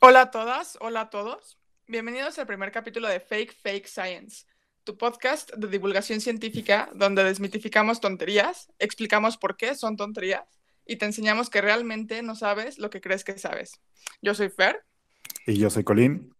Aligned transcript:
Hola 0.00 0.22
a 0.22 0.30
todas, 0.30 0.78
hola 0.80 1.00
a 1.00 1.10
todos. 1.10 1.58
Bienvenidos 1.88 2.38
al 2.38 2.46
primer 2.46 2.70
capítulo 2.70 3.08
de 3.08 3.18
Fake 3.18 3.52
Fake 3.52 3.88
Science, 3.88 4.46
tu 4.84 4.96
podcast 4.96 5.52
de 5.54 5.66
divulgación 5.66 6.20
científica 6.20 6.88
donde 6.94 7.24
desmitificamos 7.24 8.00
tonterías, 8.00 8.70
explicamos 8.78 9.36
por 9.36 9.56
qué 9.56 9.74
son 9.74 9.96
tonterías 9.96 10.44
y 10.86 10.96
te 10.96 11.06
enseñamos 11.06 11.50
que 11.50 11.62
realmente 11.62 12.22
no 12.22 12.36
sabes 12.36 12.78
lo 12.78 12.90
que 12.90 13.00
crees 13.00 13.24
que 13.24 13.38
sabes. 13.38 13.80
Yo 14.22 14.36
soy 14.36 14.50
Fer. 14.50 14.84
Y 15.48 15.58
yo 15.58 15.68
soy 15.68 15.82
Colín. 15.82 16.32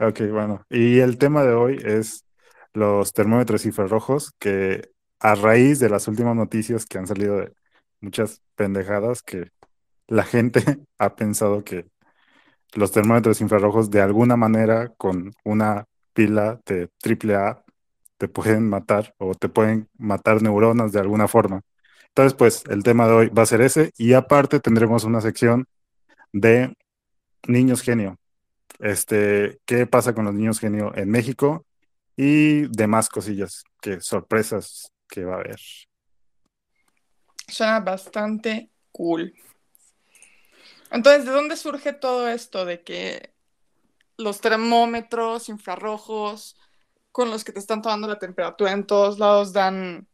Ok, 0.00 0.22
bueno. 0.32 0.66
Y 0.68 0.98
el 0.98 1.18
tema 1.18 1.44
de 1.44 1.54
hoy 1.54 1.80
es 1.84 2.26
los 2.72 3.12
termómetros 3.12 3.64
infrarrojos 3.64 4.32
que 4.40 4.90
a 5.20 5.36
raíz 5.36 5.78
de 5.78 5.88
las 5.88 6.08
últimas 6.08 6.34
noticias 6.34 6.84
que 6.84 6.98
han 6.98 7.06
salido 7.06 7.36
de 7.36 7.52
muchas 8.00 8.42
pendejadas 8.56 9.22
que 9.22 9.52
la 10.08 10.24
gente 10.24 10.64
ha 10.98 11.14
pensado 11.14 11.62
que 11.62 11.86
los 12.74 12.92
termómetros 12.92 13.40
infrarrojos 13.40 13.90
de 13.90 14.00
alguna 14.00 14.36
manera 14.36 14.88
con 14.96 15.32
una 15.44 15.86
pila 16.12 16.60
de 16.66 16.90
AAA 17.02 17.64
te 18.18 18.28
pueden 18.28 18.68
matar 18.68 19.14
o 19.18 19.34
te 19.34 19.48
pueden 19.48 19.88
matar 19.98 20.42
neuronas 20.42 20.92
de 20.92 21.00
alguna 21.00 21.28
forma. 21.28 21.62
Entonces, 22.08 22.34
pues 22.34 22.64
el 22.70 22.82
tema 22.82 23.06
de 23.06 23.12
hoy 23.12 23.28
va 23.28 23.42
a 23.42 23.46
ser 23.46 23.60
ese 23.60 23.92
y 23.98 24.14
aparte 24.14 24.58
tendremos 24.60 25.04
una 25.04 25.20
sección 25.20 25.66
de 26.32 26.74
niños 27.46 27.82
genio. 27.82 28.18
Este, 28.78 29.58
¿qué 29.66 29.86
pasa 29.86 30.14
con 30.14 30.24
los 30.24 30.34
niños 30.34 30.58
genio 30.58 30.92
en 30.96 31.10
México? 31.10 31.66
Y 32.16 32.68
demás 32.68 33.10
cosillas, 33.10 33.64
que 33.80 34.00
sorpresas 34.00 34.90
que 35.08 35.24
va 35.24 35.34
a 35.34 35.40
haber. 35.40 35.60
Suena 37.48 37.80
bastante 37.80 38.70
cool. 38.90 39.34
Entonces, 40.90 41.24
¿de 41.26 41.32
dónde 41.32 41.56
surge 41.56 41.92
todo 41.92 42.28
esto 42.28 42.64
de 42.64 42.82
que 42.82 43.34
los 44.18 44.40
termómetros 44.40 45.48
infrarrojos 45.48 46.56
con 47.12 47.30
los 47.30 47.44
que 47.44 47.52
te 47.52 47.60
están 47.60 47.82
tomando 47.82 48.08
la 48.08 48.18
temperatura 48.18 48.72
en 48.72 48.86
todos 48.86 49.18
lados 49.18 49.52
dan, 49.52 50.08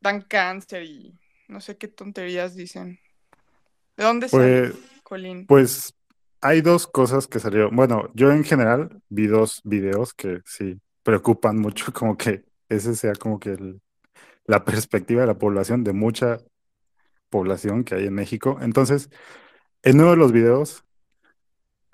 dan 0.00 0.22
cáncer 0.22 0.82
y 0.84 1.18
no 1.48 1.60
sé 1.60 1.76
qué 1.78 1.88
tonterías 1.88 2.54
dicen? 2.54 2.98
¿De 3.96 4.04
dónde 4.04 4.28
Pues, 4.30 4.72
sale, 4.72 4.74
Colín? 5.02 5.48
pues 5.48 5.94
hay 6.40 6.60
dos 6.62 6.86
cosas 6.86 7.26
que 7.26 7.40
salieron. 7.40 7.74
Bueno, 7.76 8.10
yo 8.14 8.32
en 8.32 8.44
general 8.44 9.02
vi 9.08 9.26
dos 9.26 9.60
videos 9.64 10.14
que 10.14 10.40
sí 10.46 10.80
preocupan 11.02 11.58
mucho, 11.58 11.86
como 11.94 12.16
que 12.16 12.44
ese 12.68 12.94
sea 12.96 13.14
como 13.14 13.38
que 13.40 13.50
el- 13.52 13.80
la 14.46 14.64
perspectiva 14.64 15.22
de 15.22 15.28
la 15.28 15.38
población, 15.38 15.84
de 15.84 15.92
mucha 15.94 16.38
población 17.34 17.82
que 17.84 17.96
hay 17.96 18.06
en 18.06 18.14
México. 18.14 18.58
Entonces, 18.60 19.10
en 19.82 20.00
uno 20.00 20.12
de 20.12 20.16
los 20.16 20.32
videos 20.32 20.84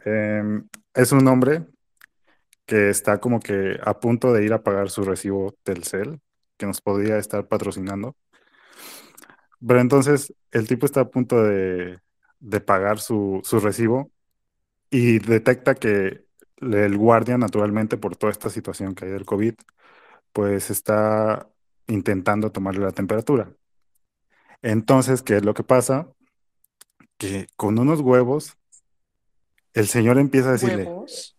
em, 0.05 0.69
es 0.94 1.12
un 1.12 1.27
hombre 1.28 1.66
que 2.66 2.91
está 2.91 3.20
como 3.20 3.41
que 3.41 3.78
a 3.82 4.00
punto 4.00 4.32
de 4.34 4.44
ir 4.44 4.52
a 4.52 4.62
pagar 4.62 4.91
su 4.91 5.02
recibo 5.05 5.55
Telcel, 5.64 6.20
que 6.58 6.66
nos 6.66 6.80
podría 6.82 7.19
estar 7.19 7.48
patrocinando. 7.48 8.16
Pero 9.66 9.80
entonces 9.80 10.34
el 10.52 10.66
tipo 10.69 10.86
está 10.86 11.00
a 11.02 11.10
punto 11.10 11.42
de, 11.42 12.00
de 12.41 12.60
pagar 12.60 12.98
su, 13.00 13.41
su 13.44 13.60
recibo 13.60 14.10
y 14.91 15.19
detecta 15.20 15.75
que 15.75 16.27
el 16.60 16.97
guardia, 16.98 17.38
naturalmente, 17.38 17.97
por 17.98 18.16
toda 18.16 18.32
esta 18.32 18.50
situación 18.50 18.94
que 18.94 19.06
hay 19.06 19.12
del 19.12 19.27
COVID, 19.27 19.54
pues 20.32 20.70
está 20.70 21.48
intentando 21.88 22.52
tomarle 22.52 22.84
la 22.84 22.92
temperatura. 22.92 23.52
Entonces, 24.62 25.22
¿qué 25.22 25.36
es 25.36 25.44
lo 25.44 25.55
que 25.55 25.64
pasa? 25.64 26.08
Que 27.16 27.47
con 27.56 27.78
unos 27.78 28.00
huevos, 28.00 28.56
el 29.75 29.86
señor 29.89 30.19
empieza 30.19 30.50
a 30.50 30.53
decirle, 30.53 30.84
¿Huevos? 30.84 31.36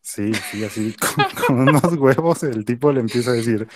sí, 0.00 0.32
sí, 0.34 0.64
así, 0.64 0.94
con, 1.46 1.46
con 1.46 1.68
unos 1.68 1.94
huevos, 1.94 2.42
el 2.42 2.64
tipo 2.64 2.92
le 2.92 3.00
empieza 3.00 3.30
a 3.30 3.34
decir, 3.34 3.66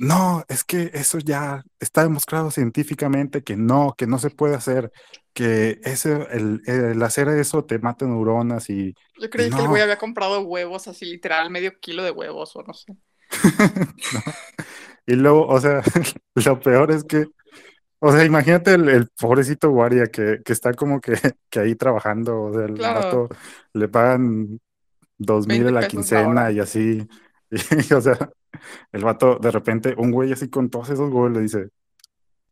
no, 0.00 0.44
es 0.48 0.64
que 0.64 0.90
eso 0.94 1.18
ya 1.18 1.64
está 1.80 2.02
demostrado 2.02 2.50
científicamente 2.50 3.42
que 3.42 3.56
no, 3.56 3.94
que 3.96 4.06
no 4.06 4.18
se 4.18 4.30
puede 4.30 4.54
hacer, 4.54 4.92
que 5.32 5.80
ese, 5.82 6.26
el, 6.30 6.62
el 6.66 7.02
hacer 7.02 7.28
eso 7.28 7.64
te 7.64 7.78
mata 7.78 8.06
neuronas 8.06 8.70
y, 8.70 8.94
Yo 9.18 9.26
y 9.26 9.28
creí 9.28 9.50
que 9.50 9.60
el 9.60 9.68
güey 9.68 9.82
había 9.82 9.98
comprado 9.98 10.40
huevos, 10.42 10.86
así 10.88 11.04
literal, 11.04 11.50
medio 11.50 11.78
kilo 11.80 12.04
de 12.04 12.10
huevos 12.12 12.54
o 12.54 12.62
no 12.62 12.74
sé. 12.74 12.92
¿no? 14.14 14.22
Y 15.06 15.14
luego, 15.14 15.46
o 15.46 15.60
sea, 15.60 15.82
lo 16.34 16.60
peor 16.60 16.92
es 16.92 17.02
que, 17.02 17.26
o 18.00 18.12
sea, 18.12 18.24
imagínate 18.24 18.74
el, 18.74 18.88
el 18.88 19.08
pobrecito 19.18 19.70
guardia 19.70 20.06
que, 20.06 20.40
que 20.44 20.52
está 20.52 20.72
como 20.74 21.00
que, 21.00 21.14
que 21.50 21.60
ahí 21.60 21.74
trabajando, 21.74 22.42
o 22.44 22.52
sea, 22.54 22.64
el 22.66 22.76
Claro, 22.76 22.88
vato 22.90 23.28
le 23.74 23.88
pagan 23.88 24.60
dos 25.18 25.46
mil 25.48 25.66
20 25.66 25.68
a 25.68 25.72
la 25.72 25.86
quincena 25.86 26.52
y 26.52 26.60
así, 26.60 27.08
y, 27.50 27.94
o 27.94 28.00
sea, 28.00 28.18
el 28.92 29.04
vato 29.04 29.38
de 29.40 29.50
repente, 29.52 29.94
un 29.98 30.12
güey 30.12 30.32
así 30.32 30.50
con 30.50 30.70
todos 30.70 30.90
esos 30.90 31.10
huevos 31.12 31.32
le 31.32 31.40
dice, 31.42 31.70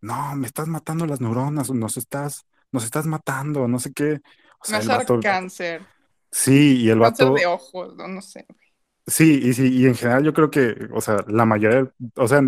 no, 0.01 0.37
me 0.37 0.47
estás 0.47 0.69
matando 0.69 1.07
las 1.07 1.21
neuronas, 1.21 1.71
nos 1.71 1.97
estás, 1.97 2.47
nos 2.73 2.85
estás 2.85 3.07
matando, 3.07 3.67
no 3.69 3.79
sé 3.79 3.93
qué. 3.93 4.21
O 4.61 4.65
sea, 4.65 4.83
dar 4.85 5.07
vato, 5.07 5.19
cáncer, 5.19 5.87
sí, 6.31 6.83
y 6.83 6.91
el 6.91 7.01
cáncer 7.01 7.33
de 7.33 7.47
ojos, 7.47 7.95
no, 7.97 8.09
no 8.09 8.21
sé. 8.23 8.47
sí, 9.07 9.41
y 9.43 9.53
sí, 9.55 9.69
y 9.73 9.87
en 9.87 9.95
general 9.95 10.25
yo 10.25 10.33
creo 10.35 10.51
que, 10.51 10.89
o 10.93 11.01
sea, 11.01 11.19
la 11.29 11.45
mayoría, 11.45 11.91
o 12.17 12.29
sea, 12.29 12.43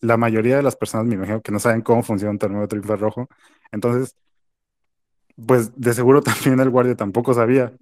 la 0.00 0.16
mayoría 0.16 0.56
de 0.56 0.62
las 0.62 0.76
personas 0.76 1.06
me 1.06 1.14
imagino 1.14 1.42
que 1.42 1.52
no 1.52 1.58
saben 1.58 1.82
cómo 1.82 2.02
funciona 2.02 2.32
un 2.32 2.38
termómetro 2.38 2.78
infrarrojo. 2.78 3.28
Entonces, 3.72 4.16
pues 5.46 5.72
de 5.78 5.94
seguro 5.94 6.22
también 6.22 6.60
el 6.60 6.70
guardia 6.70 6.96
tampoco 6.96 7.34
sabía. 7.34 7.72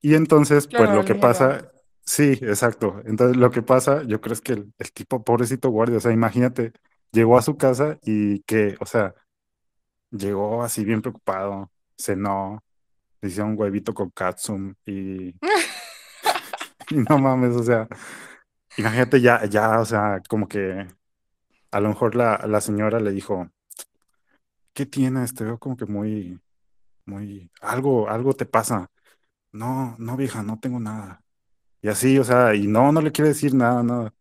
Y 0.00 0.14
entonces, 0.14 0.66
pues 0.66 0.90
lo 0.90 1.04
que 1.04 1.14
pasa, 1.14 1.72
sí, 2.04 2.32
exacto. 2.42 3.02
Entonces 3.06 3.36
lo 3.36 3.50
que 3.50 3.62
pasa, 3.62 4.02
yo 4.04 4.20
creo 4.20 4.34
es 4.34 4.40
que 4.40 4.54
el, 4.54 4.72
el 4.78 4.92
tipo, 4.92 5.22
pobrecito 5.24 5.70
guardia, 5.70 5.98
o 5.98 6.00
sea, 6.00 6.12
imagínate, 6.12 6.72
llegó 7.12 7.38
a 7.38 7.42
su 7.42 7.56
casa 7.56 7.98
y 8.02 8.40
que, 8.42 8.76
o 8.80 8.86
sea, 8.86 9.14
llegó 10.10 10.62
así 10.62 10.84
bien 10.84 11.02
preocupado, 11.02 11.70
cenó, 11.96 12.62
le 13.20 13.28
hicieron 13.28 13.52
un 13.52 13.60
huevito 13.60 13.94
con 13.94 14.10
katsum 14.10 14.74
y, 14.86 15.34
y 16.90 16.96
no 17.08 17.18
mames, 17.18 17.56
o 17.56 17.62
sea, 17.62 17.88
imagínate 18.76 19.20
ya, 19.20 19.44
ya, 19.46 19.80
o 19.80 19.84
sea, 19.84 20.20
como 20.28 20.48
que 20.48 20.86
a 21.72 21.80
lo 21.80 21.88
mejor 21.90 22.14
la, 22.16 22.38
la 22.46 22.60
señora 22.60 23.00
le 23.00 23.12
dijo, 23.12 23.48
¿qué 24.72 24.86
tienes? 24.86 25.34
Te 25.34 25.44
veo 25.44 25.58
como 25.58 25.76
que 25.76 25.86
muy, 25.86 26.40
muy, 27.06 27.50
algo, 27.60 28.08
algo 28.10 28.34
te 28.34 28.46
pasa. 28.46 28.90
No, 29.52 29.96
no, 29.98 30.16
vieja, 30.16 30.42
no 30.42 30.60
tengo 30.60 30.80
nada. 30.80 31.22
Y 31.82 31.88
así, 31.88 32.18
o 32.18 32.24
sea, 32.24 32.54
y 32.54 32.68
no, 32.68 32.92
no 32.92 33.02
le 33.02 33.12
quiere 33.12 33.30
decir 33.30 33.54
nada, 33.54 33.82
nada. 33.82 34.14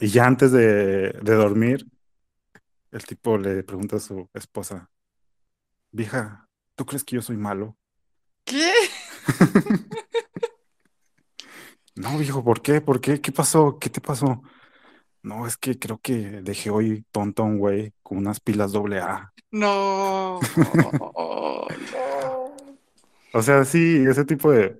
Y 0.00 0.08
ya 0.08 0.26
antes 0.26 0.52
de, 0.52 1.10
de 1.12 1.34
dormir, 1.34 1.86
el 2.90 3.04
tipo 3.06 3.38
le 3.38 3.62
pregunta 3.62 3.96
a 3.96 4.00
su 4.00 4.28
esposa, 4.34 4.90
vieja, 5.92 6.48
¿tú 6.74 6.86
crees 6.86 7.04
que 7.04 7.16
yo 7.16 7.22
soy 7.22 7.36
malo? 7.36 7.76
¿Qué? 8.44 8.72
No, 11.94 12.16
viejo, 12.18 12.44
¿por 12.44 12.62
qué? 12.62 12.80
¿Por 12.80 13.00
qué? 13.00 13.20
¿Qué 13.20 13.32
pasó? 13.32 13.78
¿Qué 13.78 13.90
te 13.90 14.00
pasó? 14.00 14.42
No, 15.22 15.46
es 15.46 15.56
que 15.56 15.78
creo 15.78 15.98
que 15.98 16.40
dejé 16.42 16.70
hoy 16.70 17.04
tonto 17.10 17.42
a 17.42 17.46
un 17.46 17.58
güey 17.58 17.92
con 18.02 18.18
unas 18.18 18.40
pilas 18.40 18.72
doble 18.72 19.00
A. 19.00 19.32
No, 19.50 20.40
no. 20.74 21.12
O 23.32 23.42
sea, 23.42 23.64
sí, 23.64 24.04
ese 24.08 24.24
tipo 24.24 24.50
de 24.50 24.76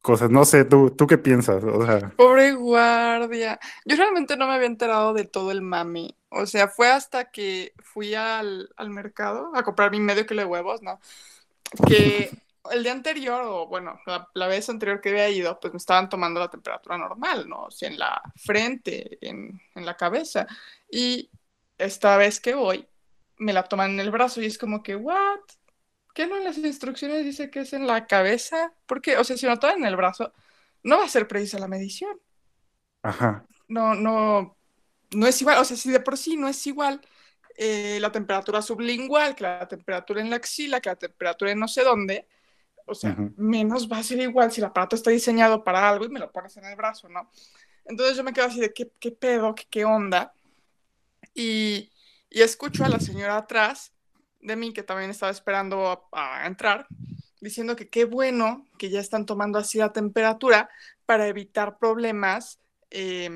cosas. 0.00 0.30
No 0.30 0.44
sé, 0.44 0.64
¿tú, 0.64 0.90
tú 0.90 1.06
qué 1.06 1.16
piensas? 1.18 1.62
O 1.64 1.86
sea, 1.86 2.10
Pobre 2.16 2.52
guardia. 2.52 3.58
Yo 3.84 3.96
realmente 3.96 4.36
no 4.36 4.46
me 4.46 4.54
había 4.54 4.66
enterado 4.66 5.14
de 5.14 5.24
todo 5.24 5.50
el 5.52 5.62
mami. 5.62 6.16
O 6.28 6.46
sea, 6.46 6.68
fue 6.68 6.88
hasta 6.90 7.30
que 7.30 7.72
fui 7.82 8.14
al, 8.14 8.70
al 8.76 8.90
mercado 8.90 9.52
a 9.54 9.62
comprar 9.62 9.90
mi 9.90 10.00
medio 10.00 10.26
kilo 10.26 10.42
de 10.42 10.48
huevos, 10.48 10.82
¿no? 10.82 11.00
Que 11.88 12.30
el 12.70 12.82
día 12.82 12.92
anterior, 12.92 13.42
o 13.46 13.66
bueno, 13.66 14.00
la, 14.06 14.28
la 14.34 14.46
vez 14.46 14.68
anterior 14.68 15.00
que 15.00 15.10
había 15.10 15.28
ido, 15.30 15.58
pues 15.60 15.72
me 15.72 15.78
estaban 15.78 16.08
tomando 16.08 16.40
la 16.40 16.50
temperatura 16.50 16.96
normal, 16.98 17.48
¿no? 17.48 17.64
O 17.64 17.70
sea, 17.70 17.88
en 17.88 17.98
la 17.98 18.22
frente, 18.36 19.18
en, 19.26 19.60
en 19.74 19.86
la 19.86 19.96
cabeza. 19.96 20.46
Y 20.90 21.30
esta 21.78 22.16
vez 22.16 22.40
que 22.40 22.54
voy, 22.54 22.86
me 23.38 23.52
la 23.52 23.64
toman 23.64 23.92
en 23.92 24.00
el 24.00 24.10
brazo 24.10 24.40
y 24.42 24.46
es 24.46 24.58
como 24.58 24.82
que, 24.82 24.96
¿what? 24.96 25.40
¿Qué 26.14 26.26
no 26.26 26.36
en 26.36 26.44
las 26.44 26.58
instrucciones 26.58 27.24
dice 27.24 27.50
que 27.50 27.60
es 27.60 27.72
en 27.72 27.86
la 27.86 28.06
cabeza? 28.06 28.74
Porque, 28.86 29.16
o 29.18 29.24
sea, 29.24 29.36
si 29.36 29.46
me 29.46 29.56
toman 29.58 29.78
en 29.78 29.86
el 29.86 29.96
brazo, 29.96 30.32
no 30.82 30.98
va 30.98 31.04
a 31.06 31.08
ser 31.08 31.28
precisa 31.28 31.58
la 31.58 31.68
medición. 31.68 32.18
ajá, 33.02 33.46
No, 33.68 33.94
no, 33.94 34.56
no 35.12 35.26
es 35.26 35.40
igual. 35.42 35.58
O 35.58 35.64
sea, 35.64 35.76
si 35.76 35.90
de 35.90 36.00
por 36.00 36.18
sí 36.18 36.36
no 36.36 36.48
es 36.48 36.66
igual 36.66 37.00
eh, 37.56 37.98
la 38.00 38.12
temperatura 38.12 38.62
sublingual 38.62 39.34
que 39.34 39.44
la 39.44 39.68
temperatura 39.68 40.20
en 40.20 40.30
la 40.30 40.36
axila, 40.36 40.80
que 40.80 40.90
la 40.90 40.96
temperatura 40.96 41.52
en 41.52 41.58
no 41.60 41.68
sé 41.68 41.82
dónde, 41.84 42.28
o 42.86 42.94
sea, 42.94 43.12
ujú. 43.12 43.32
menos 43.36 43.90
va 43.90 43.98
a 43.98 44.02
ser 44.02 44.20
igual 44.20 44.50
si 44.52 44.60
el 44.60 44.66
aparato 44.66 44.96
está 44.96 45.10
diseñado 45.10 45.64
para 45.64 45.88
algo 45.88 46.04
y 46.04 46.08
me 46.08 46.20
lo 46.20 46.30
pones 46.30 46.56
en 46.56 46.64
el 46.64 46.76
brazo, 46.76 47.08
¿no? 47.08 47.30
Entonces 47.84 48.16
yo 48.16 48.24
me 48.24 48.32
quedo 48.32 48.46
así 48.46 48.60
de 48.60 48.72
qué, 48.72 48.90
qué 48.98 49.10
pedo, 49.10 49.54
qué, 49.54 49.64
qué 49.68 49.84
onda. 49.84 50.34
Y, 51.34 51.92
y 52.30 52.42
escucho 52.42 52.84
a 52.84 52.88
la 52.88 53.00
señora 53.00 53.36
atrás 53.36 53.92
de 54.40 54.56
mí, 54.56 54.72
que 54.72 54.82
también 54.82 55.10
estaba 55.10 55.32
esperando 55.32 56.08
a, 56.12 56.42
a 56.42 56.46
entrar, 56.46 56.88
diciendo 57.40 57.76
que 57.76 57.88
qué 57.88 58.04
bueno 58.04 58.66
que 58.78 58.90
ya 58.90 59.00
están 59.00 59.26
tomando 59.26 59.58
así 59.58 59.78
la 59.78 59.92
temperatura 59.92 60.68
para 61.06 61.26
evitar 61.26 61.78
problemas 61.78 62.60
eh, 62.90 63.30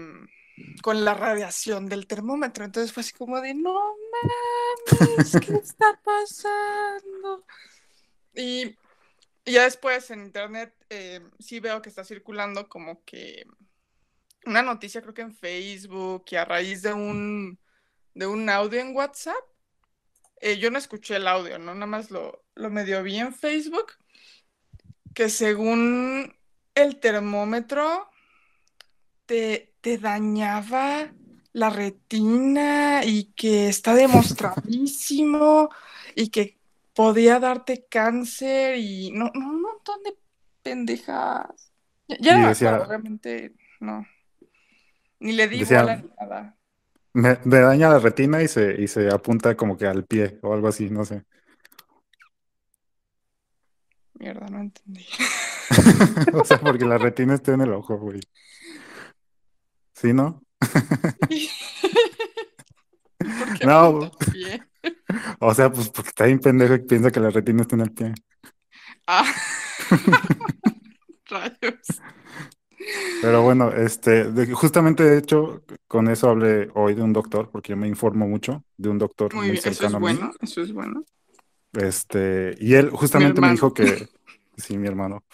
con 0.82 1.04
la 1.04 1.14
radiación 1.14 1.86
del 1.86 2.06
termómetro. 2.06 2.64
Entonces 2.64 2.92
fue 2.92 3.02
así 3.02 3.12
como 3.12 3.40
de, 3.40 3.54
no 3.54 3.74
mames, 5.00 5.32
¿qué 5.40 5.54
está 5.62 6.00
pasando? 6.04 7.44
Y, 8.34 8.76
y 9.46 9.52
ya 9.52 9.62
después 9.62 10.10
en 10.10 10.24
internet 10.24 10.74
eh, 10.90 11.20
sí 11.38 11.60
veo 11.60 11.80
que 11.80 11.88
está 11.88 12.04
circulando 12.04 12.68
como 12.68 13.04
que 13.04 13.46
una 14.44 14.62
noticia, 14.62 15.00
creo 15.00 15.14
que 15.14 15.22
en 15.22 15.34
Facebook, 15.34 16.24
y 16.30 16.36
a 16.36 16.44
raíz 16.44 16.82
de 16.82 16.92
un, 16.92 17.58
de 18.14 18.26
un 18.26 18.48
audio 18.48 18.80
en 18.80 18.94
WhatsApp. 18.94 19.42
Eh, 20.40 20.58
yo 20.58 20.70
no 20.70 20.78
escuché 20.78 21.16
el 21.16 21.28
audio, 21.28 21.58
¿no? 21.58 21.74
Nada 21.74 21.86
más 21.86 22.10
lo, 22.10 22.44
lo 22.54 22.70
medio 22.70 23.02
vi 23.02 23.18
en 23.18 23.32
Facebook. 23.32 23.92
Que 25.14 25.28
según 25.28 26.36
el 26.74 27.00
termómetro 27.00 28.08
te, 29.26 29.74
te 29.80 29.98
dañaba 29.98 31.12
la 31.52 31.70
retina 31.70 33.04
y 33.04 33.32
que 33.32 33.68
está 33.68 33.94
demostradísimo 33.94 35.70
y 36.14 36.28
que 36.28 36.58
podía 36.96 37.38
darte 37.38 37.86
cáncer 37.88 38.76
y 38.78 39.12
no, 39.12 39.30
no 39.34 39.48
un 39.50 39.62
montón 39.62 40.02
de 40.02 40.16
pendejas. 40.62 41.72
Ya, 42.08 42.16
ya 42.20 42.38
no 42.38 42.48
decía- 42.48 42.70
acuerdo, 42.74 42.86
obviamente, 42.88 43.54
no. 43.80 44.04
Ni 45.20 45.32
le 45.32 45.46
di 45.48 45.60
Decía- 45.60 45.82
bola 45.82 45.96
ni 45.96 46.08
nada. 46.20 46.56
Me, 47.12 47.38
me 47.44 47.58
daña 47.60 47.88
la 47.88 47.98
retina 47.98 48.42
y 48.42 48.48
se, 48.48 48.80
y 48.82 48.88
se 48.88 49.08
apunta 49.08 49.56
como 49.56 49.76
que 49.78 49.86
al 49.86 50.04
pie 50.04 50.38
o 50.42 50.52
algo 50.52 50.68
así, 50.68 50.90
no 50.90 51.04
sé. 51.04 51.24
Mierda, 54.14 54.46
no 54.48 54.60
entendí. 54.60 55.06
O 56.34 56.44
sea, 56.44 56.58
porque 56.60 56.84
la 56.84 56.96
retina 56.96 57.34
está 57.34 57.52
en 57.54 57.62
el 57.62 57.72
ojo, 57.72 57.98
güey. 57.98 58.20
¿Sí, 59.94 60.12
no? 60.12 60.42
¿Por 63.18 63.58
qué 63.58 63.66
No. 63.66 64.10
pie? 64.32 64.62
O 65.40 65.54
sea, 65.54 65.70
pues 65.70 65.88
porque 65.90 66.08
está 66.08 66.26
bien 66.26 66.40
pendejo 66.40 66.74
y 66.74 66.80
piensa 66.80 67.10
que 67.10 67.20
la 67.20 67.30
retina 67.30 67.62
está 67.62 67.76
en 67.76 67.82
el 67.82 67.92
pie. 67.92 68.14
Ah. 69.06 69.24
Rayos. 71.26 72.00
Pero 73.22 73.42
bueno, 73.42 73.72
este, 73.72 74.30
de- 74.30 74.52
justamente 74.52 75.02
de 75.02 75.18
hecho, 75.18 75.62
con 75.88 76.08
eso 76.08 76.30
hablé 76.30 76.68
hoy 76.74 76.94
de 76.94 77.02
un 77.02 77.12
doctor, 77.12 77.50
porque 77.50 77.70
yo 77.70 77.76
me 77.76 77.88
informo 77.88 78.28
mucho 78.28 78.64
de 78.76 78.88
un 78.88 78.98
doctor 78.98 79.34
Muy 79.34 79.46
muy 79.46 79.52
bien, 79.52 79.58
eso 79.58 79.70
es 79.70 79.76
cercano 79.78 79.96
a 79.96 80.00
mí. 80.12 80.18
bueno, 80.18 80.32
eso 80.40 80.62
es 80.62 80.72
bueno. 80.72 81.04
Este, 81.72 82.54
y 82.58 82.74
él 82.74 82.90
justamente 82.90 83.40
me 83.40 83.50
dijo 83.50 83.74
que, 83.74 84.08
sí, 84.56 84.78
mi 84.78 84.86
hermano. 84.86 85.24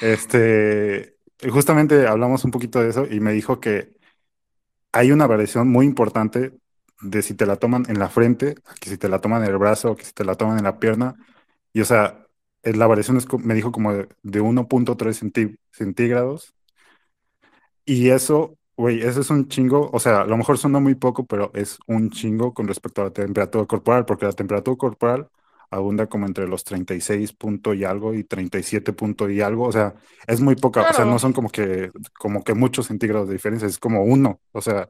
Este, 0.00 1.16
justamente 1.50 2.06
hablamos 2.06 2.44
un 2.44 2.50
poquito 2.50 2.80
de 2.82 2.90
eso 2.90 3.06
y 3.10 3.20
me 3.20 3.32
dijo 3.32 3.60
que 3.60 3.92
hay 4.92 5.10
una 5.12 5.26
variación 5.26 5.68
muy 5.68 5.86
importante 5.86 6.52
de 7.02 7.22
si 7.22 7.34
te 7.34 7.46
la 7.46 7.56
toman 7.56 7.84
en 7.88 7.98
la 7.98 8.08
frente, 8.10 8.54
que 8.80 8.90
si 8.90 8.98
te 8.98 9.08
la 9.08 9.20
toman 9.20 9.42
en 9.44 9.50
el 9.50 9.58
brazo, 9.58 9.96
que 9.96 10.04
si 10.04 10.12
te 10.12 10.24
la 10.24 10.34
toman 10.36 10.58
en 10.58 10.64
la 10.64 10.78
pierna. 10.78 11.16
Y 11.72 11.80
o 11.82 11.84
sea, 11.84 12.26
la 12.64 12.86
variación 12.86 13.16
es, 13.18 13.26
me 13.40 13.54
dijo 13.54 13.72
como 13.72 13.92
de, 13.94 14.08
de 14.22 14.40
1.3 14.40 15.22
centí- 15.22 15.58
centígrados. 15.72 16.54
Y 17.84 18.10
eso, 18.10 18.58
güey, 18.76 19.00
eso 19.02 19.20
es 19.20 19.30
un 19.30 19.48
chingo. 19.48 19.90
O 19.92 20.00
sea, 20.00 20.22
a 20.22 20.26
lo 20.26 20.36
mejor 20.36 20.58
suena 20.58 20.78
muy 20.80 20.94
poco, 20.94 21.26
pero 21.26 21.50
es 21.54 21.78
un 21.86 22.10
chingo 22.10 22.54
con 22.54 22.68
respecto 22.68 23.00
a 23.02 23.04
la 23.06 23.12
temperatura 23.12 23.66
corporal, 23.66 24.04
porque 24.06 24.26
la 24.26 24.32
temperatura 24.32 24.76
corporal 24.76 25.28
abunda 25.72 26.06
como 26.06 26.26
entre 26.26 26.46
los 26.48 26.64
36 26.64 27.32
punto 27.32 27.74
y 27.74 27.84
algo 27.84 28.14
y 28.14 28.24
37 28.24 28.92
punto 28.92 29.28
y 29.30 29.40
algo. 29.40 29.66
O 29.66 29.72
sea, 29.72 29.94
es 30.26 30.40
muy 30.40 30.54
poca. 30.56 30.82
O 30.90 30.92
sea, 30.94 31.04
no 31.04 31.18
son 31.18 31.32
como 31.32 31.50
que, 31.50 31.90
como 32.18 32.44
que 32.44 32.54
muchos 32.54 32.86
centígrados 32.88 33.28
de 33.28 33.34
diferencia, 33.34 33.66
es 33.68 33.78
como 33.78 34.04
uno. 34.04 34.40
O 34.52 34.60
sea, 34.60 34.88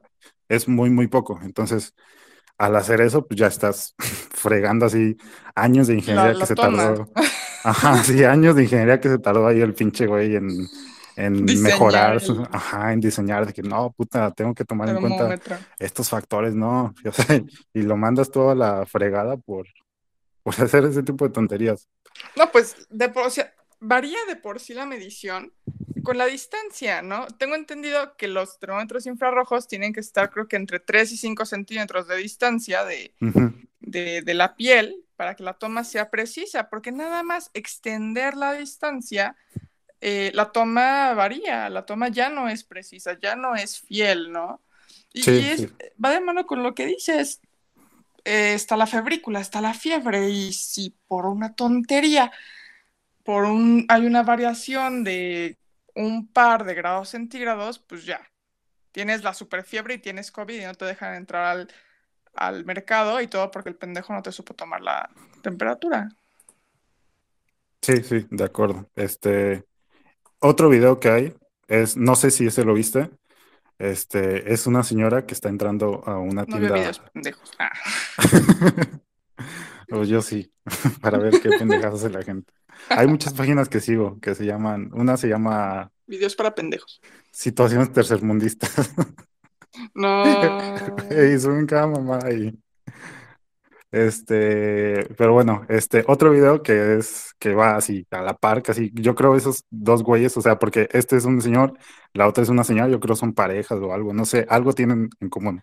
es 0.49 0.67
muy, 0.67 0.89
muy 0.91 1.07
poco. 1.07 1.39
Entonces, 1.43 1.95
al 2.57 2.75
hacer 2.75 3.01
eso, 3.01 3.25
pues 3.27 3.39
ya 3.39 3.47
estás 3.47 3.95
fregando 4.31 4.85
así 4.85 5.17
años 5.55 5.87
de 5.87 5.95
ingeniería 5.95 6.33
que 6.39 6.45
se 6.45 6.55
toma. 6.55 6.77
tardó. 6.77 7.09
Ajá, 7.63 7.97
sí, 8.03 8.23
años 8.23 8.55
de 8.55 8.63
ingeniería 8.63 8.99
que 8.99 9.09
se 9.09 9.19
tardó 9.19 9.47
ahí 9.47 9.61
el 9.61 9.73
pinche 9.73 10.05
güey 10.07 10.35
en, 10.35 10.49
en 11.15 11.45
Diseñar 11.45 11.61
mejorar, 11.73 12.21
el- 12.23 12.47
ajá, 12.51 12.93
en 12.93 12.99
diseñar, 12.99 13.45
de 13.45 13.53
que 13.53 13.61
no, 13.63 13.91
puta, 13.91 14.31
tengo 14.31 14.53
que 14.53 14.65
tomar 14.65 14.89
en 14.89 14.99
cuenta 14.99 15.39
estos 15.79 16.09
factores, 16.09 16.55
no, 16.55 16.93
y 17.73 17.81
lo 17.83 17.97
mandas 17.97 18.31
toda 18.31 18.55
la 18.55 18.85
fregada 18.85 19.37
por, 19.37 19.65
por 20.55 20.59
hacer 20.61 20.85
ese 20.85 21.03
tipo 21.03 21.25
de 21.27 21.33
tonterías. 21.33 21.87
No, 22.35 22.51
pues 22.51 22.75
de 22.89 23.09
por, 23.09 23.27
o 23.27 23.29
sea, 23.29 23.53
varía 23.79 24.19
de 24.27 24.35
por 24.35 24.59
sí 24.59 24.73
la 24.73 24.85
medición 24.85 25.53
con 26.03 26.17
la 26.17 26.25
distancia, 26.25 27.01
¿no? 27.01 27.27
Tengo 27.27 27.55
entendido 27.55 28.15
que 28.17 28.27
los 28.27 28.59
termómetros 28.59 29.05
infrarrojos 29.05 29.67
tienen 29.67 29.93
que 29.93 30.01
estar, 30.01 30.29
creo 30.31 30.47
que 30.47 30.57
entre 30.57 30.79
3 30.79 31.11
y 31.13 31.17
5 31.17 31.45
centímetros 31.45 32.07
de 32.07 32.17
distancia 32.17 32.83
de, 32.83 33.13
de, 33.79 34.21
de 34.21 34.33
la 34.33 34.55
piel 34.55 35.05
para 35.15 35.35
que 35.35 35.43
la 35.43 35.53
toma 35.53 35.83
sea 35.83 36.09
precisa, 36.09 36.69
porque 36.69 36.91
nada 36.91 37.23
más 37.23 37.51
extender 37.53 38.35
la 38.35 38.53
distancia, 38.53 39.37
eh, 40.01 40.31
la 40.33 40.51
toma 40.51 41.13
varía, 41.13 41.69
la 41.69 41.85
toma 41.85 42.09
ya 42.09 42.29
no 42.29 42.49
es 42.49 42.63
precisa, 42.65 43.17
ya 43.21 43.35
no 43.35 43.55
es 43.55 43.79
fiel, 43.79 44.31
¿no? 44.31 44.61
Y, 45.13 45.23
Sí, 45.23 45.31
es- 45.39 45.61
sí. 45.61 45.69
va 46.03 46.11
de 46.11 46.19
mano 46.21 46.45
con 46.45 46.63
lo 46.63 46.75
que 46.75 46.85
dices, 46.85 47.39
eh, 48.25 48.53
está 48.53 48.77
la 48.77 48.87
febrícula, 48.87 49.39
está 49.39 49.61
la 49.61 49.73
fiebre, 49.73 50.29
y 50.29 50.53
si 50.53 50.97
por 51.07 51.25
una 51.25 51.55
tontería, 51.55 52.31
por 53.23 53.45
un, 53.45 53.85
hay 53.89 54.05
una 54.05 54.23
variación 54.23 55.03
de 55.03 55.57
un 55.95 56.27
par 56.27 56.63
de 56.65 56.75
grados 56.75 57.09
centígrados, 57.09 57.79
pues 57.79 58.05
ya, 58.05 58.21
tienes 58.91 59.23
la 59.23 59.33
superfiebre 59.33 59.95
y 59.95 59.99
tienes 59.99 60.31
COVID 60.31 60.61
y 60.61 60.65
no 60.65 60.75
te 60.75 60.85
dejan 60.85 61.15
entrar 61.15 61.45
al, 61.45 61.67
al 62.35 62.65
mercado 62.65 63.21
y 63.21 63.27
todo 63.27 63.51
porque 63.51 63.69
el 63.69 63.75
pendejo 63.75 64.13
no 64.13 64.21
te 64.21 64.31
supo 64.31 64.53
tomar 64.53 64.81
la 64.81 65.09
temperatura. 65.41 66.09
Sí, 67.81 68.03
sí, 68.03 68.25
de 68.29 68.43
acuerdo. 68.43 68.89
Este, 68.95 69.65
otro 70.39 70.69
video 70.69 70.99
que 70.99 71.09
hay 71.09 71.33
es, 71.67 71.97
no 71.97 72.15
sé 72.15 72.31
si 72.31 72.47
ese 72.47 72.63
lo 72.63 72.73
viste, 72.73 73.09
este, 73.79 74.53
es 74.53 74.67
una 74.67 74.83
señora 74.83 75.25
que 75.25 75.33
está 75.33 75.49
entrando 75.49 76.03
a 76.05 76.17
una 76.19 76.45
No 76.47 76.59
tienda. 76.59 76.73
videos 76.75 76.99
pendejos. 76.99 77.51
Ah, 77.59 77.71
O 79.91 80.03
yo 80.03 80.21
sí, 80.21 80.51
para 81.01 81.17
ver 81.17 81.39
qué 81.41 81.49
pendejadas 81.51 81.95
hace 82.01 82.09
la 82.09 82.23
gente. 82.23 82.53
Hay 82.89 83.07
muchas 83.07 83.33
páginas 83.35 83.69
que 83.69 83.79
sigo 83.79 84.19
que 84.19 84.35
se 84.35 84.45
llaman, 84.45 84.89
una 84.93 85.17
se 85.17 85.27
llama 85.27 85.91
videos 86.07 86.35
para 86.35 86.55
pendejos. 86.55 87.01
Situaciones 87.31 87.91
Tercermundistas. 87.91 88.91
No. 89.95 90.23
Y 91.09 91.39
suben 91.39 91.65
cada 91.65 91.87
mamá 91.87 92.19
ahí. 92.23 92.53
Este, 93.93 95.05
pero 95.17 95.33
bueno, 95.33 95.67
este, 95.69 96.03
otro 96.07 96.31
video 96.31 96.63
que 96.63 96.95
es, 96.97 97.35
que 97.37 97.53
va 97.53 97.75
así, 97.75 98.07
a 98.09 98.23
la 98.23 98.33
par, 98.35 98.63
casi, 98.63 98.89
yo 98.95 99.13
creo 99.13 99.35
esos 99.35 99.65
dos 99.69 100.01
güeyes, 100.01 100.35
o 100.35 100.41
sea, 100.41 100.57
porque 100.57 100.89
este 100.93 101.15
es 101.15 101.25
un 101.25 101.39
señor, 101.43 101.77
la 102.11 102.27
otra 102.27 102.41
es 102.41 102.49
una 102.49 102.63
señora, 102.63 102.89
yo 102.89 102.99
creo 102.99 103.15
son 103.15 103.33
parejas 103.33 103.79
o 103.79 103.93
algo, 103.93 104.11
no 104.11 104.25
sé, 104.25 104.47
algo 104.49 104.73
tienen 104.73 105.11
en 105.19 105.29
común. 105.29 105.61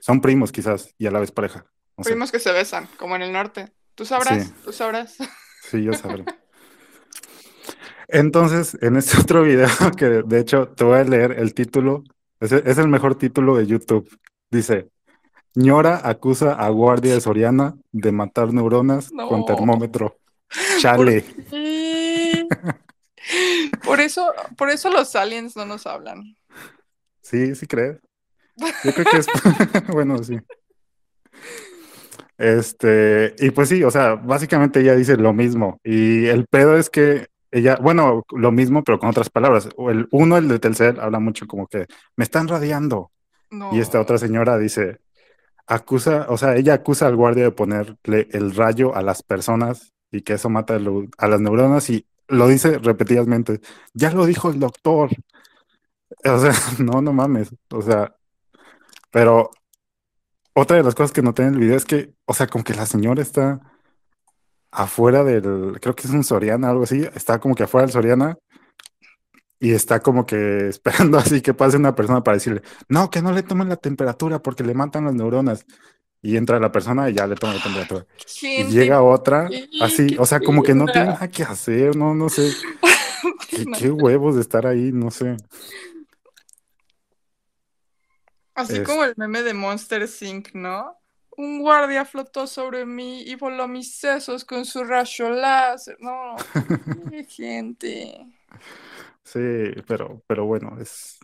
Son 0.00 0.20
primos 0.20 0.50
quizás, 0.50 0.92
y 0.98 1.06
a 1.06 1.12
la 1.12 1.20
vez 1.20 1.30
pareja. 1.30 1.64
No 1.96 2.02
sé. 2.02 2.10
Primos 2.10 2.32
que 2.32 2.40
se 2.40 2.50
besan, 2.50 2.88
como 2.98 3.14
en 3.14 3.22
el 3.22 3.32
norte. 3.32 3.72
Tú 3.94 4.04
sabrás, 4.04 4.46
Sí. 4.46 4.52
tú 4.64 4.72
sabrás. 4.72 5.16
Sí, 5.70 5.84
yo 5.84 5.92
sabré. 5.94 6.24
Entonces, 8.08 8.76
en 8.80 8.96
este 8.96 9.18
otro 9.20 9.44
video, 9.44 9.68
que 9.96 10.06
de 10.06 10.40
hecho 10.40 10.66
te 10.70 10.82
voy 10.82 10.98
a 10.98 11.04
leer 11.04 11.38
el 11.38 11.54
título, 11.54 12.02
es, 12.40 12.50
es 12.50 12.78
el 12.78 12.88
mejor 12.88 13.16
título 13.16 13.56
de 13.56 13.68
YouTube. 13.68 14.08
Dice, 14.50 14.90
ñora 15.56 16.00
acusa 16.04 16.52
a 16.52 16.68
guardia 16.68 17.14
de 17.14 17.20
Soriana 17.20 17.74
de 17.90 18.12
matar 18.12 18.52
neuronas 18.52 19.10
con 19.10 19.44
termómetro. 19.44 20.18
Chale. 20.80 21.24
Por 23.84 24.00
eso, 24.00 24.32
por 24.56 24.70
eso 24.70 24.90
los 24.90 25.16
aliens 25.16 25.56
no 25.56 25.64
nos 25.64 25.86
hablan. 25.86 26.36
Sí, 27.22 27.54
sí 27.54 27.66
crees. 27.66 27.98
Yo 28.84 28.92
creo 28.92 29.06
que 29.06 29.16
es, 29.18 29.26
bueno, 29.92 30.22
sí. 30.22 30.38
Este, 32.38 33.34
y 33.38 33.50
pues 33.50 33.68
sí, 33.68 33.82
o 33.82 33.90
sea, 33.90 34.14
básicamente 34.14 34.80
ella 34.80 34.94
dice 34.94 35.16
lo 35.16 35.32
mismo. 35.32 35.80
Y 35.82 36.26
el 36.26 36.46
pedo 36.46 36.76
es 36.76 36.90
que 36.90 37.26
ella, 37.50 37.78
bueno, 37.80 38.24
lo 38.30 38.52
mismo, 38.52 38.84
pero 38.84 38.98
con 38.98 39.08
otras 39.08 39.30
palabras. 39.30 39.68
El 39.88 40.06
uno, 40.10 40.36
el 40.36 40.48
de 40.48 40.58
Telcel, 40.58 41.00
habla 41.00 41.18
mucho 41.18 41.46
como 41.46 41.66
que 41.66 41.86
me 42.16 42.24
están 42.24 42.48
radiando. 42.48 43.10
No. 43.50 43.74
Y 43.74 43.80
esta 43.80 44.00
otra 44.00 44.18
señora 44.18 44.58
dice, 44.58 44.98
acusa, 45.66 46.26
o 46.28 46.38
sea, 46.38 46.56
ella 46.56 46.74
acusa 46.74 47.06
al 47.06 47.16
guardia 47.16 47.44
de 47.44 47.52
ponerle 47.52 48.28
el 48.32 48.54
rayo 48.54 48.94
a 48.94 49.02
las 49.02 49.22
personas 49.22 49.92
y 50.10 50.22
que 50.22 50.34
eso 50.34 50.48
mata 50.48 50.76
a 51.18 51.28
las 51.28 51.40
neuronas 51.40 51.90
y 51.90 52.06
lo 52.28 52.48
dice 52.48 52.78
repetidamente. 52.78 53.60
Ya 53.94 54.12
lo 54.12 54.26
dijo 54.26 54.50
el 54.50 54.60
doctor. 54.60 55.10
O 56.24 56.38
sea, 56.38 56.52
no, 56.78 57.02
no 57.02 57.12
mames. 57.12 57.54
O 57.70 57.82
sea, 57.82 58.16
pero 59.10 59.50
otra 60.54 60.76
de 60.76 60.82
las 60.82 60.94
cosas 60.94 61.12
que 61.12 61.20
noté 61.22 61.42
en 61.42 61.54
el 61.54 61.60
video 61.60 61.76
es 61.76 61.84
que, 61.84 62.14
o 62.26 62.32
sea, 62.32 62.46
como 62.46 62.64
que 62.64 62.74
la 62.74 62.86
señora 62.86 63.22
está 63.22 63.60
afuera 64.70 65.24
del, 65.24 65.78
creo 65.80 65.94
que 65.94 66.06
es 66.06 66.14
un 66.14 66.24
Soriana, 66.24 66.70
algo 66.70 66.84
así, 66.84 67.02
está 67.14 67.40
como 67.40 67.54
que 67.54 67.64
afuera 67.64 67.86
del 67.86 67.92
Soriana 67.92 68.38
y 69.60 69.72
está 69.72 70.00
como 70.00 70.26
que 70.26 70.68
esperando 70.68 71.18
así 71.18 71.40
que 71.42 71.54
pase 71.54 71.76
una 71.76 71.94
persona 71.94 72.22
para 72.22 72.36
decirle, 72.36 72.62
no, 72.88 73.10
que 73.10 73.22
no 73.22 73.32
le 73.32 73.42
tomen 73.42 73.68
la 73.68 73.76
temperatura 73.76 74.40
porque 74.42 74.64
le 74.64 74.74
matan 74.74 75.04
las 75.06 75.14
neuronas. 75.14 75.66
Y 76.22 76.36
entra 76.36 76.58
la 76.58 76.72
persona 76.72 77.08
y 77.08 77.14
ya 77.14 77.26
le 77.26 77.36
toma 77.36 77.54
la 77.54 77.62
temperatura. 77.62 78.06
Y 78.42 78.64
llega 78.64 79.02
otra, 79.02 79.48
así, 79.80 80.16
o 80.18 80.26
sea, 80.26 80.40
como 80.40 80.62
que 80.62 80.74
no 80.74 80.86
tiene 80.86 81.08
nada 81.08 81.28
que 81.28 81.42
hacer, 81.44 81.94
no, 81.94 82.14
no 82.14 82.28
sé. 82.28 82.50
Qué, 83.50 83.64
qué 83.78 83.90
huevos 83.90 84.34
de 84.34 84.40
estar 84.40 84.66
ahí, 84.66 84.90
no 84.92 85.10
sé. 85.10 85.36
Así 88.54 88.78
Es- 88.78 88.82
como 88.82 89.04
el 89.04 89.14
meme 89.16 89.42
de 89.42 89.54
Monster 89.54 90.08
Inc., 90.22 90.54
¿no? 90.54 90.96
Un 91.36 91.60
guardia 91.60 92.04
flotó 92.06 92.46
sobre 92.46 92.86
mí 92.86 93.22
y 93.22 93.34
voló 93.34 93.68
mis 93.68 93.96
sesos 93.98 94.44
con 94.44 94.64
su 94.64 94.84
rayo 94.84 95.28
láser. 95.30 95.96
No, 96.00 96.34
qué 97.10 97.24
gente. 97.24 98.26
Sí, 99.26 99.40
pero, 99.88 100.22
pero 100.28 100.46
bueno, 100.46 100.78
es 100.80 101.18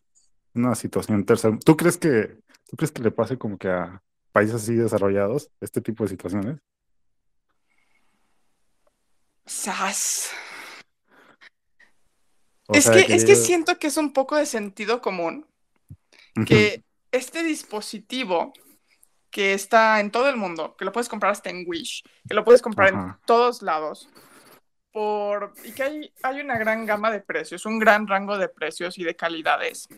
una 0.54 0.74
situación 0.74 1.24
tercera. 1.24 1.56
¿Tú 1.64 1.76
crees 1.76 1.96
que, 1.96 2.36
tú 2.68 2.76
crees 2.76 2.90
que 2.90 3.00
le 3.00 3.12
pase 3.12 3.38
como 3.38 3.56
que 3.56 3.68
a 3.68 4.02
países 4.32 4.56
así 4.56 4.74
desarrollados 4.74 5.50
este 5.60 5.80
tipo 5.80 6.02
de 6.02 6.10
situaciones? 6.10 6.58
¡Sas! 9.46 10.32
O 12.66 12.74
Es 12.74 12.90
que, 12.90 13.14
es 13.14 13.24
que 13.24 13.36
siento 13.36 13.78
que 13.78 13.86
es 13.86 13.96
un 13.96 14.12
poco 14.12 14.34
de 14.34 14.46
sentido 14.46 15.00
común 15.00 15.46
que 16.44 16.82
este 17.12 17.44
dispositivo 17.44 18.52
que 19.30 19.54
está 19.54 20.00
en 20.00 20.10
todo 20.10 20.28
el 20.28 20.36
mundo, 20.36 20.74
que 20.76 20.84
lo 20.84 20.90
puedes 20.90 21.08
comprar 21.08 21.30
hasta 21.30 21.50
en 21.50 21.64
Wish, 21.68 22.02
que 22.26 22.34
lo 22.34 22.44
puedes 22.44 22.62
comprar 22.62 22.94
Ajá. 22.94 23.18
en 23.20 23.26
todos 23.26 23.62
lados, 23.62 24.08
por, 24.92 25.54
y 25.64 25.72
que 25.72 25.82
hay, 25.82 26.12
hay 26.22 26.40
una 26.40 26.58
gran 26.58 26.84
gama 26.86 27.10
de 27.10 27.20
precios, 27.20 27.66
un 27.66 27.78
gran 27.78 28.06
rango 28.06 28.38
de 28.38 28.48
precios 28.48 28.98
y 28.98 29.04
de 29.04 29.16
calidades. 29.16 29.88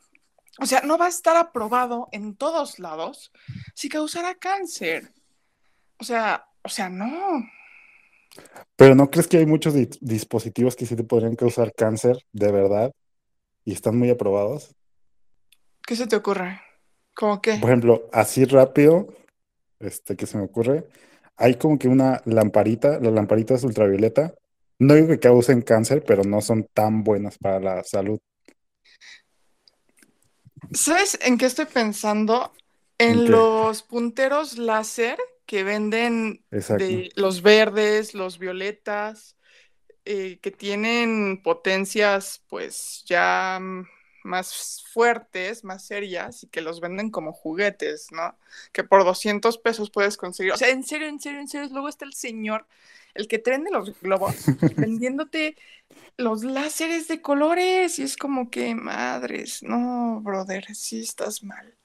O 0.60 0.66
sea, 0.66 0.82
no 0.82 0.96
va 0.96 1.06
a 1.06 1.08
estar 1.08 1.36
aprobado 1.36 2.08
en 2.12 2.36
todos 2.36 2.78
lados 2.78 3.32
si 3.74 3.88
causara 3.88 4.36
cáncer. 4.36 5.12
O 5.98 6.04
sea, 6.04 6.46
o 6.62 6.68
sea, 6.68 6.88
no. 6.88 7.44
Pero 8.76 8.94
¿no 8.94 9.10
crees 9.10 9.26
que 9.26 9.38
hay 9.38 9.46
muchos 9.46 9.74
di- 9.74 9.90
dispositivos 10.00 10.76
que 10.76 10.86
sí 10.86 10.96
te 10.96 11.04
podrían 11.04 11.36
causar 11.36 11.72
cáncer 11.74 12.18
de 12.32 12.52
verdad 12.52 12.92
y 13.64 13.72
están 13.72 13.98
muy 13.98 14.10
aprobados? 14.10 14.74
¿Qué 15.86 15.96
se 15.96 16.06
te 16.06 16.16
ocurre? 16.16 16.60
¿Cómo 17.14 17.40
qué? 17.40 17.58
Por 17.60 17.70
ejemplo, 17.70 18.08
así 18.12 18.44
rápido, 18.44 19.08
este 19.80 20.16
que 20.16 20.26
se 20.26 20.38
me 20.38 20.44
ocurre, 20.44 20.88
hay 21.36 21.56
como 21.56 21.78
que 21.78 21.88
una 21.88 22.22
lamparita, 22.24 22.98
las 23.00 23.12
lamparitas 23.12 23.64
ultravioleta, 23.64 24.34
no 24.78 24.94
digo 24.94 25.08
que 25.08 25.18
causen 25.18 25.62
cáncer, 25.62 26.04
pero 26.06 26.24
no 26.24 26.40
son 26.40 26.68
tan 26.72 27.04
buenas 27.04 27.38
para 27.38 27.60
la 27.60 27.84
salud. 27.84 28.18
¿Sabes 30.72 31.18
en 31.22 31.38
qué 31.38 31.46
estoy 31.46 31.66
pensando? 31.66 32.52
En 32.98 33.30
los 33.30 33.82
punteros 33.82 34.56
láser 34.56 35.18
que 35.46 35.62
venden 35.62 36.44
de 36.50 37.10
los 37.16 37.42
verdes, 37.42 38.14
los 38.14 38.38
violetas, 38.38 39.36
eh, 40.04 40.38
que 40.40 40.50
tienen 40.50 41.42
potencias 41.42 42.42
pues 42.48 43.04
ya 43.06 43.58
mm, 43.60 43.86
más 44.24 44.84
fuertes, 44.92 45.64
más 45.64 45.84
serias 45.86 46.44
y 46.44 46.48
que 46.48 46.62
los 46.62 46.80
venden 46.80 47.10
como 47.10 47.32
juguetes, 47.32 48.08
¿no? 48.12 48.36
Que 48.72 48.84
por 48.84 49.04
200 49.04 49.58
pesos 49.58 49.90
puedes 49.90 50.16
conseguir. 50.16 50.52
O 50.52 50.56
sea, 50.56 50.70
en 50.70 50.84
serio, 50.84 51.08
en 51.08 51.20
serio, 51.20 51.40
en 51.40 51.48
serio. 51.48 51.68
Luego 51.72 51.88
está 51.88 52.04
el 52.04 52.14
señor, 52.14 52.66
el 53.14 53.28
que 53.28 53.38
trende 53.38 53.70
los 53.70 53.98
globos, 54.00 54.52
vendiéndote 54.76 55.56
los 56.16 56.44
láseres 56.44 57.08
de 57.08 57.20
colores 57.22 57.98
y 57.98 58.02
es 58.04 58.16
como 58.16 58.50
que, 58.50 58.74
madres, 58.74 59.62
no, 59.62 60.20
brother, 60.22 60.74
sí 60.74 61.02
estás 61.02 61.42
mal. 61.44 61.76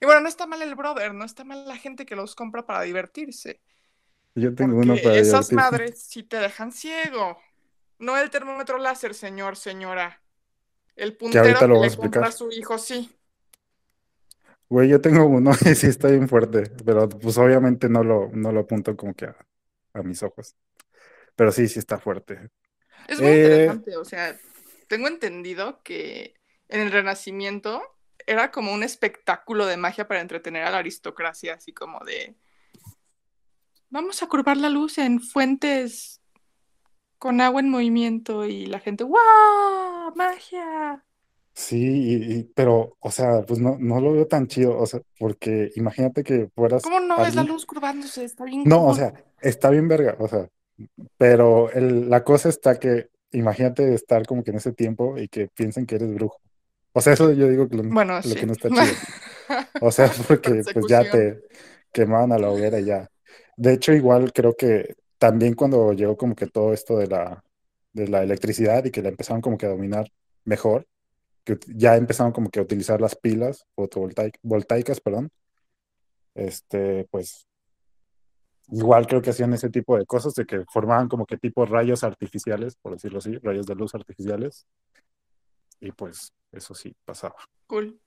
Y 0.00 0.06
bueno, 0.06 0.20
no 0.22 0.28
está 0.28 0.46
mal 0.46 0.62
el 0.62 0.74
brother, 0.74 1.14
no 1.14 1.24
está 1.24 1.44
mal 1.44 1.66
la 1.68 1.76
gente 1.76 2.06
que 2.06 2.16
los 2.16 2.34
compra 2.34 2.66
para 2.66 2.82
divertirse. 2.82 3.60
Yo 4.34 4.54
tengo 4.54 4.78
uno 4.78 5.00
para 5.00 5.18
esas 5.18 5.50
divertirse. 5.50 5.54
madres 5.54 6.02
sí 6.02 6.22
te 6.24 6.38
dejan 6.38 6.72
ciego. 6.72 7.38
No 7.98 8.18
el 8.18 8.30
termómetro 8.30 8.78
láser, 8.78 9.14
señor, 9.14 9.56
señora. 9.56 10.23
El 10.96 11.16
puntero 11.16 11.40
ahorita 11.40 11.66
que, 11.68 11.68
lo 11.68 11.78
le 11.78 11.92
vamos 11.92 11.94
a 11.94 11.98
compra 11.98 12.26
a 12.28 12.32
su 12.32 12.50
hijo, 12.50 12.78
sí. 12.78 13.08
Güey, 14.68 14.88
yo 14.88 15.00
tengo 15.00 15.26
uno 15.26 15.52
y 15.70 15.74
sí 15.74 15.86
está 15.88 16.08
bien 16.08 16.28
fuerte, 16.28 16.70
pero 16.84 17.08
pues 17.08 17.38
obviamente 17.38 17.88
no 17.88 18.02
lo, 18.04 18.28
no 18.32 18.52
lo 18.52 18.60
apunto 18.60 18.96
como 18.96 19.14
que 19.14 19.26
a, 19.26 19.36
a 19.94 20.02
mis 20.02 20.22
ojos. 20.22 20.56
Pero 21.36 21.52
sí, 21.52 21.68
sí 21.68 21.78
está 21.78 21.98
fuerte. 22.00 22.50
Es 23.06 23.20
muy 23.20 23.32
Eh, 23.32 23.72
interesante, 23.72 23.96
o 23.96 24.04
sea, 24.04 24.38
tengo 24.88 25.08
entendido 25.08 25.82
que 25.82 26.34
en 26.68 26.80
el 26.80 26.92
Renacimiento 26.92 27.82
era 28.26 28.50
como 28.50 28.72
un 28.72 28.82
espectáculo 28.82 29.66
de 29.66 29.76
magia 29.76 30.08
para 30.08 30.20
entretener 30.20 30.64
a 30.64 30.70
la 30.70 30.78
aristocracia, 30.78 31.54
así 31.54 31.72
como 31.72 32.00
de 32.04 32.36
vamos 33.90 34.22
a 34.22 34.28
curvar 34.28 34.56
la 34.56 34.68
luz 34.70 34.98
en 34.98 35.20
fuentes 35.20 36.20
con 37.24 37.40
agua 37.40 37.60
en 37.62 37.70
movimiento 37.70 38.44
y 38.46 38.66
la 38.66 38.80
gente, 38.80 39.02
¡wow! 39.04 40.14
¡Magia! 40.14 41.02
Sí, 41.54 41.76
y- 41.78 42.34
y- 42.40 42.44
pero, 42.54 42.96
o 43.00 43.10
sea, 43.10 43.42
pues 43.46 43.60
no, 43.60 43.76
no 43.78 44.00
lo 44.00 44.12
veo 44.12 44.26
tan 44.26 44.48
chido, 44.48 44.76
o 44.78 44.86
sea, 44.86 45.00
porque 45.18 45.70
imagínate 45.76 46.24
que 46.24 46.48
fueras 46.54 46.82
¿Cómo 46.82 47.00
no 47.00 47.20
ves 47.20 47.34
la 47.34 47.42
alguien. 47.42 47.46
luz 47.50 47.66
curvándose? 47.66 48.24
Está 48.24 48.44
bien 48.44 48.64
No, 48.64 48.86
o 48.86 48.94
sea, 48.94 49.12
está 49.40 49.70
bien 49.70 49.88
verga, 49.88 50.16
o 50.18 50.28
sea, 50.28 50.48
pero 51.18 51.70
el- 51.72 52.10
la 52.10 52.24
cosa 52.24 52.48
está 52.48 52.78
que 52.78 53.08
imagínate 53.32 53.94
estar 53.94 54.26
como 54.26 54.44
que 54.44 54.50
en 54.52 54.58
ese 54.58 54.72
tiempo 54.72 55.18
y 55.18 55.28
que 55.28 55.48
piensen 55.48 55.86
que 55.86 55.96
eres 55.96 56.14
brujo. 56.14 56.38
O 56.92 57.00
sea, 57.02 57.14
eso 57.14 57.32
yo 57.32 57.48
digo 57.48 57.68
que 57.68 57.76
lo, 57.78 57.84
Bueno, 57.88 58.22
lo 58.22 58.36
sí. 58.36 58.38
que 58.38 58.46
no 58.46 58.52
está 58.52 58.72
chido. 58.72 58.98
O 59.80 59.90
sea, 59.92 60.10
porque 60.28 60.64
pues 60.72 60.86
ya 60.86 61.08
te 61.08 61.42
quemaban 61.92 62.32
a 62.32 62.38
la 62.38 62.50
hoguera 62.50 62.80
y 62.80 62.86
ya. 62.86 63.08
De 63.56 63.72
hecho, 63.74 63.92
igual 63.92 64.32
creo 64.32 64.54
que 64.56 64.96
también 65.24 65.54
cuando 65.54 65.94
llegó 65.94 66.18
como 66.18 66.36
que 66.36 66.46
todo 66.46 66.74
esto 66.74 66.98
de 66.98 67.06
la, 67.06 67.42
de 67.94 68.08
la 68.08 68.22
electricidad 68.22 68.84
y 68.84 68.90
que 68.90 69.00
la 69.00 69.08
empezaron 69.08 69.40
como 69.40 69.56
que 69.56 69.64
a 69.64 69.70
dominar 69.70 70.12
mejor, 70.44 70.86
que 71.44 71.58
ya 71.68 71.96
empezaron 71.96 72.30
como 72.30 72.50
que 72.50 72.58
a 72.60 72.62
utilizar 72.62 73.00
las 73.00 73.16
pilas 73.16 73.64
fotovoltaicas, 73.74 74.38
voltaicas, 74.42 75.00
perdón, 75.00 75.30
este, 76.34 77.08
pues 77.10 77.46
igual 78.68 79.06
creo 79.06 79.22
que 79.22 79.30
hacían 79.30 79.54
ese 79.54 79.70
tipo 79.70 79.96
de 79.96 80.04
cosas, 80.04 80.34
de 80.34 80.44
que 80.44 80.62
formaban 80.70 81.08
como 81.08 81.24
que 81.24 81.38
tipo 81.38 81.64
rayos 81.64 82.04
artificiales, 82.04 82.76
por 82.76 82.92
decirlo 82.92 83.20
así, 83.20 83.38
rayos 83.38 83.64
de 83.64 83.76
luz 83.76 83.94
artificiales, 83.94 84.66
y 85.80 85.90
pues 85.92 86.34
eso 86.52 86.74
sí 86.74 86.94
pasaba. 87.06 87.36
Cool. 87.66 87.98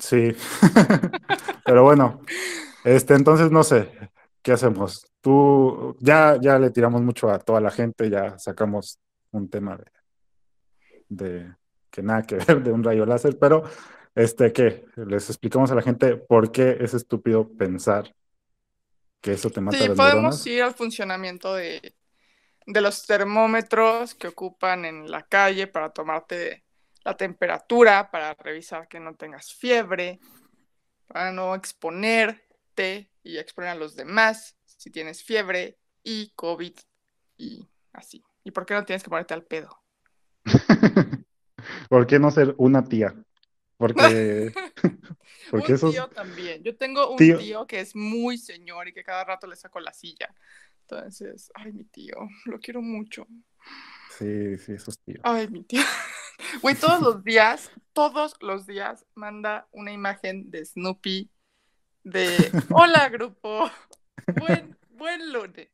Sí, 0.00 0.34
pero 1.66 1.82
bueno, 1.82 2.22
este, 2.84 3.12
entonces 3.12 3.50
no 3.50 3.62
sé, 3.64 3.90
¿qué 4.46 4.52
hacemos? 4.52 5.04
Tú, 5.20 5.96
ya, 5.98 6.38
ya 6.40 6.56
le 6.56 6.70
tiramos 6.70 7.02
mucho 7.02 7.28
a 7.28 7.40
toda 7.40 7.60
la 7.60 7.72
gente, 7.72 8.08
ya 8.08 8.38
sacamos 8.38 9.00
un 9.32 9.50
tema 9.50 9.76
de, 9.76 9.84
de 11.08 11.56
que 11.90 12.00
nada 12.00 12.22
que 12.22 12.36
ver 12.46 12.62
de 12.62 12.70
un 12.70 12.84
rayo 12.84 13.04
láser, 13.04 13.36
pero 13.40 13.64
este, 14.14 14.52
¿qué? 14.52 14.84
Les 14.94 15.28
explicamos 15.30 15.72
a 15.72 15.74
la 15.74 15.82
gente 15.82 16.16
por 16.16 16.52
qué 16.52 16.76
es 16.78 16.94
estúpido 16.94 17.48
pensar 17.56 18.14
que 19.20 19.32
eso 19.32 19.50
te 19.50 19.60
mata 19.60 19.78
Sí, 19.78 19.88
las 19.88 19.96
podemos 19.96 20.14
neuronas. 20.14 20.46
ir 20.46 20.62
al 20.62 20.74
funcionamiento 20.74 21.52
de, 21.56 21.96
de 22.66 22.80
los 22.80 23.04
termómetros 23.04 24.14
que 24.14 24.28
ocupan 24.28 24.84
en 24.84 25.10
la 25.10 25.24
calle 25.24 25.66
para 25.66 25.90
tomarte 25.90 26.62
la 27.02 27.16
temperatura, 27.16 28.12
para 28.12 28.34
revisar 28.34 28.86
que 28.86 29.00
no 29.00 29.16
tengas 29.16 29.52
fiebre, 29.52 30.20
para 31.08 31.32
no 31.32 31.56
exponerte 31.56 33.10
y 33.26 33.38
exponer 33.38 33.70
a 33.70 33.74
los 33.74 33.96
demás 33.96 34.56
si 34.64 34.90
tienes 34.90 35.22
fiebre 35.22 35.78
y 36.04 36.30
COVID 36.36 36.74
y 37.38 37.66
así. 37.92 38.22
¿Y 38.44 38.52
por 38.52 38.64
qué 38.64 38.74
no 38.74 38.84
tienes 38.84 39.02
que 39.02 39.10
ponerte 39.10 39.34
al 39.34 39.44
pedo? 39.44 39.82
¿Por 41.88 42.06
qué 42.06 42.18
no 42.18 42.30
ser 42.30 42.54
una 42.58 42.84
tía? 42.84 43.14
Porque, 43.76 44.52
porque 45.50 45.72
un 45.72 45.74
eso 45.74 45.90
tío 45.90 46.08
también. 46.08 46.62
Yo 46.62 46.76
tengo 46.76 47.10
un 47.10 47.16
Tío. 47.16 47.38
tío. 47.38 47.66
que 47.66 47.80
es 47.80 47.96
muy 47.96 48.38
señor 48.38 48.88
y 48.88 48.92
que 48.92 49.02
cada 49.02 49.24
rato 49.24 49.46
le 49.46 49.56
saco 49.56 49.80
la 49.80 49.92
silla. 49.92 50.32
Entonces, 50.82 51.50
ay, 51.54 51.72
mi 51.72 51.84
tío, 51.84 52.14
lo 52.44 52.60
quiero 52.60 52.80
mucho. 52.80 53.26
sí, 54.16 54.56
sí, 54.58 54.72
esos 54.72 55.00
tíos. 55.00 55.20
Ay, 55.24 55.48
mi 55.48 55.64
tío. 55.64 55.82
Güey, 56.62 56.76
todos 56.76 57.00
los 57.00 57.24
días, 57.24 57.72
todos 57.92 58.36
los 58.40 58.66
días 58.66 59.04
manda 59.14 59.66
una 59.72 59.90
imagen 59.90 60.48
de 60.50 60.64
Snoopy 60.64 61.28
de 62.06 62.28
Hola, 62.70 63.08
grupo. 63.08 63.68
Buen, 64.38 64.76
buen 64.96 65.32
lunes. 65.32 65.68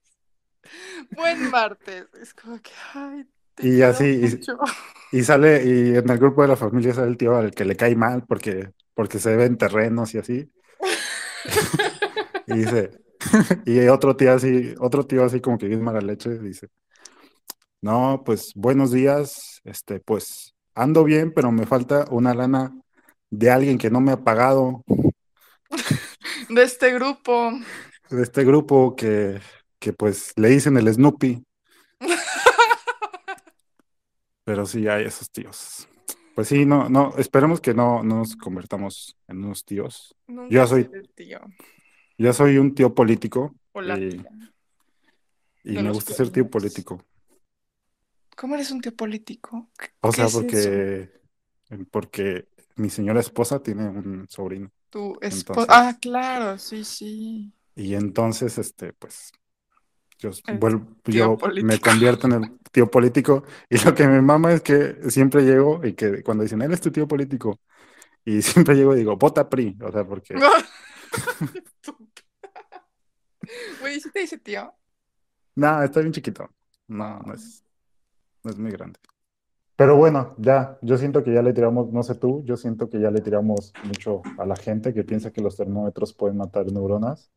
Buen 1.15 1.51
martes. 1.51 2.07
Es 2.21 2.33
como 2.33 2.61
que, 2.61 2.71
ay, 2.95 3.27
Y 3.59 3.83
así. 3.83 4.41
Y 5.13 5.23
sale, 5.23 5.63
y 5.65 5.97
en 5.97 6.09
el 6.09 6.19
grupo 6.19 6.43
de 6.43 6.49
la 6.49 6.57
familia 6.57 6.95
sale 6.95 7.09
el 7.09 7.19
tío 7.19 7.37
al 7.37 7.53
que 7.53 7.67
le 7.67 7.77
cae 7.77 7.95
mal 7.95 8.25
porque, 8.27 8.71
porque 8.95 9.19
se 9.19 9.37
ven 9.37 9.59
terrenos 9.59 10.15
y 10.15 10.19
así. 10.19 10.51
Y 12.47 12.55
dice, 12.55 12.91
y 13.67 13.87
otro 13.89 14.17
tío 14.17 14.33
así, 14.33 14.75
otro 14.79 15.07
tío 15.07 15.25
así 15.25 15.41
como 15.41 15.59
que 15.59 15.69
bien 15.69 15.83
mala 15.83 16.01
leche 16.01 16.39
dice, 16.39 16.69
no, 17.83 18.23
pues 18.25 18.53
buenos 18.55 18.91
días, 18.91 19.61
este, 19.65 20.01
pues 20.01 20.55
ando 20.75 21.05
bien, 21.05 21.33
pero 21.35 21.53
me 21.53 21.67
falta 21.67 22.07
una 22.11 22.33
lana 22.33 22.73
de 23.29 23.51
alguien 23.51 23.77
que 23.77 23.91
no 23.91 24.01
me 24.01 24.13
ha 24.13 24.25
pagado. 24.25 24.83
De 26.55 26.65
este 26.65 26.93
grupo. 26.93 27.51
De 28.11 28.23
este 28.23 28.45
grupo 28.45 28.95
que, 28.95 29.41
que 29.79 29.95
pues 29.95 30.35
le 30.37 30.51
dicen 30.51 30.77
el 30.77 30.93
Snoopy. 30.93 31.43
Pero 34.45 34.67
sí 34.67 34.87
hay 34.87 35.07
esos 35.07 35.31
tíos. 35.31 35.89
Pues 36.35 36.49
sí, 36.49 36.67
no, 36.67 36.91
no, 36.91 37.15
esperemos 37.17 37.63
que 37.63 37.73
no, 37.73 38.03
no 38.03 38.17
nos 38.17 38.37
convertamos 38.37 39.17
en 39.29 39.43
unos 39.45 39.65
tíos. 39.65 40.15
Nunca 40.27 40.55
Yo 40.55 40.67
soy, 40.67 40.91
tío. 41.15 41.41
yo 42.19 42.35
soy 42.35 42.59
un 42.59 42.75
tío 42.75 42.95
político 42.95 43.55
O 43.73 43.81
la 43.81 43.99
y, 43.99 44.23
me 45.65 45.91
gusta 45.91 46.13
ser 46.13 46.29
tío 46.29 46.51
político. 46.51 47.03
¿Cómo 48.37 48.57
eres 48.57 48.71
un 48.71 48.83
tío 48.83 48.95
político? 48.95 49.71
¿Qué- 49.79 49.89
O 50.01 50.13
sea, 50.13 50.27
es 50.27 50.35
porque, 50.35 51.11
porque 51.91 52.47
mi 52.77 52.91
señora 52.91 53.21
esposa 53.21 53.63
tiene 53.63 53.89
un 53.89 54.29
sobrino. 54.29 54.71
Tu 54.93 55.19
esposa. 55.23 55.67
Ah, 55.71 55.99
claro, 56.01 56.57
sí, 56.59 56.85
sí. 56.85 57.53
Y 57.75 57.95
entonces, 57.95 58.59
este, 58.59 58.93
pues, 58.93 59.33
yo, 60.19 60.31
El 60.47 60.59
vuelvo, 60.59 60.87
yo 61.07 61.39
me 61.63 61.81
convierto 61.81 62.27
en 62.29 62.33
el 62.35 62.59
tío 62.73 62.91
político. 62.91 63.45
Y 63.71 63.79
lo 63.85 63.95
que 63.95 64.07
me 64.09 64.23
mama 64.23 64.53
es 64.53 64.63
que 64.63 64.97
siempre 65.11 65.43
llego 65.45 65.85
y 65.85 65.95
que 65.95 66.23
cuando 66.23 66.45
dicen, 66.45 66.63
él 66.63 66.73
es 66.73 66.81
tu 66.81 66.93
tío 66.93 67.09
político, 67.09 67.61
y 68.25 68.43
siempre 68.43 68.77
llego 68.77 68.95
y 68.95 68.99
digo, 69.01 69.17
vota 69.17 69.49
PRI. 69.49 69.79
O 69.83 69.93
sea, 69.93 70.05
porque 70.07 70.45
Güey, 73.81 74.01
¿sí 74.01 74.11
te 74.11 74.21
dice 74.21 74.39
tío? 74.39 74.75
nada, 75.55 75.85
está 75.85 76.01
bien 76.01 76.13
chiquito. 76.13 76.51
No, 76.89 77.21
no 77.21 77.35
es, 77.35 77.65
no 78.45 78.51
es 78.53 78.59
muy 78.59 78.73
grande. 78.73 79.01
Pero 79.83 79.97
bueno, 79.97 80.37
ya, 80.39 80.79
yo 80.81 80.97
siento 80.97 81.25
que 81.25 81.35
ya 81.35 81.43
le 81.43 81.53
tiramos, 81.53 81.93
no 81.93 82.05
sé 82.05 82.15
tú, 82.15 82.45
yo 82.45 82.57
siento 82.57 82.89
que 82.89 83.01
ya 83.01 83.11
le 83.11 83.21
tiramos 83.21 83.73
mucho 83.83 84.23
a 84.39 84.47
la 84.47 84.55
gente 84.55 84.95
que 84.95 85.03
piensa 85.03 85.33
que 85.33 85.41
los 85.41 85.57
termómetros 85.57 86.13
pueden 86.13 86.37
matar 86.37 86.67
neuronas. 86.71 87.33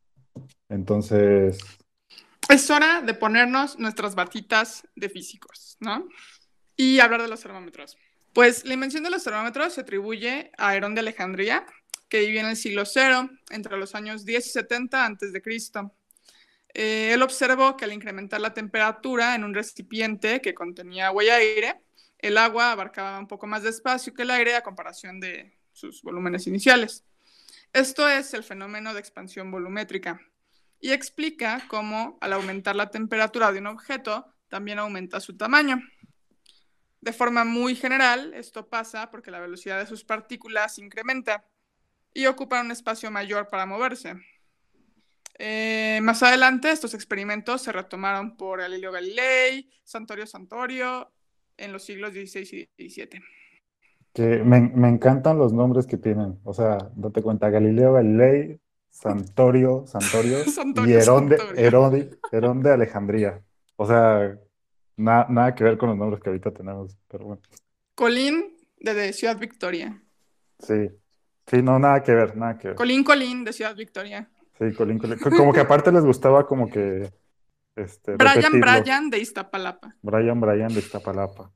Entonces, 0.68 1.58
Es 2.48 2.70
hora 2.70 3.02
de 3.02 3.14
ponernos 3.14 3.80
nuestras 3.80 4.14
batitas 4.14 4.86
de 4.94 5.08
físicos, 5.08 5.76
¿no? 5.80 6.06
Y 6.76 7.00
hablar 7.00 7.22
de 7.22 7.26
los 7.26 7.40
termómetros. 7.40 7.98
Pues 8.32 8.64
la 8.64 8.74
invención 8.74 9.02
de 9.02 9.10
los 9.10 9.24
termómetros 9.24 9.72
se 9.72 9.80
atribuye 9.80 10.52
a 10.56 10.76
Herón 10.76 10.94
de 10.94 11.00
Alejandría, 11.00 11.66
que 12.08 12.20
vivía 12.20 12.42
en 12.42 12.50
el 12.50 12.56
siglo 12.56 12.84
cero, 12.86 13.28
entre 13.50 13.76
los 13.76 13.96
años 13.96 14.24
10 14.24 14.46
y 14.46 14.50
70 14.50 15.04
antes 15.04 15.32
de 15.32 15.42
Cristo. 15.42 15.90
Eh, 16.72 17.10
él 17.12 17.22
observó 17.22 17.76
que 17.76 17.86
al 17.86 17.92
incrementar 17.92 18.40
la 18.40 18.54
temperatura 18.54 19.34
en 19.34 19.42
un 19.42 19.52
recipiente 19.52 20.40
que 20.40 20.54
contenía 20.54 21.08
agua 21.08 21.24
y 21.24 21.30
aire, 21.30 21.85
el 22.26 22.38
agua 22.38 22.72
abarcaba 22.72 23.18
un 23.18 23.26
poco 23.26 23.46
más 23.46 23.62
de 23.62 23.70
espacio 23.70 24.14
que 24.14 24.22
el 24.22 24.30
aire 24.30 24.56
a 24.56 24.62
comparación 24.62 25.20
de 25.20 25.58
sus 25.72 26.02
volúmenes 26.02 26.46
iniciales. 26.46 27.04
Esto 27.72 28.08
es 28.08 28.34
el 28.34 28.42
fenómeno 28.42 28.94
de 28.94 29.00
expansión 29.00 29.50
volumétrica 29.50 30.20
y 30.80 30.92
explica 30.92 31.64
cómo 31.68 32.18
al 32.20 32.32
aumentar 32.32 32.76
la 32.76 32.90
temperatura 32.90 33.52
de 33.52 33.58
un 33.58 33.66
objeto 33.66 34.34
también 34.48 34.78
aumenta 34.78 35.20
su 35.20 35.36
tamaño. 35.36 35.82
De 37.00 37.12
forma 37.12 37.44
muy 37.44 37.76
general, 37.76 38.32
esto 38.34 38.68
pasa 38.68 39.10
porque 39.10 39.30
la 39.30 39.40
velocidad 39.40 39.78
de 39.78 39.86
sus 39.86 40.04
partículas 40.04 40.78
incrementa 40.78 41.44
y 42.12 42.26
ocupan 42.26 42.66
un 42.66 42.72
espacio 42.72 43.10
mayor 43.10 43.48
para 43.48 43.66
moverse. 43.66 44.14
Eh, 45.38 46.00
más 46.02 46.22
adelante, 46.22 46.70
estos 46.70 46.94
experimentos 46.94 47.62
se 47.62 47.72
retomaron 47.72 48.36
por 48.36 48.60
Galileo 48.60 48.90
Galilei, 48.90 49.70
Santorio 49.84 50.26
Santorio, 50.26 51.12
en 51.58 51.72
los 51.72 51.82
siglos 51.84 52.12
XVI 52.12 52.68
y 52.76 52.88
XVII. 52.90 53.20
que 54.12 54.42
me, 54.44 54.60
me 54.60 54.88
encantan 54.88 55.38
los 55.38 55.52
nombres 55.52 55.86
que 55.86 55.96
tienen. 55.96 56.38
O 56.44 56.54
sea, 56.54 56.78
date 56.94 57.22
cuenta, 57.22 57.50
Galileo 57.50 57.92
Galilei, 57.94 58.58
Santorio, 58.90 59.86
Santorio 59.86 60.38
y 60.86 60.92
Herón 60.92 61.28
de. 61.28 61.36
Herón 61.56 61.92
de- 61.92 62.18
Herón 62.32 62.62
de 62.62 62.72
Alejandría. 62.72 63.42
O 63.76 63.86
sea, 63.86 64.38
na- 64.96 65.26
nada 65.28 65.54
que 65.54 65.64
ver 65.64 65.76
con 65.76 65.90
los 65.90 65.98
nombres 65.98 66.22
que 66.22 66.30
ahorita 66.30 66.50
tenemos, 66.52 66.96
pero 67.08 67.26
bueno. 67.26 67.42
Colín 67.94 68.56
de, 68.80 69.12
Ciudad 69.12 69.38
Victoria. 69.38 70.02
Sí, 70.58 70.88
sí, 71.46 71.62
no, 71.62 71.78
nada 71.78 72.02
que 72.02 72.14
ver, 72.14 72.36
nada 72.36 72.56
que 72.58 72.68
ver. 72.68 72.76
Colín 72.76 73.04
Colín 73.04 73.44
de 73.44 73.52
Ciudad 73.52 73.74
Victoria. 73.76 74.30
Sí, 74.58 74.72
Colín, 74.74 74.98
Colín. 74.98 75.18
Co- 75.18 75.30
Como 75.30 75.52
que 75.52 75.60
aparte 75.60 75.92
les 75.92 76.02
gustaba 76.04 76.46
como 76.46 76.70
que 76.70 77.10
este, 77.76 78.16
Brian. 78.16 78.60
Brian 78.60 79.10
de 79.10 79.18
Iztapalapa. 79.18 79.94
Brian 80.02 80.40
Brian 80.40 80.72
de 80.72 80.80
Iztapalapa. 80.80 81.52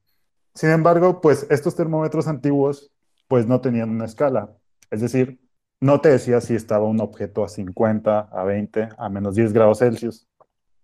Sin 0.54 0.70
embargo, 0.70 1.20
pues 1.20 1.46
estos 1.50 1.74
termómetros 1.74 2.28
antiguos 2.28 2.92
pues 3.28 3.46
no 3.46 3.60
tenían 3.60 3.90
una 3.90 4.04
escala. 4.04 4.52
Es 4.90 5.00
decir, 5.00 5.40
no 5.80 6.00
te 6.00 6.10
decía 6.10 6.40
si 6.40 6.54
estaba 6.54 6.84
un 6.84 7.00
objeto 7.00 7.44
a 7.44 7.48
50, 7.48 8.18
a 8.20 8.44
20, 8.44 8.88
a 8.98 9.08
menos 9.08 9.34
10 9.34 9.52
grados 9.52 9.78
Celsius. 9.78 10.28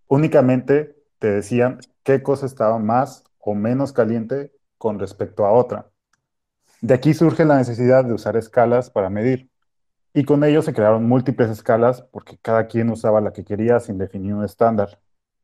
Únicamente 0.09 0.97
te 1.19 1.29
decían 1.29 1.81
qué 2.03 2.23
cosa 2.23 2.47
estaba 2.47 2.79
más 2.79 3.25
o 3.39 3.55
menos 3.55 3.93
caliente 3.93 4.53
con 4.79 4.99
respecto 4.99 5.45
a 5.45 5.53
otra. 5.53 5.91
De 6.81 6.95
aquí 6.95 7.15
surge 7.15 7.45
la 7.45 7.57
necesidad 7.57 8.05
de 8.05 8.15
usar 8.15 8.37
escalas 8.37 8.91
para 8.91 9.11
medir. 9.11 9.51
Y 10.15 10.25
con 10.25 10.45
ello 10.45 10.63
se 10.63 10.73
crearon 10.73 11.07
múltiples 11.07 11.51
escalas 11.51 12.03
porque 12.03 12.39
cada 12.41 12.67
quien 12.69 12.89
usaba 12.91 13.21
la 13.21 13.33
que 13.33 13.45
quería 13.45 13.81
sin 13.81 13.99
definir 13.99 14.35
un 14.35 14.45
estándar. 14.45 14.99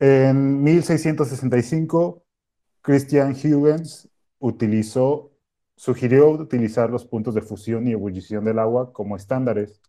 En 0.04 0.64
1665, 0.64 2.24
Christian 2.80 3.30
Huygens 3.34 4.08
utilizó, 4.40 5.30
sugirió 5.76 6.28
utilizar 6.30 6.90
los 6.90 7.04
puntos 7.04 7.36
de 7.36 7.40
fusión 7.40 7.86
y 7.86 7.92
ebullición 7.92 8.44
del 8.44 8.58
agua 8.58 8.92
como 8.92 9.14
estándares. 9.14 9.80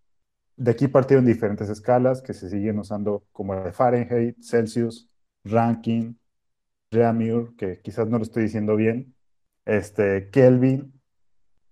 De 0.56 0.70
aquí 0.70 0.88
partieron 0.88 1.26
diferentes 1.26 1.68
escalas 1.68 2.22
que 2.22 2.36
se 2.36 2.48
siguen 2.48 2.78
usando 2.78 3.26
como 3.32 3.56
de 3.56 3.74
Fahrenheit, 3.74 4.38
Celsius, 4.40 5.10
Rankine, 5.46 6.14
Reaumur, 6.92 7.56
que 7.56 7.82
quizás 7.82 8.08
no 8.08 8.20
lo 8.20 8.24
estoy 8.24 8.44
diciendo 8.44 8.76
bien, 8.76 9.16
este, 9.66 10.30
Kelvin, 10.30 10.94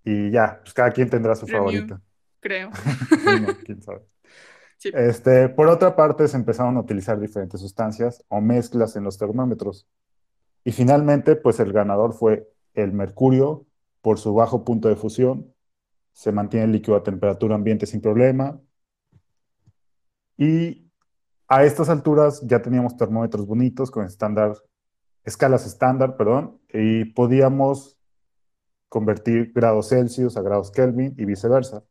y 0.02 0.32
ya, 0.32 0.58
pues 0.62 0.74
cada 0.74 0.90
quien 0.90 1.08
tendrá 1.08 1.36
su 1.36 1.46
Reaumur. 1.46 1.74
favorita. 1.74 2.02
creo. 2.40 2.70
No, 3.40 3.56
quién 3.64 3.80
sabe. 3.82 4.00
Este, 4.84 5.48
por 5.48 5.68
otra 5.68 5.96
parte, 5.96 6.26
se 6.28 6.36
empezaron 6.36 6.76
a 6.76 6.80
utilizar 6.80 7.20
diferentes 7.20 7.60
sustancias 7.60 8.24
o 8.28 8.40
mezclas 8.40 8.96
en 8.96 9.04
los 9.04 9.18
termómetros. 9.18 9.86
Y 10.64 10.72
finalmente, 10.72 11.36
pues 11.36 11.60
el 11.60 11.72
ganador 11.72 12.14
fue 12.14 12.48
el 12.74 12.92
mercurio 12.92 13.66
por 14.00 14.18
su 14.18 14.34
bajo 14.34 14.64
punto 14.64 14.88
de 14.88 14.96
fusión. 14.96 15.52
Se 16.12 16.32
mantiene 16.32 16.66
el 16.66 16.72
líquido 16.72 16.96
a 16.96 17.02
temperatura 17.02 17.54
ambiente 17.54 17.86
sin 17.86 18.00
problema. 18.00 18.60
Y 20.36 20.90
a 21.48 21.64
estas 21.64 21.88
alturas 21.88 22.40
ya 22.46 22.62
teníamos 22.62 22.96
termómetros 22.96 23.46
bonitos 23.46 23.90
con 23.90 24.06
estándar, 24.06 24.56
escalas 25.24 25.66
estándar, 25.66 26.16
perdón, 26.16 26.60
y 26.72 27.04
podíamos 27.06 27.98
convertir 28.88 29.52
grados 29.54 29.88
Celsius 29.88 30.36
a 30.36 30.42
grados 30.42 30.70
Kelvin 30.70 31.14
y 31.16 31.24
viceversa. 31.24 31.84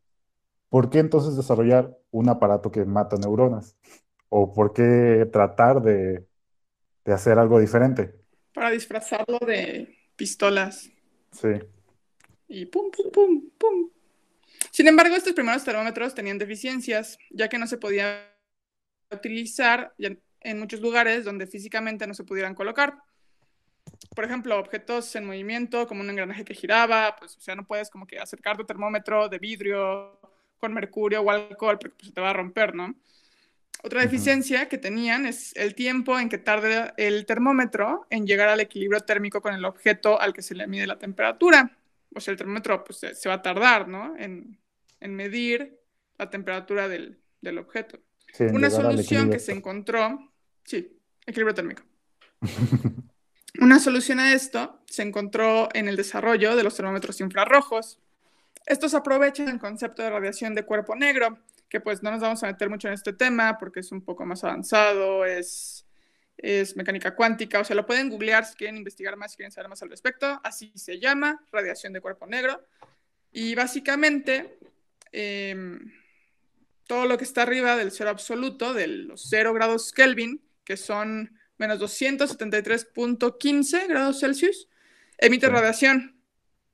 ¿Por 0.72 0.90
qué 0.90 1.00
entonces 1.02 1.38
desarrollar 1.38 2.00
un 2.12 2.30
aparato 2.30 2.72
que 2.72 2.86
mata 2.86 3.18
neuronas? 3.18 3.78
¿O 4.30 4.54
por 4.54 4.74
qué 4.74 5.30
tratar 5.34 5.84
de, 5.84 6.28
de 7.06 7.14
hacer 7.14 7.40
algo 7.40 7.60
diferente? 7.60 8.16
Para 8.54 8.72
disfrazarlo 8.72 9.40
de 9.40 9.98
pistolas. 10.16 10.90
Sí, 11.32 11.50
Y 12.48 12.66
pum, 12.68 12.92
pum, 12.92 13.12
pum, 13.12 13.50
pum. 13.58 13.90
Sin 14.72 14.88
embargo, 14.88 15.16
estos 15.16 15.34
primeros 15.34 15.64
termómetros 15.64 16.16
tenían 16.16 16.40
deficiencias, 16.40 17.20
ya 17.32 17.50
que 17.50 17.60
no 17.60 17.68
se 17.68 17.78
podía 17.78 18.34
utilizar 19.12 19.94
en 20.00 20.60
muchos 20.60 20.82
lugares 20.82 21.26
donde 21.26 21.48
físicamente 21.48 22.08
no 22.08 22.14
se 22.16 22.26
pudieran 22.26 22.56
colocar. 22.56 22.98
Por 24.16 24.26
ejemplo, 24.26 24.60
objetos 24.60 25.16
en 25.16 25.26
movimiento, 25.26 25.88
como 25.88 26.02
un 26.02 26.10
engranaje 26.10 26.46
que 26.46 26.54
giraba, 26.54 27.16
pues, 27.18 27.38
o 27.38 27.42
sea, 27.42 27.56
no 27.56 27.66
puedes 27.68 27.90
como 27.90 28.08
que 28.08 28.20
acercar 28.20 28.58
tu 28.58 28.66
termómetro 28.66 29.30
de 29.30 29.40
vidrio 29.40 30.21
con 30.62 30.74
mercurio 30.74 31.21
o 31.21 31.30
alcohol, 31.30 31.78
porque 31.78 31.95
pues, 31.97 32.08
se 32.08 32.13
te 32.13 32.21
va 32.21 32.30
a 32.30 32.34
romper, 32.34 32.74
¿no? 32.74 32.95
Otra 33.84 34.02
deficiencia 34.02 34.69
que 34.69 34.78
tenían 34.78 35.26
es 35.26 35.56
el 35.56 35.74
tiempo 35.74 36.19
en 36.19 36.30
que 36.30 36.38
tarda 36.38 36.93
el 36.97 37.26
termómetro 37.26 38.06
en 38.12 38.28
llegar 38.28 38.47
al 38.47 38.60
equilibrio 38.60 39.00
térmico 39.02 39.41
con 39.41 39.56
el 39.56 39.65
objeto 39.65 40.21
al 40.21 40.34
que 40.34 40.43
se 40.43 40.54
le 40.54 40.67
mide 40.67 40.86
la 40.86 41.00
temperatura. 41.00 41.76
O 42.13 42.19
sea, 42.19 42.32
el 42.32 42.38
termómetro 42.38 42.84
pues, 42.84 43.00
se, 43.00 43.15
se 43.15 43.28
va 43.28 43.36
a 43.36 43.41
tardar, 43.41 43.88
¿no? 43.88 44.15
En, 44.17 44.60
en 45.00 45.15
medir 45.15 45.80
la 46.19 46.30
temperatura 46.30 46.88
del, 46.88 47.19
del 47.41 47.58
objeto. 47.58 48.00
sí, 48.34 48.43
Una 48.43 48.69
solución 48.69 49.32
que 49.32 49.39
se 49.39 49.52
encontró, 49.52 50.32
sí, 50.63 50.95
equilibrio 51.26 51.56
térmico. 51.56 51.84
Una 53.60 53.80
solución 53.80 54.19
a 54.19 54.34
esto 54.34 54.80
se 54.86 55.02
encontró 55.02 55.69
en 55.74 55.89
el 55.89 55.95
desarrollo 55.95 56.56
de 56.56 56.63
los 56.63 56.76
termómetros 56.76 57.19
infrarrojos. 57.19 58.00
Estos 58.65 58.93
aprovechan 58.93 59.50
el 59.50 59.60
concepto 59.60 60.02
de 60.02 60.10
radiación 60.10 60.56
de 60.56 60.63
cuerpo 60.63 60.95
negro, 60.95 61.39
que 61.69 61.80
pues 61.80 62.04
no 62.04 62.12
nos 62.12 62.21
vamos 62.21 62.43
a 62.43 62.47
meter 62.47 62.69
mucho 62.69 62.88
en 62.88 62.93
este 62.93 63.13
tema 63.13 63.58
porque 63.58 63.80
es 63.80 63.91
un 63.91 64.04
poco 64.04 64.26
más 64.26 64.43
avanzado, 64.43 65.26
es, 65.26 65.86
es 66.38 66.76
mecánica 66.76 67.15
cuántica, 67.15 67.60
o 67.60 67.63
sea, 67.63 67.76
lo 67.76 67.86
pueden 67.86 68.10
googlear 68.10 68.45
si 68.45 68.56
quieren 68.56 68.78
investigar 68.78 69.15
más, 69.17 69.32
si 69.32 69.38
quieren 69.38 69.52
saber 69.52 69.69
más 69.69 69.82
al 69.82 69.89
respecto, 69.89 70.39
así 70.43 70.71
se 70.76 71.00
llama, 71.00 71.43
radiación 71.52 71.93
de 71.93 72.02
cuerpo 72.02 72.28
negro. 72.28 72.62
Y 73.32 73.56
básicamente, 73.56 74.60
eh, 75.12 75.56
todo 76.91 77.06
lo 77.06 77.17
que 77.17 77.24
está 77.24 77.43
arriba 77.43 77.78
del 77.78 77.91
cero 77.91 78.10
absoluto, 78.10 78.74
de 78.74 78.88
los 78.88 79.30
0 79.30 79.54
grados 79.54 79.93
Kelvin, 79.93 80.41
que 80.65 80.76
son 80.76 81.39
menos 81.58 81.80
273.15 81.80 83.88
grados 83.88 84.19
Celsius, 84.19 84.67
emite 85.17 85.47
radiación. 85.47 86.21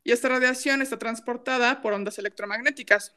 Y 0.08 0.14
esta 0.14 0.30
radiación 0.30 0.82
está 0.82 0.98
transportada 0.98 1.82
por 1.82 1.92
ondas 1.92 2.18
electromagnéticas. 2.18 3.14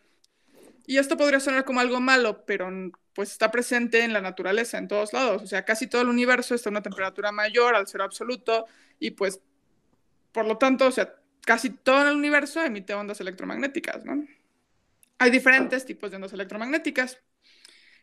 Y 0.88 0.98
esto 0.98 1.16
podría 1.16 1.38
sonar 1.38 1.64
como 1.64 1.78
algo 1.78 2.00
malo, 2.00 2.44
pero 2.46 2.68
pues 3.14 3.30
está 3.30 3.52
presente 3.52 4.02
en 4.02 4.12
la 4.12 4.20
naturaleza, 4.20 4.76
en 4.76 4.88
todos 4.88 5.12
lados. 5.12 5.40
O 5.40 5.46
sea, 5.46 5.64
casi 5.64 5.86
todo 5.86 6.02
el 6.02 6.08
universo 6.08 6.52
está 6.52 6.68
a 6.68 6.72
una 6.72 6.82
temperatura 6.82 7.30
mayor 7.30 7.76
al 7.76 7.86
cero 7.86 8.02
absoluto 8.02 8.66
y 8.98 9.12
pues, 9.12 9.40
por 10.32 10.46
lo 10.46 10.58
tanto, 10.58 10.88
o 10.88 10.90
sea, 10.90 11.14
casi 11.46 11.70
todo 11.70 12.08
el 12.08 12.16
universo 12.16 12.60
emite 12.60 12.92
ondas 12.92 13.20
electromagnéticas, 13.20 14.04
¿no? 14.04 14.26
Hay 15.18 15.30
diferentes 15.30 15.84
tipos 15.84 16.10
de 16.10 16.16
ondas 16.16 16.32
electromagnéticas. 16.32 17.20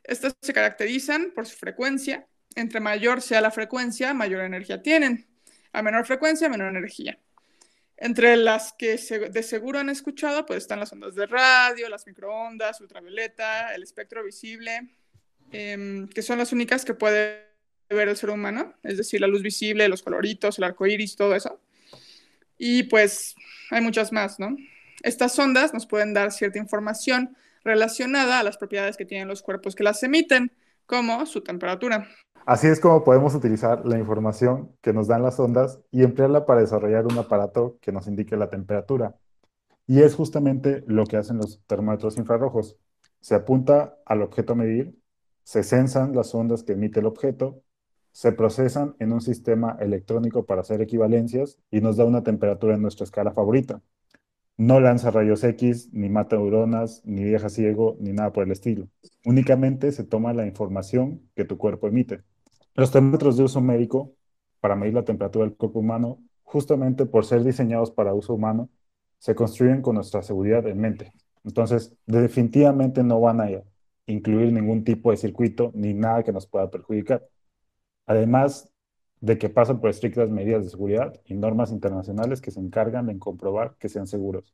Estas 0.05 0.33
se 0.41 0.53
caracterizan 0.53 1.33
por 1.35 1.45
su 1.45 1.57
frecuencia. 1.57 2.25
Entre 2.55 2.79
mayor 2.79 3.21
sea 3.21 3.41
la 3.41 3.51
frecuencia, 3.51 4.13
mayor 4.13 4.45
energía 4.45 4.81
tienen. 4.81 5.27
A 5.73 5.81
menor 5.81 6.05
frecuencia, 6.05 6.47
menor 6.47 6.69
energía. 6.69 7.19
Entre 7.97 8.37
las 8.37 8.73
que 8.73 8.97
de 8.97 9.43
seguro 9.43 9.79
han 9.79 9.89
escuchado, 9.89 10.45
pues 10.45 10.57
están 10.57 10.79
las 10.79 10.93
ondas 10.93 11.15
de 11.15 11.25
radio, 11.25 11.89
las 11.89 12.05
microondas, 12.05 12.79
ultravioleta, 12.79 13.73
el 13.73 13.81
espectro 13.81 14.23
visible, 14.23 14.87
eh, 15.51 16.05
que 16.13 16.21
son 16.21 16.37
las 16.37 16.53
únicas 16.53 16.85
que 16.85 16.93
puede 16.93 17.47
ver 17.89 18.09
el 18.09 18.17
ser 18.17 18.29
humano, 18.29 18.75
es 18.83 18.97
decir, 18.97 19.21
la 19.21 19.27
luz 19.27 19.41
visible, 19.41 19.87
los 19.87 20.03
coloritos, 20.03 20.57
el 20.57 20.65
arco 20.65 20.85
iris, 20.85 21.15
todo 21.15 21.35
eso. 21.35 21.59
Y 22.57 22.83
pues 22.83 23.35
hay 23.71 23.81
muchas 23.81 24.11
más, 24.11 24.39
¿no? 24.39 24.55
Estas 25.03 25.37
ondas 25.39 25.73
nos 25.73 25.85
pueden 25.85 26.13
dar 26.13 26.31
cierta 26.31 26.59
información 26.59 27.35
relacionada 27.63 28.39
a 28.39 28.43
las 28.43 28.57
propiedades 28.57 28.97
que 28.97 29.05
tienen 29.05 29.27
los 29.27 29.41
cuerpos 29.41 29.75
que 29.75 29.83
las 29.83 30.01
emiten, 30.03 30.51
como 30.85 31.25
su 31.25 31.41
temperatura. 31.41 32.09
Así 32.47 32.67
es 32.67 32.79
como 32.79 33.03
podemos 33.03 33.35
utilizar 33.35 33.85
la 33.85 33.99
información 33.99 34.71
que 34.79 34.93
nos 34.93 35.09
dan 35.09 35.21
las 35.21 35.37
ondas 35.37 35.81
y 35.91 36.03
emplearla 36.03 36.45
para 36.45 36.61
desarrollar 36.61 37.05
un 37.05 37.17
aparato 37.17 37.77
que 37.81 37.91
nos 37.91 38.07
indique 38.07 38.37
la 38.37 38.49
temperatura. 38.49 39.17
Y 39.85 40.01
es 40.01 40.15
justamente 40.15 40.81
lo 40.87 41.05
que 41.05 41.17
hacen 41.17 41.39
los 41.39 41.61
termómetros 41.67 42.17
infrarrojos. 42.17 42.77
Se 43.19 43.35
apunta 43.35 43.97
al 44.05 44.21
objeto 44.21 44.53
a 44.53 44.55
medir, 44.55 44.97
se 45.43 45.61
censan 45.61 46.15
las 46.15 46.33
ondas 46.33 46.63
que 46.63 46.71
emite 46.71 47.01
el 47.01 47.07
objeto, 47.07 47.63
se 48.13 48.31
procesan 48.31 48.95
en 48.99 49.11
un 49.11 49.19
sistema 49.19 49.75
electrónico 49.81 50.45
para 50.45 50.61
hacer 50.61 50.79
equivalencias 50.81 51.59
y 51.69 51.81
nos 51.81 51.97
da 51.97 52.05
una 52.05 52.23
temperatura 52.23 52.75
en 52.75 52.81
nuestra 52.81 53.03
escala 53.03 53.33
favorita. 53.33 53.81
No 54.55 54.79
lanza 54.79 55.11
rayos 55.11 55.43
X, 55.43 55.89
ni 55.91 56.07
mata 56.07 56.37
neuronas, 56.37 57.01
ni 57.03 57.25
deja 57.25 57.49
ciego, 57.49 57.97
ni 57.99 58.13
nada 58.13 58.31
por 58.31 58.45
el 58.45 58.51
estilo. 58.53 58.87
Únicamente 59.25 59.91
se 59.91 60.05
toma 60.05 60.31
la 60.33 60.45
información 60.47 61.29
que 61.35 61.43
tu 61.43 61.57
cuerpo 61.57 61.89
emite. 61.89 62.23
Los 62.77 62.91
termómetros 62.91 63.35
de 63.37 63.43
uso 63.43 63.59
médico 63.59 64.13
para 64.61 64.75
medir 64.75 64.93
la 64.93 65.03
temperatura 65.03 65.45
del 65.45 65.57
cuerpo 65.57 65.79
humano, 65.79 66.19
justamente 66.43 67.07
por 67.07 67.25
ser 67.25 67.43
diseñados 67.43 67.89
para 67.89 68.13
uso 68.13 68.35
humano, 68.35 68.69
se 69.17 69.33
construyen 69.33 69.81
con 69.81 69.95
nuestra 69.95 70.21
seguridad 70.21 70.65
en 70.67 70.79
mente. 70.79 71.11
Entonces, 71.43 71.95
definitivamente 72.05 73.03
no 73.03 73.19
van 73.19 73.41
a 73.41 73.49
incluir 74.05 74.53
ningún 74.53 74.83
tipo 74.83 75.09
de 75.09 75.17
circuito 75.17 75.71
ni 75.73 75.95
nada 75.95 76.23
que 76.23 76.31
nos 76.31 76.45
pueda 76.45 76.69
perjudicar. 76.69 77.27
Además 78.05 78.71
de 79.21 79.39
que 79.39 79.49
pasan 79.49 79.79
por 79.81 79.89
estrictas 79.89 80.29
medidas 80.29 80.63
de 80.63 80.69
seguridad 80.69 81.19
y 81.25 81.33
normas 81.33 81.71
internacionales 81.71 82.41
que 82.41 82.51
se 82.51 82.59
encargan 82.59 83.07
de 83.07 83.17
comprobar 83.17 83.75
que 83.79 83.89
sean 83.89 84.05
seguros. 84.05 84.53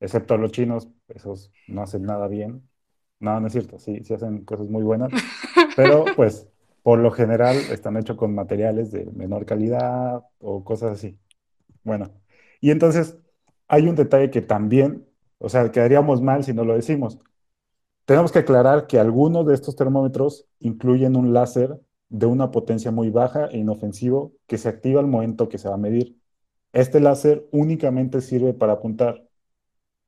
Excepto 0.00 0.36
los 0.36 0.50
chinos, 0.50 0.88
esos 1.08 1.52
no 1.68 1.82
hacen 1.82 2.02
nada 2.02 2.26
bien. 2.26 2.68
No, 3.20 3.38
no 3.40 3.46
es 3.46 3.52
cierto, 3.52 3.78
sí, 3.78 4.02
sí 4.04 4.14
hacen 4.14 4.44
cosas 4.44 4.68
muy 4.68 4.82
buenas, 4.82 5.12
pero 5.76 6.04
pues 6.16 6.48
por 6.86 7.00
lo 7.00 7.10
general 7.10 7.56
están 7.72 7.96
hechos 7.96 8.16
con 8.16 8.32
materiales 8.32 8.92
de 8.92 9.06
menor 9.06 9.44
calidad 9.44 10.22
o 10.38 10.62
cosas 10.62 10.92
así. 10.92 11.18
Bueno, 11.82 12.12
y 12.60 12.70
entonces 12.70 13.18
hay 13.66 13.88
un 13.88 13.96
detalle 13.96 14.30
que 14.30 14.40
también, 14.40 15.04
o 15.38 15.48
sea, 15.48 15.72
quedaríamos 15.72 16.22
mal 16.22 16.44
si 16.44 16.54
no 16.54 16.64
lo 16.64 16.76
decimos. 16.76 17.18
Tenemos 18.04 18.30
que 18.30 18.38
aclarar 18.38 18.86
que 18.86 19.00
algunos 19.00 19.46
de 19.48 19.54
estos 19.54 19.74
termómetros 19.74 20.46
incluyen 20.60 21.16
un 21.16 21.32
láser 21.32 21.80
de 22.08 22.26
una 22.26 22.52
potencia 22.52 22.92
muy 22.92 23.10
baja 23.10 23.46
e 23.48 23.58
inofensivo 23.58 24.34
que 24.46 24.56
se 24.56 24.68
activa 24.68 25.00
al 25.00 25.08
momento 25.08 25.48
que 25.48 25.58
se 25.58 25.68
va 25.68 25.74
a 25.74 25.78
medir. 25.78 26.16
Este 26.72 27.00
láser 27.00 27.48
únicamente 27.50 28.20
sirve 28.20 28.54
para 28.54 28.74
apuntar, 28.74 29.26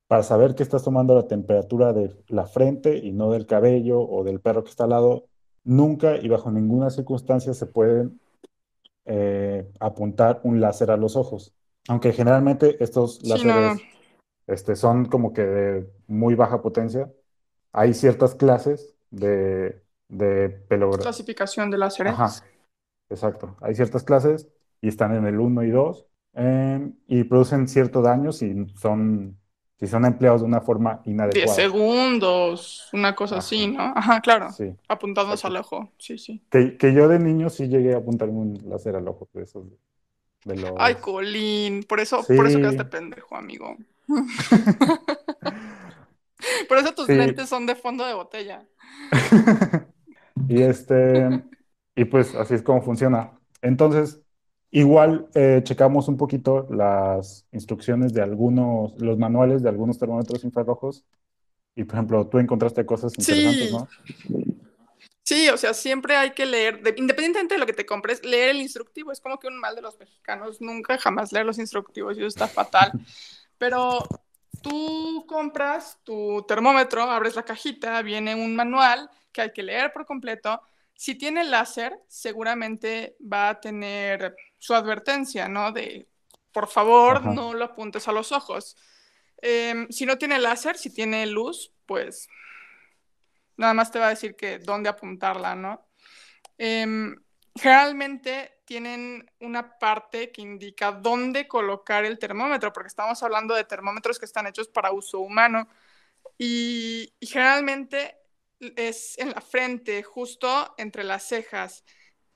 para 0.06 0.22
saber 0.22 0.54
que 0.54 0.62
estás 0.62 0.84
tomando 0.84 1.16
la 1.16 1.26
temperatura 1.26 1.92
de 1.92 2.14
la 2.28 2.46
frente 2.46 2.98
y 2.98 3.12
no 3.12 3.32
del 3.32 3.46
cabello 3.46 4.00
o 4.00 4.22
del 4.22 4.40
perro 4.40 4.62
que 4.62 4.70
está 4.70 4.84
al 4.84 4.90
lado. 4.90 5.28
Nunca 5.68 6.16
y 6.16 6.28
bajo 6.28 6.50
ninguna 6.50 6.88
circunstancia 6.88 7.52
se 7.52 7.66
puede 7.66 8.08
eh, 9.04 9.70
apuntar 9.80 10.40
un 10.44 10.62
láser 10.62 10.90
a 10.90 10.96
los 10.96 11.14
ojos. 11.14 11.54
Aunque 11.88 12.14
generalmente 12.14 12.82
estos 12.82 13.16
Sí, 13.16 13.28
láseres 13.28 13.54
no. 13.54 13.76
este, 14.46 14.76
son 14.76 15.04
como 15.04 15.34
que 15.34 15.42
de 15.42 15.90
muy 16.06 16.34
baja 16.34 16.62
potencia. 16.62 17.12
Hay 17.72 17.92
ciertas 17.92 18.34
clases 18.34 18.96
de, 19.10 19.82
de. 20.08 20.64
Clasificación 21.00 21.70
de 21.70 21.76
láseres. 21.76 22.14
Ajá, 22.14 22.30
exacto. 23.10 23.54
Hay 23.60 23.74
ciertas 23.74 24.04
clases 24.04 24.48
y 24.80 24.88
están 24.88 25.14
en 25.14 25.26
el 25.26 25.38
1 25.38 25.64
y 25.64 25.70
2 25.70 26.06
eh, 26.32 26.92
y 27.08 27.24
producen 27.24 27.68
cierto 27.68 28.00
daño 28.00 28.32
si 28.32 28.66
son, 28.76 29.38
si 29.78 29.86
son 29.86 30.04
empleados 30.04 30.40
de 30.40 30.46
una 30.46 30.60
forma 30.60 31.00
10 31.04 31.14
inadecuada. 31.14 31.54
segundos, 31.54 32.88
una 32.92 33.14
cosa 33.14 33.36
Ajá. 33.36 33.40
así, 33.46 33.66
¿no? 33.68 33.92
Ajá, 33.94 34.20
claro. 34.20 34.50
Sí. 34.52 34.74
Apuntados 34.88 35.44
al 35.44 35.56
ojo. 35.56 35.90
Sí, 35.98 36.18
sí. 36.18 36.42
Que, 36.50 36.76
que 36.76 36.92
yo 36.92 37.08
de 37.08 37.18
niño 37.18 37.48
sí 37.48 37.68
llegué 37.68 37.94
a 37.94 37.98
apuntarme 37.98 38.34
un 38.38 38.60
láser 38.68 38.96
al 38.96 39.06
ojo 39.08 39.28
de 39.32 39.42
esos 39.42 39.66
de 40.44 40.56
los... 40.56 40.72
Ay, 40.78 40.96
Colín. 40.96 41.84
Por 41.84 42.00
eso, 42.00 42.24
por 42.24 42.46
eso 42.46 42.58
quedaste 42.58 42.84
pendejo, 42.86 43.36
amigo. 43.36 43.76
Por 46.68 46.78
eso 46.78 46.94
tus 46.94 47.06
Sí. 47.06 47.14
lentes 47.14 47.48
son 47.48 47.66
de 47.66 47.74
fondo 47.74 48.06
de 48.06 48.14
botella. 48.14 48.64
Y 50.48 50.62
este, 50.62 51.42
y 51.96 52.04
pues 52.04 52.32
así 52.36 52.54
es 52.54 52.62
como 52.62 52.80
funciona. 52.80 53.32
Entonces, 53.60 54.20
igual 54.70 55.28
eh, 55.34 55.60
checamos 55.64 56.08
un 56.08 56.16
poquito 56.16 56.66
las 56.70 57.46
instrucciones 57.52 58.12
de 58.12 58.22
algunos, 58.22 58.98
los 59.00 59.18
manuales 59.18 59.62
de 59.62 59.68
algunos 59.68 59.98
termómetros 59.98 60.44
infrarrojos. 60.44 61.04
Y 61.74 61.84
por 61.84 61.94
ejemplo, 61.96 62.26
tú 62.26 62.38
encontraste 62.38 62.84
cosas 62.84 63.12
interesantes, 63.18 63.68
Sí. 63.68 63.72
¿no? 63.72 63.88
Sí, 65.22 65.48
o 65.50 65.58
sea, 65.58 65.74
siempre 65.74 66.16
hay 66.16 66.30
que 66.30 66.46
leer, 66.46 66.82
de- 66.82 66.94
independientemente 66.96 67.54
de 67.54 67.58
lo 67.60 67.66
que 67.66 67.74
te 67.74 67.84
compres, 67.84 68.24
leer 68.24 68.48
el 68.50 68.62
instructivo. 68.62 69.12
Es 69.12 69.20
como 69.20 69.38
que 69.38 69.46
un 69.46 69.58
mal 69.58 69.74
de 69.76 69.82
los 69.82 69.98
mexicanos, 69.98 70.60
nunca 70.60 70.96
jamás 70.96 71.32
leer 71.32 71.44
los 71.44 71.58
instructivos 71.58 72.16
y 72.16 72.20
eso 72.20 72.28
está 72.28 72.48
fatal. 72.48 72.92
Pero 73.58 73.98
tú 74.62 75.26
compras 75.28 75.98
tu 76.02 76.44
termómetro, 76.48 77.02
abres 77.02 77.36
la 77.36 77.42
cajita, 77.42 78.00
viene 78.02 78.34
un 78.34 78.56
manual 78.56 79.10
que 79.30 79.42
hay 79.42 79.52
que 79.52 79.62
leer 79.62 79.92
por 79.92 80.06
completo. 80.06 80.62
Si 80.94 81.14
tiene 81.14 81.44
láser, 81.44 82.00
seguramente 82.08 83.14
va 83.20 83.50
a 83.50 83.60
tener 83.60 84.34
su 84.58 84.74
advertencia, 84.74 85.48
¿no? 85.48 85.72
De, 85.72 86.08
por 86.52 86.68
favor, 86.68 87.18
Ajá. 87.18 87.32
no 87.32 87.54
lo 87.54 87.64
apuntes 87.64 88.08
a 88.08 88.12
los 88.12 88.32
ojos. 88.32 88.76
Em, 89.40 89.88
si 89.90 90.04
no 90.06 90.18
tiene 90.18 90.38
láser, 90.38 90.76
si 90.76 90.92
tiene 90.92 91.26
luz, 91.26 91.72
pues 91.86 92.28
nada 93.56 93.74
más 93.74 93.90
te 93.90 93.98
va 93.98 94.06
a 94.06 94.10
decir 94.10 94.34
que 94.36 94.58
dónde 94.58 94.88
apuntarla, 94.88 95.54
¿no? 95.54 95.86
Em, 96.56 97.14
generalmente 97.54 98.60
tienen 98.64 99.30
una 99.40 99.78
parte 99.78 100.30
que 100.32 100.42
indica 100.42 100.92
dónde 100.92 101.46
colocar 101.48 102.04
el 102.04 102.18
termómetro, 102.18 102.72
porque 102.72 102.88
estamos 102.88 103.22
hablando 103.22 103.54
de 103.54 103.64
termómetros 103.64 104.18
que 104.18 104.26
están 104.26 104.46
hechos 104.46 104.68
para 104.68 104.92
uso 104.92 105.20
humano. 105.20 105.68
Y, 106.36 107.14
y 107.20 107.26
generalmente 107.26 108.18
es 108.60 109.18
en 109.18 109.30
la 109.30 109.40
frente, 109.40 110.02
justo 110.02 110.74
entre 110.78 111.04
las 111.04 111.24
cejas. 111.26 111.84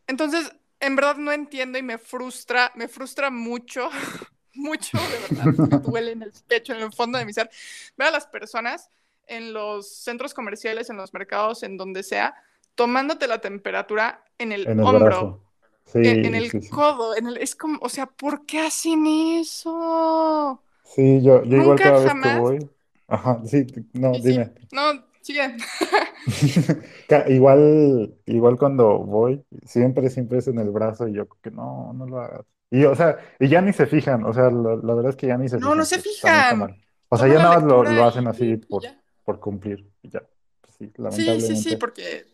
Entonces, 0.07 0.53
en 0.83 0.97
verdad 0.97 1.17
no 1.17 1.33
entiendo 1.33 1.79
y 1.79 1.83
me 1.83 1.99
frustra, 1.99 2.73
me 2.77 2.89
frustra 2.89 3.31
mucho, 3.31 3.91
mucho, 4.55 5.09
de 5.09 5.21
verdad, 5.21 5.51
me 5.57 5.79
duele 5.83 6.13
en 6.13 6.23
el 6.23 6.33
pecho, 6.49 6.75
en 6.75 6.83
el 6.83 6.93
fondo 6.93 7.19
de 7.19 7.27
mi 7.27 7.33
ser, 7.33 7.51
ver 7.97 8.09
a 8.09 8.13
las 8.13 8.27
personas 8.27 8.91
en 9.27 9.53
los 9.55 9.89
centros 9.97 10.35
comerciales, 10.35 10.91
en 10.91 10.99
los 10.99 11.15
mercados, 11.15 11.63
en 11.63 11.77
donde 11.79 12.03
sea, 12.03 12.35
tomándote 12.75 13.27
la 13.29 13.41
temperatura 13.41 14.25
en 14.39 14.53
el, 14.53 14.73
En 14.73 14.81
el 14.81 14.87
hombro. 14.87 15.41
Sí, 15.85 16.01
en, 16.03 16.19
en 16.25 16.35
el 16.35 16.51
sí, 16.51 16.61
sí. 16.63 16.69
codo, 16.69 17.17
en 17.17 17.27
el, 17.29 17.37
es 17.39 17.55
como, 17.57 17.79
o 17.83 17.89
sea, 17.89 18.07
¿por 18.07 18.47
qué 18.47 18.61
hacen 18.61 19.07
eso? 19.07 20.63
Sí, 20.85 21.23
yo, 21.23 21.45
yo 21.45 21.57
igual 21.57 21.81
Nunca 21.81 21.83
cada 21.83 22.01
vez 22.01 22.15
que 22.17 22.29
jamás. 22.29 22.29
voy. 22.29 22.71
Ajá, 23.09 23.43
sí, 23.47 23.67
no, 23.95 24.19
dime. 24.21 24.53
no, 24.71 25.05
sigue. 25.23 25.57
igual, 27.29 28.15
igual 28.27 28.57
cuando 28.59 28.99
voy, 28.99 29.45
siempre, 29.65 30.11
siempre 30.11 30.39
es 30.39 30.49
en 30.49 30.59
el 30.59 30.71
brazo 30.71 31.09
y 31.09 31.15
yo 31.15 31.29
que 31.43 31.51
no, 31.51 31.93
no 31.95 32.07
lo 32.07 32.21
hagas. 32.21 32.43
Y, 32.71 32.85
o 32.85 32.95
sea, 32.95 33.19
y 33.39 33.49
ya 33.49 33.61
ni 33.61 33.73
se 33.73 33.87
fijan, 33.87 34.25
o 34.25 34.33
sea, 34.33 34.45
la, 34.51 34.77
la 34.77 34.95
verdad 34.95 35.11
es 35.11 35.17
que 35.17 35.27
ya 35.27 35.37
ni 35.37 35.49
se 35.49 35.57
No, 35.57 35.67
fijan. 35.67 35.79
no 35.79 35.85
se 35.85 35.97
está 35.97 36.55
muy 36.57 36.69
fijan. 36.71 36.83
O 37.09 37.17
sea, 37.19 37.27
Toma 37.27 37.35
ya 37.39 37.43
nada 37.43 37.55
más 37.57 37.65
lo, 37.65 37.83
lo 37.85 38.05
hacen 38.05 38.27
así 38.27 38.45
y 38.53 38.57
por, 38.57 38.83
por 39.25 39.41
cumplir. 39.41 39.87
y 40.03 40.09
ya. 40.11 40.23
Pues 40.61 40.77
sí, 41.15 41.41
Sí, 41.41 41.57
sí, 41.57 41.77
porque 41.77 42.25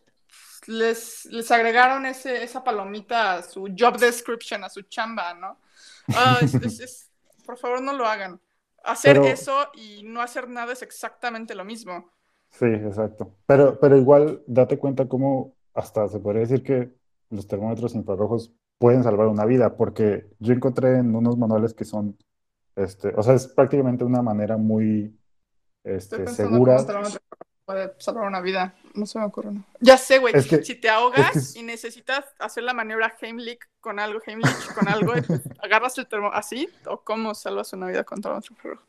les, 0.66 1.24
les 1.26 1.50
agregaron 1.50 2.06
ese, 2.06 2.44
esa 2.44 2.62
palomita 2.62 3.34
a 3.34 3.42
su 3.42 3.68
job 3.76 3.98
description, 3.98 4.62
a 4.62 4.68
su 4.68 4.82
chamba, 4.82 5.34
¿no? 5.34 5.58
Ah, 6.14 6.38
es- 6.40 6.54
es- 6.54 6.80
es- 6.80 7.10
por 7.44 7.56
favor, 7.58 7.80
no 7.82 7.92
lo 7.94 8.06
hagan. 8.06 8.40
Hacer 8.84 9.14
Pero- 9.16 9.26
eso 9.26 9.68
y 9.74 10.02
no 10.04 10.20
hacer 10.22 10.48
nada 10.48 10.72
es 10.72 10.82
exactamente 10.82 11.54
lo 11.56 11.64
mismo. 11.64 12.12
Sí, 12.50 12.66
exacto. 12.66 13.34
Pero, 13.46 13.78
pero 13.78 13.96
igual 13.96 14.42
date 14.46 14.78
cuenta 14.78 15.06
cómo 15.08 15.54
hasta 15.74 16.08
se 16.08 16.18
podría 16.18 16.40
decir 16.42 16.62
que 16.62 16.92
los 17.30 17.46
termómetros 17.46 17.94
infrarrojos 17.94 18.52
pueden 18.78 19.02
salvar 19.02 19.26
una 19.28 19.44
vida, 19.44 19.76
porque 19.76 20.30
yo 20.38 20.54
encontré 20.54 20.96
en 20.98 21.14
unos 21.14 21.36
manuales 21.36 21.74
que 21.74 21.84
son, 21.84 22.16
este, 22.76 23.12
o 23.16 23.22
sea, 23.22 23.34
es 23.34 23.46
prácticamente 23.48 24.04
una 24.04 24.22
manera 24.22 24.56
muy, 24.56 25.16
este, 25.84 26.26
segura. 26.28 26.78
puede 27.64 27.92
salvar 27.98 28.26
una 28.26 28.40
vida. 28.40 28.74
No 28.94 29.04
se 29.04 29.18
me 29.18 29.26
ocurre. 29.26 29.52
¿no? 29.52 29.64
Ya 29.80 29.98
sé, 29.98 30.18
güey. 30.18 30.34
Es 30.34 30.46
que- 30.48 30.64
si 30.64 30.74
te 30.74 30.88
ahogas 30.88 31.26
es 31.26 31.32
que 31.32 31.38
es- 31.38 31.56
y 31.56 31.62
necesitas 31.62 32.24
hacer 32.38 32.62
la 32.64 32.72
maniobra 32.72 33.14
Heimlich 33.20 33.60
con 33.80 34.00
algo, 34.00 34.20
Heimlich 34.26 34.72
con 34.74 34.88
algo, 34.88 35.12
pues 35.26 35.42
agarras 35.62 35.98
el 35.98 36.06
termo 36.08 36.32
así, 36.32 36.68
o 36.86 37.02
cómo 37.02 37.34
salvas 37.34 37.72
una 37.74 37.88
vida 37.88 38.04
con 38.04 38.20
termómetro 38.22 38.54
infrarrojo. 38.54 38.84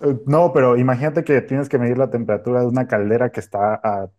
Eh, 0.00 0.18
No, 0.26 0.52
pero 0.52 0.76
imagínate 0.76 1.24
que 1.24 1.40
tienes 1.42 1.68
que 1.68 1.78
medir 1.78 1.98
la 1.98 2.10
temperatura 2.10 2.60
de 2.60 2.66
una 2.66 2.86
caldera 2.86 3.30
que 3.32 3.40
está 3.40 3.74
a 3.74 4.10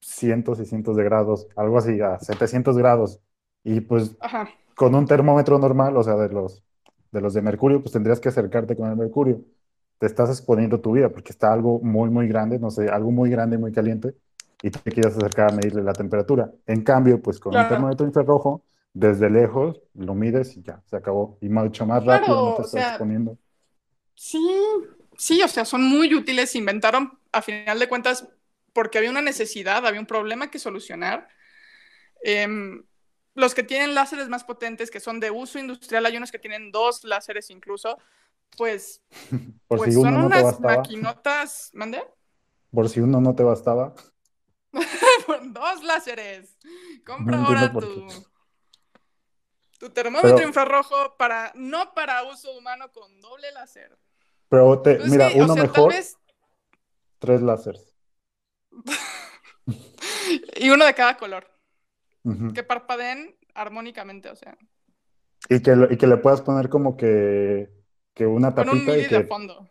cientos 0.00 0.60
y 0.60 0.66
cientos 0.66 0.96
de 0.96 1.04
grados, 1.04 1.48
algo 1.56 1.78
así, 1.78 2.00
a 2.00 2.18
700 2.20 2.78
grados. 2.78 3.20
Y 3.64 3.80
pues 3.82 4.16
Ajá. 4.20 4.48
con 4.76 4.94
un 4.94 5.06
termómetro 5.06 5.58
normal, 5.58 5.96
o 5.96 6.02
sea, 6.04 6.16
de 6.16 6.30
los, 6.30 6.64
de 7.12 7.20
los 7.20 7.34
de 7.34 7.42
mercurio, 7.42 7.80
pues 7.82 7.92
tendrías 7.92 8.20
que 8.20 8.30
acercarte 8.30 8.76
con 8.76 8.90
el 8.90 8.96
mercurio. 8.96 9.42
Te 9.98 10.06
estás 10.06 10.30
exponiendo 10.30 10.80
tu 10.80 10.92
vida 10.92 11.10
porque 11.10 11.32
está 11.32 11.52
algo 11.52 11.80
muy, 11.80 12.10
muy 12.10 12.28
grande, 12.28 12.58
no 12.58 12.70
sé, 12.70 12.88
algo 12.88 13.10
muy 13.12 13.30
grande, 13.30 13.58
muy 13.58 13.72
caliente, 13.72 14.14
y 14.62 14.70
te 14.70 14.92
quieres 14.92 15.16
acercar 15.16 15.48
a 15.48 15.52
medirle 15.52 15.82
la 15.82 15.94
temperatura. 15.94 16.52
En 16.66 16.82
cambio, 16.84 17.22
pues 17.22 17.40
con 17.40 17.56
un 17.56 17.66
Claro. 17.66 17.66
termómetro 17.66 18.06
infrarrojo, 18.06 18.64
desde 18.94 19.30
lejos 19.30 19.80
lo 19.94 20.14
mides 20.14 20.56
y 20.56 20.62
ya, 20.62 20.82
se 20.86 20.96
acabó. 20.96 21.38
Y 21.40 21.48
mucho 21.48 21.86
más 21.86 22.04
rápido, 22.04 22.36
Claro, 22.36 22.42
no 22.42 22.52
te 22.52 22.62
o 22.62 22.64
estás 22.64 22.82
sea, 22.82 22.90
exponiendo. 22.90 23.38
Sí, 24.14 24.46
sí, 25.16 25.42
o 25.42 25.48
sea, 25.48 25.64
son 25.64 25.82
muy 25.84 26.14
útiles. 26.14 26.50
Se 26.50 26.58
inventaron, 26.58 27.18
a 27.32 27.42
final 27.42 27.78
de 27.78 27.88
cuentas, 27.88 28.28
porque 28.72 28.98
había 28.98 29.10
una 29.10 29.22
necesidad, 29.22 29.86
había 29.86 30.00
un 30.00 30.06
problema 30.06 30.50
que 30.50 30.58
solucionar. 30.58 31.28
Em, 32.22 32.84
los 33.34 33.54
que 33.54 33.62
tienen 33.62 33.94
láseres 33.94 34.28
más 34.28 34.44
potentes, 34.44 34.90
que 34.90 35.00
son 35.00 35.20
de 35.20 35.30
uso 35.30 35.58
industrial, 35.58 36.06
hay 36.06 36.16
unos 36.16 36.30
que 36.30 36.38
tienen 36.38 36.70
dos 36.72 37.04
láseres 37.04 37.50
incluso, 37.50 37.98
pues, 38.56 39.02
Por 39.68 39.78
pues 39.78 39.92
si 39.94 40.00
uno 40.00 40.10
son 40.10 40.20
no 40.20 40.26
unas 40.26 40.60
maquinotas, 40.60 41.70
¿mande? 41.74 42.02
por 42.70 42.88
si 42.88 42.98
uno 43.00 43.20
no 43.20 43.34
te 43.36 43.44
bastaba. 43.44 43.94
dos 45.44 45.82
láseres. 45.84 46.56
Compra 47.06 47.36
No 47.36 47.46
ahora 47.46 47.72
tu, 47.72 48.06
tu 49.78 49.90
termómetro 49.90 50.34
Pero- 50.36 50.48
infrarrojo 50.48 51.16
para, 51.16 51.52
no 51.54 51.94
para 51.94 52.24
uso 52.24 52.56
humano 52.56 52.90
con 52.92 53.20
doble 53.20 53.52
láser. 53.52 53.96
Pero 54.54 54.80
te, 54.82 54.94
Pues 54.96 55.10
mira, 55.10 55.30
sí, 55.30 55.40
o 55.40 55.44
uno 55.44 55.54
sea, 55.54 55.62
mejor, 55.62 55.92
vez 55.92 56.16
tres 57.18 57.42
láseres. 57.42 57.96
Y 60.56 60.70
uno 60.70 60.84
de 60.84 60.94
cada 60.94 61.16
color. 61.16 61.46
Que 62.54 62.62
parpadeen 62.62 63.36
armónicamente, 63.54 64.30
o 64.30 64.36
sea, 64.36 64.56
Y 65.48 65.60
que, 65.60 65.88
y 65.90 65.96
que 65.96 66.06
le 66.06 66.16
puedas 66.18 66.40
poner 66.40 66.68
como 66.68 66.96
que, 66.96 67.68
que 68.14 68.26
una 68.26 68.54
con 68.54 68.68
un 68.68 68.86
tapita 68.86 68.96
y 68.96 69.02
de 69.02 69.08
que, 69.08 69.24
fondo. 69.24 69.68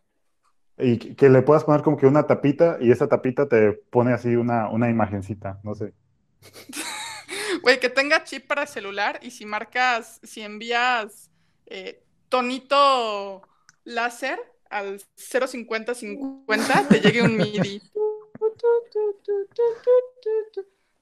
y 0.78 1.16
que 1.16 1.30
le 1.30 1.42
puedas 1.42 1.64
poner 1.64 1.82
como 1.82 1.98
que 1.98 2.06
una 2.06 2.28
tapita 2.28 2.78
y 2.82 2.92
esa 2.92 3.08
tapita 3.08 3.48
te 3.48 3.72
pone 3.72 4.14
así 4.14 4.36
una, 4.36 4.70
una 4.70 4.90
imagencita, 4.90 5.60
no 5.64 5.76
sé. 5.76 5.94
Güey, 7.64 7.80
que 7.80 7.90
tenga 7.90 8.24
chip 8.26 8.48
para 8.48 8.68
celular 8.68 9.20
y 9.22 9.32
si 9.32 9.46
marcas, 9.46 10.20
si 10.24 10.42
envías 10.42 11.32
eh, 11.68 12.04
tonito 12.30 13.42
láser 13.86 14.53
al 14.74 15.00
05050, 15.16 16.88
te 16.90 17.00
llegue 17.00 17.22
un 17.22 17.38
MIDI. 17.38 17.82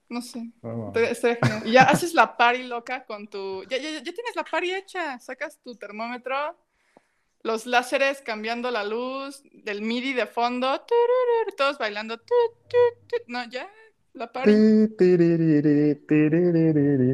No 0.10 0.21
sé. 0.21 0.51
Y 1.63 1.71
ya 1.71 1.84
haces 1.84 2.13
la 2.13 2.36
party 2.36 2.63
loca 2.63 3.05
con 3.05 3.29
tu. 3.29 3.63
Ya, 3.63 3.77
ya, 3.77 3.91
ya 3.91 4.13
tienes 4.13 4.36
la 4.36 4.43
party 4.43 4.73
hecha. 4.73 5.17
Sacas 5.19 5.57
tu 5.63 5.75
termómetro, 5.75 6.36
los 7.43 7.65
láseres 7.65 8.21
cambiando 8.21 8.71
la 8.71 8.84
luz, 8.84 9.41
del 9.53 9.81
MIDI 9.81 10.13
de 10.13 10.25
fondo, 10.27 10.86
todos 11.57 11.77
bailando. 11.77 12.19
No, 13.27 13.49
ya, 13.49 13.71
la 14.13 14.29
party. 14.31 14.51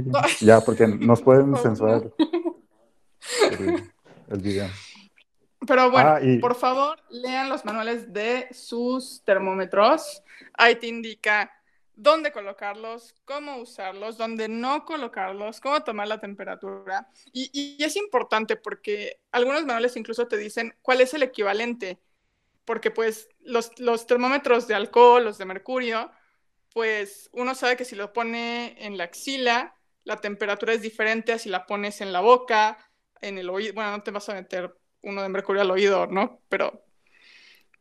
No. 0.05 0.19
Ya, 0.39 0.61
porque 0.61 0.87
nos 0.87 1.21
pueden 1.21 1.55
censurar 1.55 2.11
el 4.29 4.39
video. 4.41 4.67
Pero 5.65 5.89
bueno, 5.91 6.11
Ah, 6.11 6.19
y- 6.21 6.37
por 6.39 6.55
favor, 6.55 7.01
lean 7.09 7.49
los 7.49 7.65
manuales 7.65 8.13
de 8.13 8.47
sus 8.51 9.23
termómetros. 9.23 10.23
Ahí 10.53 10.75
te 10.75 10.87
indica 10.87 11.51
dónde 11.95 12.31
colocarlos, 12.31 13.15
cómo 13.25 13.57
usarlos, 13.57 14.17
dónde 14.17 14.47
no 14.47 14.85
colocarlos, 14.85 15.59
cómo 15.59 15.81
tomar 15.83 16.07
la 16.07 16.19
temperatura. 16.19 17.07
Y, 17.33 17.49
y 17.79 17.83
es 17.83 17.95
importante 17.95 18.55
porque 18.55 19.19
algunos 19.31 19.61
manuales 19.65 19.97
incluso 19.97 20.27
te 20.27 20.37
dicen 20.37 20.75
cuál 20.81 21.01
es 21.01 21.13
el 21.13 21.23
equivalente. 21.23 21.99
Porque 22.65 22.91
pues 22.91 23.29
los, 23.41 23.71
los 23.79 24.07
termómetros 24.07 24.67
de 24.67 24.75
alcohol, 24.75 25.23
los 25.23 25.37
de 25.37 25.45
mercurio, 25.45 26.11
pues 26.73 27.29
uno 27.33 27.55
sabe 27.55 27.77
que 27.77 27.85
si 27.85 27.95
lo 27.95 28.13
pone 28.13 28.75
en 28.85 28.97
la 28.97 29.05
axila, 29.05 29.75
la 30.03 30.17
temperatura 30.17 30.73
es 30.73 30.81
diferente 30.81 31.33
a 31.33 31.39
si 31.39 31.49
la 31.49 31.65
pones 31.65 32.01
en 32.01 32.13
la 32.13 32.21
boca, 32.21 32.77
en 33.21 33.37
el 33.37 33.49
oído. 33.49 33.73
Bueno, 33.73 33.91
no 33.91 34.03
te 34.03 34.11
vas 34.11 34.29
a 34.29 34.33
meter 34.35 34.75
uno 35.01 35.21
de 35.21 35.29
mercurio 35.29 35.61
al 35.61 35.71
oído, 35.71 36.07
¿no? 36.07 36.41
Pero 36.49 36.83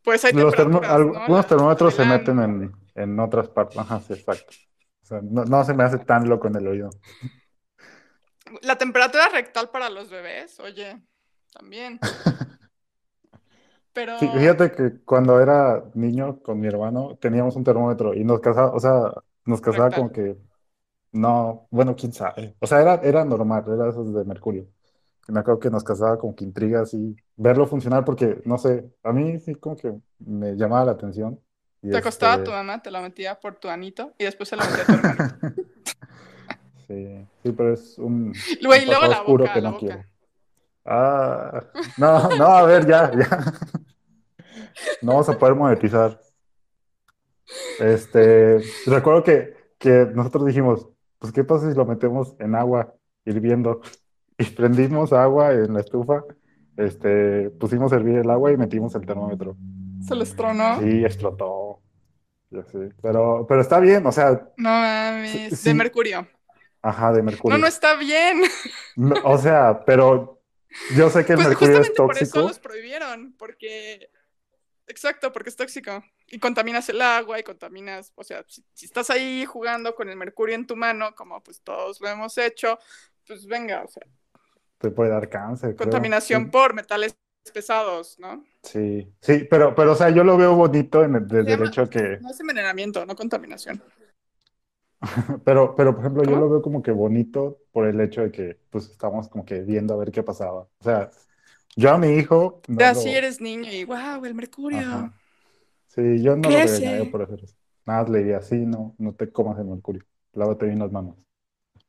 pues 0.02 0.24
hay 0.24 0.32
Los 0.34 0.54
termo- 0.54 0.80
algunos 0.84 1.46
termómetros 1.46 1.94
se 1.94 2.04
meten 2.04 2.38
en, 2.40 2.72
en 2.94 3.20
otras 3.20 3.48
partes. 3.48 3.78
Ajá, 3.78 4.00
sí, 4.00 4.12
exacto. 4.14 4.52
O 5.02 5.06
sea, 5.06 5.20
no, 5.22 5.44
no 5.44 5.64
se 5.64 5.74
me 5.74 5.84
hace 5.84 5.98
tan 5.98 6.28
loco 6.28 6.48
en 6.48 6.56
el 6.56 6.66
oído. 6.68 6.90
La 8.62 8.76
temperatura 8.78 9.28
rectal 9.28 9.70
para 9.70 9.88
los 9.90 10.10
bebés, 10.10 10.60
oye, 10.60 11.00
también. 11.52 12.00
Pero 13.92 14.14
Sí, 14.14 14.28
fíjate 14.28 14.72
que 14.72 15.00
cuando 15.04 15.40
era 15.40 15.84
niño 15.94 16.40
con 16.42 16.58
mi 16.58 16.66
hermano 16.68 17.18
teníamos 17.20 17.54
un 17.56 17.64
termómetro 17.64 18.14
y 18.14 18.24
nos 18.24 18.40
casaba, 18.40 18.72
o 18.72 18.80
sea, 18.80 19.12
nos 19.44 19.60
casaba 19.60 19.88
Rectal. 19.88 19.94
como 19.94 20.10
que, 20.12 20.38
no, 21.12 21.68
bueno, 21.70 21.96
quién 21.96 22.12
sabe. 22.12 22.56
O 22.60 22.66
sea, 22.66 22.82
era, 22.82 22.96
era 22.96 23.24
normal, 23.24 23.64
era 23.68 23.90
esos 23.90 24.14
de 24.14 24.24
mercurio. 24.24 24.68
Me 25.28 25.40
acuerdo 25.40 25.58
que 25.60 25.70
nos 25.70 25.82
casaba 25.82 26.18
como 26.18 26.34
que 26.34 26.44
intriga 26.44 26.82
así, 26.82 27.16
verlo 27.36 27.66
funcionar 27.66 28.04
porque, 28.04 28.40
no 28.44 28.58
sé, 28.58 28.88
a 29.02 29.12
mí 29.12 29.38
sí 29.40 29.54
como 29.56 29.76
que 29.76 29.92
me 30.18 30.54
llamaba 30.54 30.84
la 30.86 30.92
atención. 30.92 31.40
Y 31.82 31.90
te 31.90 31.96
acostaba 31.98 32.34
este, 32.34 32.46
tu 32.46 32.50
mamá, 32.52 32.80
te 32.82 32.90
lo 32.90 33.00
metía 33.02 33.38
por 33.38 33.56
tu 33.56 33.68
anito 33.68 34.12
y 34.18 34.24
después 34.24 34.48
se 34.48 34.56
lo 34.56 34.62
metía 34.64 34.82
a 34.82 34.86
tu 34.86 34.92
hermano. 34.92 35.36
Sí, 36.86 37.26
sí, 37.42 37.50
pero 37.50 37.72
es 37.72 37.98
un, 37.98 38.32
luego 38.62 38.86
pasado 38.86 39.10
la 39.10 39.18
oscuro 39.18 39.44
boca, 39.44 39.54
que 39.54 39.60
la 39.60 39.70
no 39.72 39.78
quiero. 39.78 39.96
boca. 39.96 40.08
Ah, 40.84 41.64
no, 41.96 42.28
no, 42.36 42.46
a 42.46 42.62
ver, 42.64 42.86
ya, 42.86 43.10
ya. 43.12 43.28
No 45.02 45.12
vamos 45.12 45.28
a 45.28 45.36
poder 45.38 45.54
monetizar. 45.56 46.20
Este, 47.80 48.60
recuerdo 48.86 49.24
que, 49.24 49.56
que 49.78 50.06
nosotros 50.14 50.46
dijimos, 50.46 50.86
pues, 51.18 51.32
¿qué 51.32 51.42
pasa 51.44 51.68
si 51.70 51.76
lo 51.76 51.84
metemos 51.86 52.36
en 52.38 52.54
agua 52.54 52.94
hirviendo? 53.24 53.80
Y 54.38 54.44
prendimos 54.56 55.12
agua 55.12 55.52
en 55.52 55.74
la 55.74 55.80
estufa, 55.80 56.24
este, 56.76 57.50
pusimos 57.50 57.92
a 57.92 57.96
hervir 57.96 58.16
el 58.18 58.30
agua 58.30 58.52
y 58.52 58.56
metimos 58.56 58.94
el 58.94 59.06
termómetro. 59.06 59.56
Se 60.00 60.14
les 60.14 60.34
tronó. 60.36 60.80
Sí, 60.80 61.04
explotó. 61.04 61.82
Ya 62.50 62.64
sé. 62.64 62.90
Pero, 63.02 63.46
pero 63.48 63.60
está 63.60 63.80
bien, 63.80 64.06
o 64.06 64.12
sea, 64.12 64.50
No 64.56 64.70
mames, 64.70 65.54
Sí, 65.54 65.70
de 65.70 65.74
mercurio. 65.74 66.28
ajá, 66.82 67.12
de 67.12 67.22
No, 67.22 67.24
mercurio. 67.24 67.58
no 67.58 67.66
está 67.66 67.96
bien. 67.96 68.42
No, 68.96 69.14
o 69.24 69.38
sea, 69.38 69.84
pero 69.84 70.42
yo 70.96 71.10
sé 71.10 71.24
que 71.24 71.34
el 71.34 71.38
Pues 71.38 71.48
mercurio 71.48 71.80
es 71.80 71.90
justamente 71.90 72.02
por 72.02 72.18
eso 72.18 72.38
tóxico. 72.38 72.42
los 72.42 72.58
prohibieron, 72.58 73.34
porque... 73.38 74.10
Exacto, 74.88 75.32
porque 75.32 75.50
es 75.50 75.56
tóxico. 75.56 76.04
Y 76.28 76.38
contaminas 76.38 76.88
el 76.88 77.02
agua 77.02 77.38
y 77.40 77.42
contaminas, 77.42 78.12
o 78.16 78.24
sea, 78.24 78.44
si, 78.48 78.64
si 78.72 78.86
estás 78.86 79.10
ahí 79.10 79.44
jugando 79.44 79.94
con 79.94 80.08
el 80.08 80.16
mercurio 80.16 80.54
en 80.54 80.66
tu 80.66 80.76
mano, 80.76 81.14
como 81.14 81.42
pues 81.42 81.60
todos 81.62 82.00
lo 82.00 82.08
hemos 82.08 82.38
hecho, 82.38 82.78
pues 83.26 83.46
venga, 83.46 83.82
o 83.84 83.88
sea, 83.88 84.04
Te 84.78 84.90
puede 84.90 85.10
dar 85.10 85.28
cáncer, 85.28 85.74
contaminación 85.76 86.50
por 86.50 86.74
metales 86.74 87.16
pesados, 87.52 88.18
¿no? 88.18 88.44
Sí, 88.62 89.06
sí, 89.20 89.46
pero, 89.48 89.74
pero, 89.74 89.92
o 89.92 89.94
sea, 89.94 90.10
yo 90.10 90.24
lo 90.24 90.36
veo 90.36 90.54
bonito 90.56 91.04
en 91.04 91.14
el, 91.14 91.28
desde 91.28 91.54
el 91.54 91.62
hecho 91.62 91.88
que, 91.88 92.18
No 92.20 92.30
es 92.30 92.40
envenenamiento, 92.40 93.06
no 93.06 93.14
contaminación. 93.14 93.82
pero, 95.44 95.74
pero, 95.74 95.92
por 95.94 96.00
ejemplo, 96.00 96.24
yo 96.24 96.36
lo 96.36 96.48
veo 96.48 96.62
como 96.62 96.82
que 96.82 96.90
bonito 96.90 97.58
por 97.72 97.86
el 97.86 98.00
hecho 98.00 98.22
de 98.22 98.30
que, 98.32 98.58
pues, 98.70 98.88
estamos 98.90 99.28
como 99.28 99.44
que 99.44 99.60
viendo 99.62 99.94
a 99.94 99.96
ver 99.98 100.10
qué 100.10 100.22
pasaba. 100.22 100.62
O 100.78 100.84
sea, 100.84 101.10
yo 101.76 101.90
a 101.92 101.98
mi 101.98 102.08
hijo 102.10 102.62
no 102.68 102.80
Ya 102.80 102.94
lo- 102.94 103.02
si 103.02 103.10
eres 103.14 103.40
niño 103.40 103.70
y 103.72 103.84
wow, 103.84 104.24
el 104.24 104.34
mercurio. 104.34 104.78
Ajá. 104.78 105.12
Sí, 105.88 106.22
yo 106.22 106.36
no 106.36 106.50
lo 106.50 106.60
regañaría 106.60 107.04
por 107.10 107.22
hacer 107.22 107.44
eso. 107.44 107.56
Nada 107.86 108.02
más 108.02 108.10
le 108.10 108.18
diría, 108.20 108.42
sí, 108.42 108.56
no, 108.66 108.94
no 108.98 109.14
te 109.14 109.30
comas 109.32 109.58
el 109.58 109.66
mercurio. 109.66 110.04
Lávate 110.34 110.66
bien 110.66 110.78
las 110.80 110.92
manos. 110.92 111.16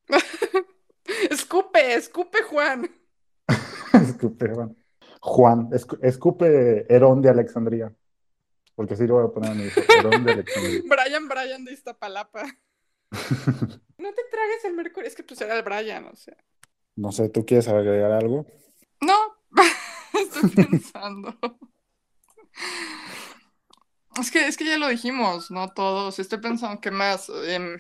Escupe, 1.30 1.94
escupe, 1.94 2.44
Juan. 2.44 2.90
Escupe, 3.94 4.50
Juan. 4.54 4.76
Juan, 5.20 5.70
escu- 5.72 6.00
escupe 6.04 6.86
Herón 6.94 7.22
de 7.22 7.30
Alexandría. 7.30 7.94
Porque 8.76 8.96
sí 8.96 9.08
lo 9.08 9.16
voy 9.16 9.26
a 9.26 9.34
poner 9.34 9.52
a 9.52 9.54
mi 9.56 9.64
Herón 10.00 10.24
de 10.24 10.32
Alexandría. 10.34 10.82
Brian, 10.90 11.28
Brian 11.28 11.66
de 11.66 11.74
Iztapalapa. 11.74 12.44
No 13.98 14.14
te 14.14 14.22
tragues 14.32 14.66
el 14.66 14.74
mercurio. 14.74 15.08
Es 15.08 15.16
que 15.16 15.24
pues 15.24 15.42
era 15.42 15.56
el 15.58 15.64
Brian, 15.64 16.06
o 16.06 16.16
sea. 16.16 16.38
No 16.96 17.12
sé, 17.12 17.30
¿tú 17.30 17.46
quieres 17.46 17.68
agregar 17.68 18.12
algo? 18.12 18.46
No, 19.02 19.16
estoy 20.20 20.50
pensando. 20.52 21.38
Es 24.20 24.32
que, 24.32 24.48
es 24.48 24.58
que 24.58 24.66
ya 24.66 24.78
lo 24.78 24.88
dijimos, 24.88 25.52
¿no? 25.52 25.70
Todos. 25.74 26.20
Estoy 26.20 26.40
pensando 26.40 26.82
que 26.82 26.92
más. 26.92 27.30
Em, 27.46 27.80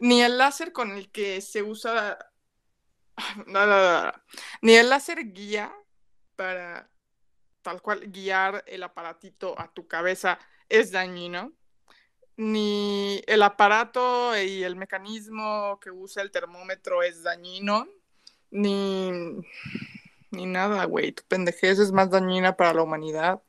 ni 0.00 0.22
el 0.22 0.38
láser 0.38 0.72
con 0.72 0.90
el 0.90 1.10
que 1.10 1.40
se 1.40 1.62
usa. 1.62 2.18
Ni 4.62 4.74
el 4.74 4.88
láser 4.88 5.32
guía 5.32 5.72
para 6.36 6.90
tal 7.62 7.82
cual 7.82 8.10
guiar 8.10 8.64
el 8.66 8.82
aparatito 8.82 9.58
a 9.60 9.70
tu 9.72 9.86
cabeza 9.86 10.38
es 10.68 10.90
dañino. 10.90 11.52
Ni 12.36 13.22
el 13.26 13.42
aparato 13.42 14.40
y 14.40 14.62
el 14.62 14.74
mecanismo 14.74 15.78
que 15.80 15.90
usa 15.90 16.22
el 16.22 16.30
termómetro 16.30 17.02
es 17.02 17.22
dañino. 17.22 17.86
Ni, 18.50 19.10
ni 20.30 20.46
nada, 20.46 20.86
güey. 20.86 21.12
Tu 21.12 21.22
pendejez 21.28 21.78
es 21.78 21.92
más 21.92 22.10
dañina 22.10 22.56
para 22.56 22.72
la 22.72 22.82
humanidad. 22.82 23.42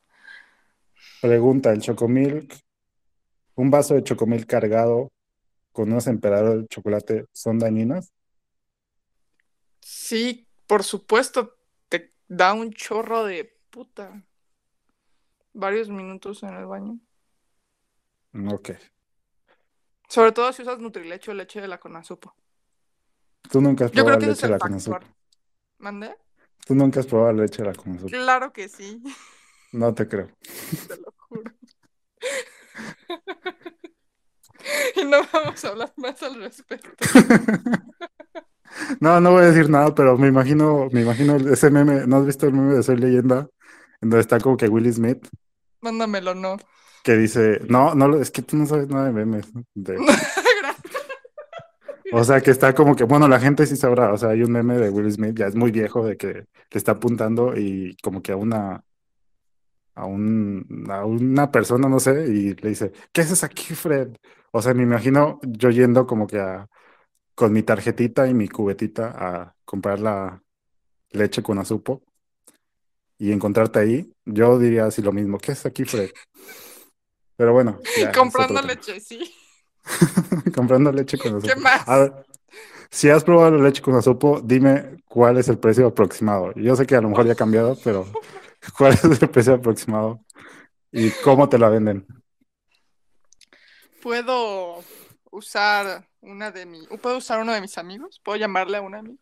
Pregunta, 1.22 1.72
¿el 1.72 1.80
chocomilk, 1.80 2.54
un 3.56 3.72
vaso 3.72 3.94
de 3.94 4.04
chocomilk 4.04 4.46
cargado 4.46 5.12
con 5.72 5.92
unos 5.92 6.08
emperadores 6.08 6.62
de 6.62 6.68
chocolate 6.68 7.26
son 7.32 7.60
dañinas? 7.60 8.12
Sí, 9.80 10.48
por 10.68 10.84
supuesto, 10.84 11.58
te 11.90 12.14
da 12.28 12.54
un 12.54 12.72
chorro 12.72 13.24
de 13.26 13.58
puta. 13.70 14.24
Varios 15.54 15.90
minutos 15.90 16.44
en 16.44 16.54
el 16.54 16.66
baño. 16.66 17.00
Ok. 18.54 18.72
Sobre 20.08 20.32
todo 20.32 20.52
si 20.54 20.62
usas 20.62 20.80
Nutrileche 20.80 21.32
o 21.32 21.34
leche 21.34 21.62
de 21.62 21.68
la 21.68 21.80
Conazupo. 21.80 22.36
¿Tú 23.50 23.60
nunca 23.62 23.86
has 23.86 23.92
Yo 23.92 24.04
probado 24.04 24.20
creo 24.20 24.20
que 24.20 24.36
leche 24.36 24.48
de 24.48 24.54
la. 24.54 24.60
Konosuba? 24.60 25.02
¿Mandé? 25.80 26.16
¿Tú 26.66 26.76
nunca 26.76 27.00
has 27.00 27.06
probado 27.06 27.34
leche 27.34 27.64
de 27.64 27.70
la 27.70 27.76
Konosuba? 27.76 28.10
Claro 28.10 28.54
que 28.54 28.70
sí, 28.70 29.02
No 29.74 29.94
te 29.94 30.08
creo. 30.08 30.30
te 30.88 30.98
lo 30.98 31.14
juro. 31.18 31.52
No 35.10 35.18
vamos 35.34 35.66
a 35.66 35.70
hablar 35.70 35.92
más 35.98 36.22
al 36.24 36.36
respecto. 36.36 36.90
No, 39.02 39.20
no 39.20 39.32
voy 39.34 39.44
a 39.44 39.48
decir 39.52 39.70
nada, 39.70 39.94
pero 39.94 40.18
me 40.18 40.30
imagino, 40.30 40.88
me 40.94 41.02
imagino 41.02 41.36
ese 41.36 41.70
meme, 41.70 42.08
¿no 42.08 42.18
has 42.18 42.26
visto 42.26 42.48
el 42.48 42.54
meme 42.54 42.74
de 42.76 42.84
Soy 42.84 42.96
Leyenda? 42.96 43.50
En 44.00 44.10
donde 44.10 44.22
está 44.22 44.40
como 44.40 44.56
que 44.56 44.70
Willy 44.70 44.94
Smith, 44.94 45.28
Mándamelo, 45.82 46.34
no. 46.36 46.56
que 47.04 47.18
dice, 47.18 47.60
no, 47.68 47.94
no, 47.96 48.16
es 48.18 48.32
que 48.32 48.42
tú 48.42 48.56
no 48.56 48.66
sabes 48.66 48.88
nada 48.88 49.08
de 49.08 49.12
memes. 49.12 49.46
de- 49.76 49.98
O 52.14 52.24
sea, 52.24 52.42
que 52.42 52.52
está 52.52 52.76
como 52.76 52.96
que, 52.96 53.04
bueno, 53.06 53.28
la 53.28 53.40
gente 53.40 53.66
sí 53.66 53.76
sabrá, 53.78 54.12
o 54.14 54.18
sea, 54.18 54.30
hay 54.30 54.44
un 54.44 54.52
meme 54.52 54.78
de 54.78 54.90
Will 54.90 55.12
Smith, 55.12 55.36
ya 55.38 55.48
es 55.48 55.56
muy 55.56 55.72
viejo, 55.72 56.06
de 56.06 56.18
que 56.18 56.28
le 56.28 56.46
está 56.72 56.94
apuntando 56.94 57.56
y 57.58 57.96
como 58.04 58.22
que 58.22 58.34
a 58.34 58.36
una, 58.36 58.84
a 59.96 60.06
un, 60.06 60.86
a 60.90 61.06
una 61.06 61.52
persona, 61.52 61.88
no 61.88 62.00
sé, 62.00 62.26
y 62.28 62.54
le 62.56 62.70
dice, 62.70 62.92
¿qué 63.14 63.22
haces 63.22 63.44
aquí, 63.44 63.76
Fred? 63.76 64.10
O 64.52 64.62
sea, 64.62 64.74
me 64.74 64.84
imagino 64.84 65.40
yo 65.44 65.70
yendo 65.70 66.06
como 66.06 66.28
que 66.28 66.40
a, 66.40 66.70
con 67.36 67.54
mi 67.54 67.64
tarjetita 67.64 68.28
y 68.28 68.34
mi 68.34 68.48
cubetita 68.48 69.14
a 69.16 69.56
comprar 69.66 70.00
la 70.00 70.44
leche 71.12 71.42
con 71.42 71.58
azupo 71.60 72.04
y 73.18 73.32
encontrarte 73.32 73.80
ahí, 73.80 74.14
yo 74.26 74.58
diría 74.60 74.86
así 74.86 75.02
lo 75.02 75.12
mismo, 75.12 75.38
¿qué 75.38 75.52
haces 75.52 75.68
aquí, 75.68 75.86
Fred? 75.86 76.10
Pero 77.36 77.54
bueno, 77.54 77.80
ya, 77.98 78.10
es 78.10 78.18
Comprando 78.18 78.62
leche, 78.62 79.00
sí. 79.00 79.34
comprando 80.56 80.92
leche 80.92 81.18
con 81.18 81.36
azupo. 81.36 81.54
¿Qué 81.54 81.60
más? 81.60 81.88
A 81.88 81.98
ver, 81.98 82.14
si 82.90 83.10
has 83.10 83.24
probado 83.24 83.58
la 83.58 83.64
leche 83.64 83.82
con 83.82 83.96
azupo, 83.96 84.42
dime 84.44 85.04
cuál 85.08 85.38
es 85.38 85.48
el 85.48 85.58
precio 85.58 85.88
aproximado. 85.88 86.54
Yo 86.56 86.76
sé 86.76 86.86
que 86.86 86.96
a 86.96 87.02
lo 87.02 87.10
mejor 87.10 87.26
ya 87.26 87.34
ha 87.34 87.36
cambiado, 87.36 87.78
pero 87.84 88.06
¿cuál 88.78 88.94
es 88.94 89.04
el 89.04 89.30
precio 89.30 89.54
aproximado? 89.54 90.20
¿Y 90.92 91.10
cómo 91.24 91.48
te 91.48 91.58
la 91.58 91.70
venden? 91.70 92.06
¿Puedo 94.02 94.84
usar 95.32 96.08
una 96.22 96.52
de 96.52 96.66
mi... 96.66 96.86
¿Puedo 96.88 97.18
usar 97.18 97.40
uno 97.42 97.54
de 97.54 97.62
mis 97.62 97.78
amigos? 97.78 98.20
¿Puedo 98.24 98.38
llamarle 98.38 98.78
a 98.78 98.82
un 98.82 98.96
amigo? 98.96 99.18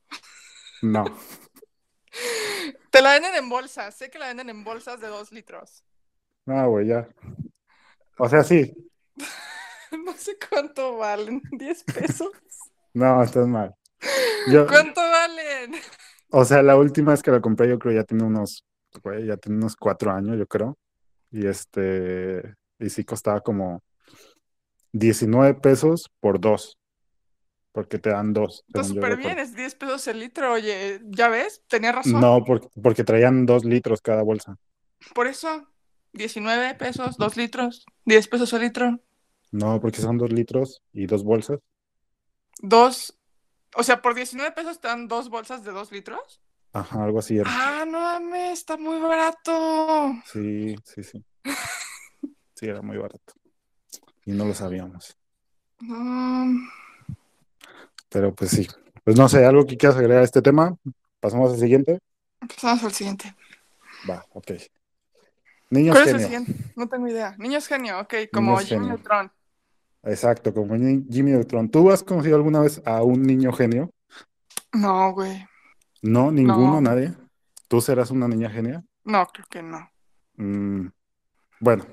No, 0.82 1.06
Te 2.89 3.02
la 3.02 3.13
venden 3.13 3.36
en 3.36 3.50
bolsas. 3.50 3.96
Sé 3.96 4.10
que 4.10 4.18
la 4.20 4.28
venden 4.28 4.50
en 4.50 4.63
bolsas 4.63 5.00
de 5.00 5.08
dos 5.08 5.32
litros. 5.32 5.84
no, 6.46 6.70
güey, 6.70 6.88
ya. 6.88 7.08
O 8.18 8.28
sea, 8.28 8.44
sí, 8.44 8.74
No 10.06 10.13
sé 10.13 10.38
cuánto 10.50 10.98
valen. 10.98 11.42
¿10 11.52 11.84
pesos? 11.94 12.30
no, 12.94 13.22
estás 13.24 13.48
mal. 13.48 13.76
Yo, 14.52 14.65
¿Cuánto 14.68 15.02
valen? 15.02 15.76
o 16.32 16.46
sea, 16.46 16.62
la 16.63 16.78
última 16.78 17.12
vez 17.12 17.22
que 17.22 17.32
la 17.32 17.42
compré, 17.42 17.68
yo 17.70 17.78
creo 17.78 17.94
ya 17.94 18.04
tiene 18.04 18.24
unos, 18.24 18.65
güey, 19.04 19.26
ya 19.26 19.38
tiene 19.38 19.58
unos 19.58 19.76
cuatro 19.76 20.12
años, 20.12 20.38
yo 20.38 20.48
creo. 20.48 20.78
Y 21.32 21.46
este, 21.48 22.56
y 22.80 22.89
sí 22.89 23.04
costaba 23.04 23.42
como 23.42 23.84
19 24.91 25.56
pesos 25.56 26.12
por 26.19 26.39
dos, 26.39 26.78
porque 27.71 27.99
te 27.99 28.10
dan 28.10 28.34
dos, 28.34 28.63
Está 28.67 28.84
súper 28.84 29.17
bien, 29.17 29.39
es 29.39 29.56
10 29.56 29.75
pesos 29.75 30.08
el 30.08 30.19
litro. 30.19 30.54
Oye, 30.54 31.02
¿ya 31.06 31.30
ves? 31.30 31.63
Tenía 31.67 31.91
razón. 31.91 32.19
No, 32.19 32.43
porque, 32.43 32.67
porque 32.82 33.04
traían 33.04 33.45
dos 33.45 33.65
litros 33.65 34.02
cada 34.02 34.23
bolsa. 34.23 34.58
Por 35.13 35.28
eso, 35.28 35.67
19 36.13 36.75
pesos, 36.75 37.17
2 37.17 37.38
litros, 37.38 37.86
10 38.06 38.28
pesos 38.28 38.52
el 38.54 38.62
litro. 38.62 38.99
No, 39.52 39.80
porque 39.80 40.02
son 40.02 40.17
dos 40.17 40.32
litros 40.32 40.84
y 40.93 41.06
dos 41.06 41.23
bolsas. 41.23 41.60
Dos. 42.62 43.17
O 43.75 43.84
sea, 43.84 44.02
por 44.02 44.15
19 44.15 44.52
pesos 44.52 44.80
te 44.80 44.88
dan 44.88 45.08
dos 45.08 45.30
bolsas 45.30 45.63
de 45.63 45.71
2 45.71 45.91
litros. 45.91 46.41
Ajá, 46.73 47.04
algo 47.04 47.19
así 47.19 47.38
era. 47.38 47.49
Ah, 47.52 47.86
no 47.86 47.99
mames, 47.99 48.60
está 48.60 48.78
muy 48.78 48.99
barato. 48.99 50.13
Sí, 50.25 50.75
sí, 50.84 51.04
sí. 51.04 51.23
Sí, 52.56 52.65
era 52.67 52.82
muy 52.82 52.97
barato. 52.97 53.38
Y 54.25 54.32
no 54.32 54.45
lo 54.45 54.53
sabíamos. 54.53 55.17
No. 55.82 56.45
Pero 58.10 58.34
pues 58.34 58.51
sí. 58.51 58.67
Pues 59.03 59.17
no 59.17 59.29
sé, 59.29 59.45
¿algo 59.45 59.65
que 59.65 59.77
quieras 59.77 59.97
agregar 59.97 60.21
a 60.21 60.25
este 60.25 60.41
tema? 60.41 60.75
Pasamos 61.19 61.53
al 61.53 61.60
siguiente. 61.60 61.99
Pasamos 62.39 62.84
al 62.84 62.91
siguiente. 62.93 63.36
Va, 64.10 64.25
ok. 64.34 64.51
Niños 65.71 65.95
¿Cuál 65.95 66.08
es 66.08 66.13
el 66.15 66.21
genio. 66.21 66.39
siguiente? 66.39 66.71
No 66.75 66.88
tengo 66.88 67.08
idea. 67.08 67.36
Niños 67.38 67.67
genio, 67.67 67.99
ok, 67.99 68.13
como 68.34 68.51
Niños 68.53 68.65
Jimmy 68.65 68.79
genio. 68.82 68.95
Neutron. 68.97 69.32
Exacto, 70.03 70.53
como 70.53 70.75
Jimmy 70.75 71.32
Neutron. 71.32 71.69
¿Tú 71.69 71.91
has 71.91 72.03
conocido 72.03 72.36
alguna 72.38 72.62
vez 72.62 72.82
a 72.86 73.03
un 73.03 73.21
niño 73.23 73.51
genio? 73.51 73.91
No, 74.73 75.12
güey. 75.13 75.45
No, 76.01 76.32
ninguno, 76.32 76.75
No. 76.75 76.82
nadie. 76.82 77.13
¿Tú 77.67 77.82
serás 77.82 78.10
una 78.10 78.27
niña 78.27 78.49
genia? 78.49 78.84
No, 79.03 79.25
creo 79.27 79.45
que 79.49 79.62
no. 79.62 79.89
Mm, 80.38 80.88
bueno, 81.60 81.86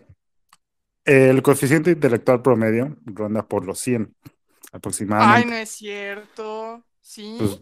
el 1.07 1.43
coeficiente 1.43 1.91
intelectual 1.93 2.43
promedio 2.43 2.97
ronda 3.07 3.47
por 3.47 3.65
los 3.65 3.79
100 3.81 4.13
Ay, 4.25 4.31
aproximadamente. 4.73 5.49
no 5.49 5.55
es 5.57 5.71
cierto. 5.71 6.85
Sí. 7.01 7.37
Pues 7.39 7.61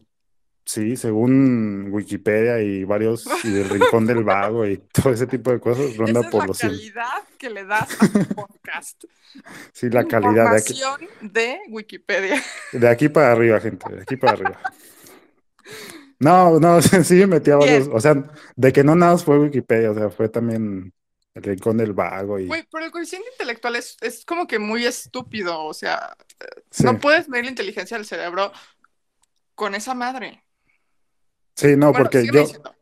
sí, 0.65 0.97
según 0.97 1.89
Wikipedia 1.93 2.61
y 2.61 2.85
varios, 2.85 3.27
y 3.45 3.51
del 3.51 3.69
Rincón 3.69 4.07
del 4.07 4.25
Vago 4.25 4.67
y 4.67 4.79
todo 4.79 5.13
ese 5.13 5.27
tipo 5.27 5.51
de 5.53 5.61
cosas, 5.61 5.97
ronda 5.97 6.21
Esa 6.21 6.31
por 6.31 6.41
la 6.41 6.47
los 6.49 6.59
100. 6.59 6.71
calidad 6.73 7.23
que 7.39 7.51
le 7.51 7.65
das 7.65 8.03
a 8.03 8.09
tu 8.09 8.25
podcast. 8.35 9.05
Sí, 9.73 9.91
la 9.91 10.05
calidad 10.07 10.51
de 10.53 10.57
aquí, 10.59 10.81
de 11.21 11.59
Wikipedia. 11.69 12.43
de 12.73 12.89
aquí 12.89 13.09
para 13.09 13.33
arriba, 13.33 13.61
gente, 13.61 13.93
de 13.95 14.03
aquí 14.03 14.17
para 14.17 14.33
arriba. 14.33 14.61
No, 16.21 16.59
no, 16.61 16.81
sí 16.83 17.15
me 17.17 17.27
metí 17.27 17.51
a 17.51 17.57
varios, 17.57 17.89
o 17.93 18.01
sea, 18.01 18.15
de 18.57 18.73
que 18.73 18.85
no 18.85 18.95
nada 18.95 19.19
fue 19.19 19.39
Wikipedia, 19.39 19.91
o 19.91 19.95
sea, 19.95 20.11
fue 20.11 20.29
también 20.29 20.93
el 21.35 21.43
Rincón 21.43 21.77
del 21.77 21.93
Vago 21.93 22.39
y 22.39 22.47
Güey, 22.47 22.65
pero 22.71 22.85
el 22.85 22.91
coeficiente 22.91 23.29
intelectual 23.33 23.77
es, 23.77 23.97
es 24.01 24.25
como 24.25 24.47
que 24.47 24.59
muy 24.59 24.87
estúpido. 24.87 25.65
O 25.65 25.75
sea, 25.75 26.17
sí, 26.71 26.85
no 26.85 26.99
puedes 26.99 27.29
medir 27.29 27.45
la 27.47 27.51
inteligencia 27.51 27.97
del 27.97 28.07
cerebro 28.07 28.53
con 29.55 29.75
esa 29.75 29.95
madre. 29.95 30.45
sí, 31.57 31.77
no, 31.77 31.93
Bueno, 31.93 32.05
porque 32.05 32.27
yo, 32.27 32.41
diciendo. 32.41 32.75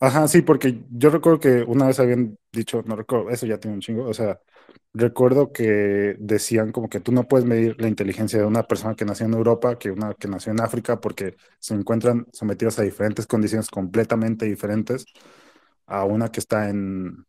Ajá, 0.00 0.26
sí, 0.28 0.42
porque 0.42 0.82
yo 0.90 1.10
recuerdo 1.10 1.40
que 1.40 1.62
una 1.62 1.86
vez 1.86 2.00
habían 2.00 2.38
dicho, 2.52 2.82
no 2.86 2.96
recuerdo, 2.96 3.28
eso 3.30 3.46
ya 3.46 3.58
tiene 3.58 3.74
un 3.74 3.82
chingo, 3.82 4.04
o 4.06 4.14
sea, 4.14 4.40
recuerdo 4.94 5.52
que 5.52 6.16
decían 6.18 6.72
como 6.72 6.88
que 6.88 7.00
tú 7.00 7.12
no 7.12 7.28
puedes 7.28 7.46
medir 7.46 7.80
la 7.80 7.88
inteligencia 7.88 8.38
de 8.38 8.46
una 8.46 8.64
persona 8.64 8.94
que 8.96 9.04
nació 9.04 9.26
en 9.26 9.34
Europa 9.34 9.78
que 9.78 9.90
una 9.90 10.14
que 10.14 10.26
nació 10.28 10.52
en 10.52 10.60
África 10.60 11.00
porque 11.00 11.36
se 11.58 11.74
encuentran 11.74 12.26
sometidos 12.32 12.78
a 12.78 12.82
diferentes 12.82 13.26
condiciones 13.26 13.68
completamente 13.70 14.46
diferentes 14.46 15.04
a 15.86 16.04
una 16.04 16.30
que 16.30 16.40
está 16.40 16.70
en 16.70 17.26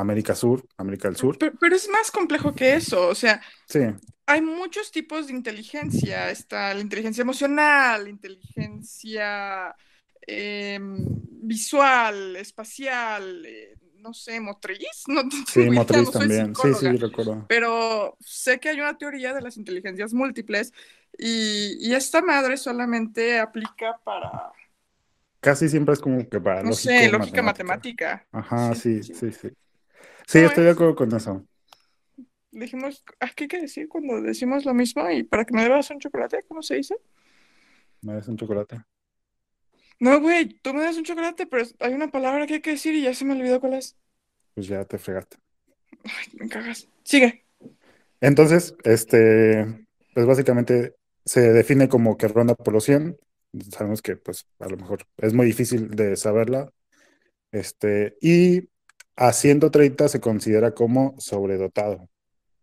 América 0.00 0.34
Sur, 0.34 0.66
América 0.76 1.08
del 1.08 1.16
Sur. 1.16 1.36
Pero, 1.38 1.52
pero 1.60 1.76
es 1.76 1.88
más 1.88 2.10
complejo 2.10 2.54
que 2.54 2.74
eso, 2.74 3.08
o 3.08 3.14
sea, 3.14 3.42
Sí, 3.66 3.80
hay 4.26 4.42
muchos 4.42 4.90
tipos 4.92 5.28
de 5.28 5.34
inteligencia. 5.34 6.30
Está 6.30 6.74
la 6.74 6.80
inteligencia 6.80 7.22
emocional, 7.22 8.04
la 8.04 8.10
inteligencia 8.10 9.76
eh, 10.26 10.78
visual, 10.82 12.36
espacial, 12.36 13.44
eh, 13.46 13.76
no 13.96 14.14
sé, 14.14 14.40
motriz. 14.40 15.04
No, 15.08 15.22
sí, 15.46 15.70
motriz 15.70 16.06
no 16.06 16.12
también. 16.12 16.54
Sí, 16.54 16.74
sí, 16.74 16.96
recuerdo. 16.96 17.48
pero 17.48 18.16
sé 18.20 18.60
que 18.60 18.70
hay 18.70 18.80
una 18.80 18.98
teoría 18.98 19.34
de 19.34 19.42
las 19.42 19.56
inteligencias 19.56 20.12
múltiples 20.14 20.72
y, 21.18 21.76
y 21.88 21.94
esta 21.94 22.22
madre 22.22 22.56
solamente 22.56 23.38
aplica 23.40 23.98
para, 24.04 24.52
Casi 25.40 25.68
siempre 25.68 25.94
es 25.94 26.00
como 26.00 26.28
que 26.28 26.40
para 26.40 26.62
no 26.62 26.70
lógico, 26.70 26.84
sé, 26.96 27.08
lógica 27.08 27.42
matemática. 27.42 27.42
matemática. 27.42 28.28
Ajá, 28.32 28.74
Sí, 28.74 29.02
sí, 29.02 29.02
sí. 29.02 29.32
sí, 29.32 29.32
sí. 30.26 30.38
Sí, 30.38 30.38
¿Cómo 30.38 30.50
estoy 30.50 30.64
de 30.64 30.70
es? 30.70 30.72
acuerdo 30.72 30.94
con 30.96 31.14
eso. 31.14 31.46
Dijimos, 32.50 33.04
¿ah, 33.20 33.30
¿qué 33.36 33.44
hay 33.44 33.48
que 33.48 33.60
decir 33.60 33.88
cuando 33.88 34.20
decimos 34.22 34.64
lo 34.64 34.74
mismo? 34.74 35.08
Y 35.10 35.22
para 35.24 35.44
que 35.44 35.54
me 35.54 35.62
debas 35.62 35.90
un 35.90 36.00
chocolate, 36.00 36.44
¿cómo 36.48 36.62
se 36.62 36.76
dice? 36.76 36.96
¿Me 38.02 38.14
das 38.14 38.28
un 38.28 38.36
chocolate? 38.38 38.76
No, 39.98 40.20
güey, 40.20 40.48
tú 40.62 40.74
me 40.74 40.82
das 40.82 40.96
un 40.96 41.04
chocolate, 41.04 41.46
pero 41.46 41.64
hay 41.80 41.94
una 41.94 42.10
palabra 42.10 42.46
que 42.46 42.54
hay 42.54 42.60
que 42.62 42.70
decir 42.70 42.94
y 42.94 43.02
ya 43.02 43.14
se 43.14 43.24
me 43.24 43.34
olvidó 43.34 43.60
cuál 43.60 43.74
es. 43.74 43.96
Pues 44.54 44.66
ya 44.66 44.84
te 44.84 44.98
fregaste. 44.98 45.36
Ay, 46.04 46.26
me 46.34 46.48
cagas. 46.48 46.88
Sigue. 47.04 47.44
Entonces, 48.20 48.74
este, 48.84 49.86
pues 50.14 50.26
básicamente 50.26 50.94
se 51.24 51.40
define 51.52 51.88
como 51.88 52.16
que 52.16 52.28
ronda 52.28 52.54
por 52.54 52.74
los 52.74 52.84
100. 52.84 53.18
Sabemos 53.70 54.02
que, 54.02 54.16
pues, 54.16 54.46
a 54.58 54.68
lo 54.68 54.76
mejor 54.76 55.00
es 55.18 55.32
muy 55.34 55.46
difícil 55.46 55.90
de 55.90 56.16
saberla. 56.16 56.72
Este, 57.52 58.16
y 58.20 58.68
a 59.16 59.32
130 59.32 60.08
se 60.08 60.20
considera 60.20 60.72
como 60.72 61.14
sobredotado 61.18 62.08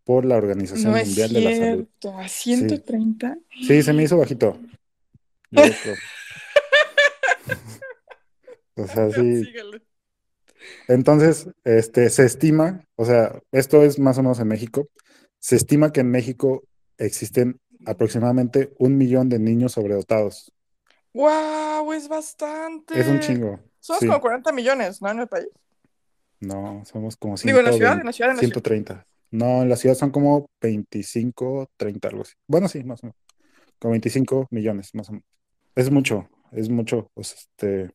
por 0.04 0.26
la 0.26 0.36
Organización 0.38 0.92
No 0.92 0.98
es 0.98 1.08
Mundial 1.08 1.34
de 1.34 1.42
la 1.42 1.50
Salud. 1.56 1.88
cierto. 2.00 2.18
¿A 2.20 2.28
Sí, 2.28 2.56
130? 2.56 3.38
sí, 3.66 3.84
se 3.84 3.94
me 3.94 4.04
hizo 4.04 4.18
bajito. 4.18 4.58
O 8.76 8.88
sea, 8.88 9.10
sí. 9.12 9.44
Entonces, 10.88 11.48
este, 11.64 12.10
se 12.10 12.26
estima, 12.26 12.84
o 12.96 13.06
sea, 13.06 13.40
esto 13.52 13.84
es 13.84 14.00
más 14.00 14.18
o 14.18 14.24
menos 14.24 14.40
en 14.40 14.48
México, 14.48 14.88
se 15.40 15.56
estima 15.58 15.92
que 15.92 16.00
en 16.02 16.10
México 16.10 16.64
existen 16.98 17.60
aproximadamente 17.86 18.74
un 18.80 18.98
millón 18.98 19.30
de 19.30 19.40
niños 19.40 19.74
sobredotados. 19.74 20.52
¡Wow! 21.14 21.94
Es 21.94 22.08
bastante. 22.08 23.00
Es 23.00 23.08
un 23.08 23.20
chingo, 23.20 23.60
Somos 23.80 24.00
sí. 24.00 24.08
como 24.08 24.22
40 24.22 24.52
millones, 24.54 25.02
¿no? 25.02 25.12
En 25.12 25.20
el 25.20 25.28
país. 25.28 25.48
No, 26.44 26.84
somos 26.86 27.16
como 27.16 27.36
Digo, 27.38 27.60
en 27.60 27.66
la 27.66 27.72
ciudad, 27.72 27.94
120, 27.94 28.02
en 28.02 28.06
la 28.06 28.14
ciudad, 28.14 28.32
en 28.32 28.36
la 28.36 28.42
ciudad. 28.42 28.54
130. 28.54 29.08
No, 29.32 29.62
en 29.64 29.70
la 29.70 29.76
ciudad 29.76 29.96
son 29.96 30.12
como 30.12 30.50
25, 30.62 31.72
30, 31.78 32.08
algo 32.10 32.22
así. 32.22 32.34
Bueno, 32.48 32.68
sí, 32.68 32.84
más 32.84 33.04
o 33.04 33.08
menos. 33.08 33.18
Como 33.80 33.92
25 33.94 34.48
millones, 34.52 34.94
más 34.94 35.10
o 35.10 35.14
menos. 35.14 35.26
Es 35.76 35.90
mucho, 35.90 36.30
es 36.52 36.70
mucho. 36.70 37.10
Pues, 37.14 37.34
este, 37.34 37.92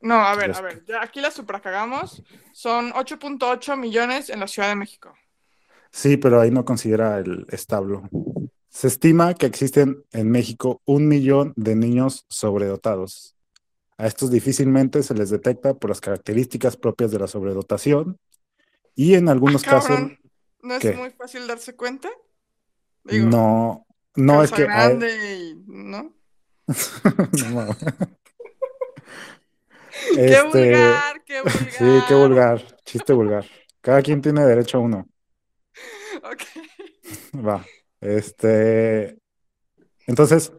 No, 0.00 0.14
a 0.14 0.34
ver, 0.34 0.56
a 0.56 0.60
ver. 0.60 0.84
Ya 0.86 1.02
aquí 1.02 1.20
la 1.20 1.30
supercagamos. 1.30 2.22
Son 2.52 2.90
8.8 2.92 3.76
millones 3.76 4.30
en 4.30 4.40
la 4.40 4.48
Ciudad 4.48 4.68
de 4.68 4.76
México. 4.76 5.14
Sí, 5.90 6.16
pero 6.16 6.40
ahí 6.40 6.50
no 6.50 6.64
considera 6.64 7.18
el 7.18 7.46
establo. 7.50 8.08
Se 8.68 8.88
estima 8.88 9.34
que 9.34 9.46
existen 9.46 10.04
en 10.12 10.30
México 10.30 10.82
un 10.84 11.08
millón 11.08 11.52
de 11.56 11.76
niños 11.76 12.26
sobredotados. 12.28 13.37
A 13.98 14.06
estos 14.06 14.30
difícilmente 14.30 15.02
se 15.02 15.14
les 15.14 15.30
detecta 15.30 15.74
por 15.74 15.90
las 15.90 16.00
características 16.00 16.76
propias 16.76 17.10
de 17.10 17.18
la 17.18 17.26
sobredotación 17.26 18.18
y 18.94 19.14
en 19.14 19.28
algunos 19.28 19.66
Ah, 19.66 19.70
casos. 19.70 20.00
¿No 20.62 20.74
es 20.74 20.80
¿qué? 20.80 20.92
muy 20.92 21.10
fácil 21.10 21.46
darse 21.46 21.74
cuenta? 21.74 22.08
Digo, 23.04 23.28
no, 23.28 23.86
no 24.16 24.42
es 24.42 24.52
que... 24.52 24.62
grande 24.64 25.36
y, 25.36 25.54
¿no? 25.66 26.14
No. 27.52 27.66
¡Qué 30.14 30.26
Este, 30.26 30.44
vulgar! 30.44 31.24
¡Qué 31.24 31.40
vulgar! 31.42 31.70
Sí, 31.70 31.84
qué 32.08 32.14
vulgar, 32.14 32.76
chiste 32.84 33.12
vulgar. 33.12 33.46
Cada 33.80 34.02
quien 34.02 34.20
tiene 34.22 34.44
derecho 34.44 34.78
a 34.78 34.80
uno. 34.80 35.08
Ok. 36.22 36.42
Va. 37.34 37.64
Este, 38.00 39.18
entonces, 40.06 40.52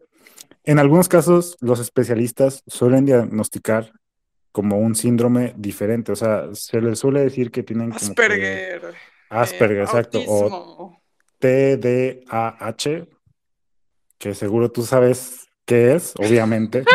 en 0.69 0.77
algunos 0.77 1.09
casos, 1.09 1.57
los 1.61 1.79
especialistas 1.79 2.63
suelen 2.67 3.03
diagnosticar 3.03 3.91
como 4.51 4.77
un 4.77 4.93
síndrome 4.93 5.55
diferente. 5.57 6.11
O 6.11 6.15
sea, 6.15 6.49
se 6.53 6.79
les 6.79 6.99
suele 6.99 7.21
decir 7.21 7.49
que 7.49 7.63
tienen 7.63 7.89
como 7.89 7.99
que 7.99 8.21
Asperger. 8.21 8.93
Asperger, 9.29 9.77
eh, 9.77 9.83
exacto, 9.83 10.19
o. 10.27 10.95
TDAH, 11.39 13.07
que 14.19 14.35
seguro 14.35 14.69
tú 14.71 14.83
sabes 14.83 15.47
qué 15.65 15.95
es, 15.95 16.13
obviamente. 16.17 16.83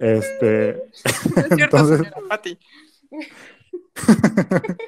Este, 0.00 0.70
Es 1.04 1.54
cierto, 1.54 1.76
entonces, 1.78 2.02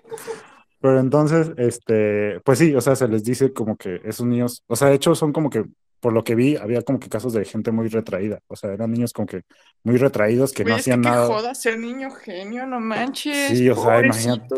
pero 0.81 1.01
entonces, 1.01 1.53
este, 1.57 2.41
pues 2.45 2.59
sí, 2.59 2.75
o 2.75 2.81
sea, 2.81 2.97
se 2.97 3.07
les 3.09 3.23
dice 3.23 3.53
como 3.53 3.77
que 3.77 4.01
esos 4.05 4.27
niños, 4.27 4.65
o 4.67 4.77
sea, 4.77 4.89
de 4.89 4.97
hecho 4.97 5.15
son 5.15 5.33
como 5.33 5.49
que, 5.49 5.65
por 6.01 6.13
lo 6.13 6.23
que 6.25 6.35
vi, 6.35 6.57
había 6.57 6.83
como 6.83 6.99
que 7.01 7.09
casos 7.09 7.33
de 7.33 7.45
gente 7.45 7.73
muy 7.73 7.89
retraída, 7.89 8.41
o 8.49 8.57
sea, 8.57 8.73
eran 8.73 8.93
niños 8.93 9.13
como 9.13 9.27
que 9.27 9.43
muy 9.83 9.97
retraídos 9.97 10.53
que 10.53 10.65
no 10.65 10.71
Güey, 10.71 10.81
es 10.81 10.85
que 10.85 10.91
hacían 10.93 11.03
qué 11.03 11.09
nada. 11.09 11.27
joda 11.27 11.55
ser 11.55 11.79
niño 11.79 12.11
genio, 12.11 12.67
no 12.67 12.81
manches. 12.81 13.57
Sí, 13.59 13.69
o 13.71 13.75
sea, 13.77 14.01
imagínate. 14.05 14.55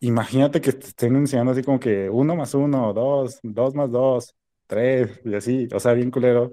Imagínate 0.00 0.60
que 0.60 0.72
te 0.72 0.88
estén 0.88 1.16
enseñando 1.16 1.52
así 1.52 1.62
como 1.62 1.80
que 1.80 2.08
uno 2.10 2.36
más 2.36 2.52
uno, 2.54 2.92
dos, 2.92 3.38
dos 3.42 3.74
más 3.74 3.90
dos, 3.90 4.34
tres, 4.66 5.20
y 5.24 5.34
así, 5.34 5.68
o 5.72 5.80
sea, 5.80 5.94
bien 5.94 6.10
culero. 6.10 6.52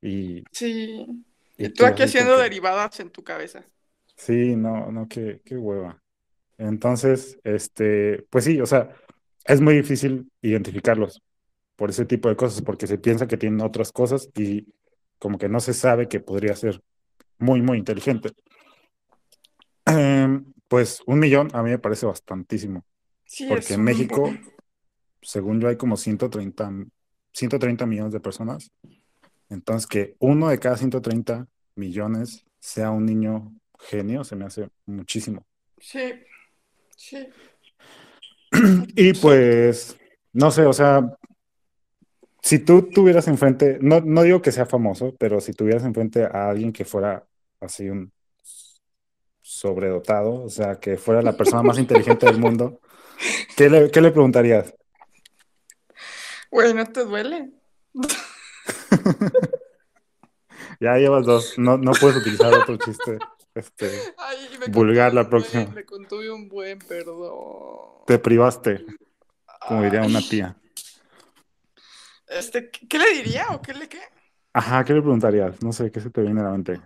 Y, 0.00 0.42
Sí. 0.50 1.06
y 1.56 1.66
Y 1.66 1.68
tú 1.70 1.86
aquí 1.86 2.02
haciendo 2.02 2.36
que- 2.36 2.42
derivadas 2.42 2.98
en 3.00 3.10
tu 3.10 3.22
cabeza. 3.22 3.64
Sí, 4.16 4.56
no, 4.56 4.90
no, 4.90 5.06
qué, 5.08 5.40
qué 5.44 5.56
hueva. 5.56 6.02
Entonces, 6.58 7.38
este, 7.44 8.24
pues 8.30 8.44
sí, 8.44 8.60
o 8.60 8.66
sea, 8.66 8.90
es 9.44 9.60
muy 9.60 9.74
difícil 9.76 10.30
identificarlos 10.42 11.22
por 11.82 11.90
ese 11.90 12.04
tipo 12.04 12.28
de 12.28 12.36
cosas, 12.36 12.62
porque 12.62 12.86
se 12.86 12.96
piensa 12.96 13.26
que 13.26 13.36
tienen 13.36 13.60
otras 13.60 13.90
cosas 13.90 14.30
y 14.36 14.72
como 15.18 15.36
que 15.36 15.48
no 15.48 15.58
se 15.58 15.74
sabe 15.74 16.06
que 16.06 16.20
podría 16.20 16.54
ser 16.54 16.80
muy, 17.40 17.60
muy 17.60 17.76
inteligente. 17.76 18.30
Em, 19.84 20.44
pues 20.68 21.02
un 21.08 21.18
millón 21.18 21.48
a 21.52 21.60
mí 21.60 21.70
me 21.70 21.80
parece 21.80 22.06
bastantísimo, 22.06 22.84
Sí, 23.24 23.46
porque 23.48 23.74
en 23.74 23.82
México, 23.82 24.32
según 25.20 25.60
yo, 25.60 25.66
hay 25.66 25.76
como 25.76 25.96
130, 25.96 26.70
130 27.32 27.84
millones 27.84 28.12
de 28.12 28.20
personas. 28.20 28.70
Entonces, 29.48 29.88
que 29.88 30.14
uno 30.20 30.50
de 30.50 30.60
cada 30.60 30.76
130 30.76 31.48
millones 31.74 32.46
sea 32.60 32.92
un 32.92 33.06
niño 33.06 33.52
genio, 33.76 34.22
se 34.22 34.36
me 34.36 34.44
hace 34.44 34.70
muchísimo. 34.86 35.44
Sí, 35.80 36.12
sí. 36.96 37.26
Y 38.94 39.14
pues, 39.14 39.98
no 40.32 40.52
sé, 40.52 40.64
o 40.64 40.72
sea, 40.72 41.18
si 42.42 42.58
tú 42.58 42.90
tuvieras 42.90 43.28
enfrente, 43.28 43.78
no, 43.80 44.00
no 44.00 44.22
digo 44.22 44.42
que 44.42 44.52
sea 44.52 44.66
famoso, 44.66 45.14
pero 45.18 45.40
si 45.40 45.52
tuvieras 45.52 45.84
enfrente 45.84 46.24
a 46.24 46.50
alguien 46.50 46.72
que 46.72 46.84
fuera 46.84 47.24
así 47.60 47.88
un 47.88 48.12
sobredotado, 49.40 50.42
o 50.42 50.48
sea, 50.50 50.80
que 50.80 50.96
fuera 50.96 51.22
la 51.22 51.36
persona 51.36 51.62
más 51.62 51.78
inteligente 51.78 52.26
del 52.26 52.38
mundo, 52.38 52.80
¿qué 53.56 53.70
le, 53.70 53.90
qué 53.90 54.00
le 54.00 54.10
preguntarías? 54.10 54.74
Güey, 56.50 56.74
¿no 56.74 56.84
te 56.86 57.04
duele? 57.04 57.52
Ya 60.80 60.96
llevas 60.96 61.24
dos, 61.24 61.58
no, 61.58 61.78
no 61.78 61.92
puedes 61.92 62.16
utilizar 62.16 62.52
otro 62.52 62.76
chiste. 62.76 63.18
Este, 63.54 63.88
Ay, 64.16 64.48
me 64.58 64.66
Vulgar 64.66 65.14
la 65.14 65.28
próxima. 65.28 65.62
buen, 65.64 65.74
me 65.74 65.84
contuve 65.84 66.30
un 66.30 66.48
buen, 66.48 66.78
perdón. 66.80 68.02
te 68.06 68.18
privaste, 68.18 68.84
como 69.68 69.82
diría 69.82 70.02
una 70.02 70.20
tía. 70.20 70.56
Este, 72.32 72.70
¿qué, 72.70 72.98
le 72.98 73.12
diría 73.14 73.46
o 73.50 73.60
qué 73.62 73.74
le 73.74 73.88
qué? 73.88 74.00
Ajá, 74.54 74.84
¿qué 74.84 74.92
le 74.94 75.00
preguntarías? 75.02 75.62
No 75.62 75.72
sé, 75.72 75.90
¿qué 75.90 76.00
se 76.00 76.10
te 76.10 76.22
viene 76.22 76.40
a 76.40 76.44
la 76.44 76.50
mente? 76.52 76.80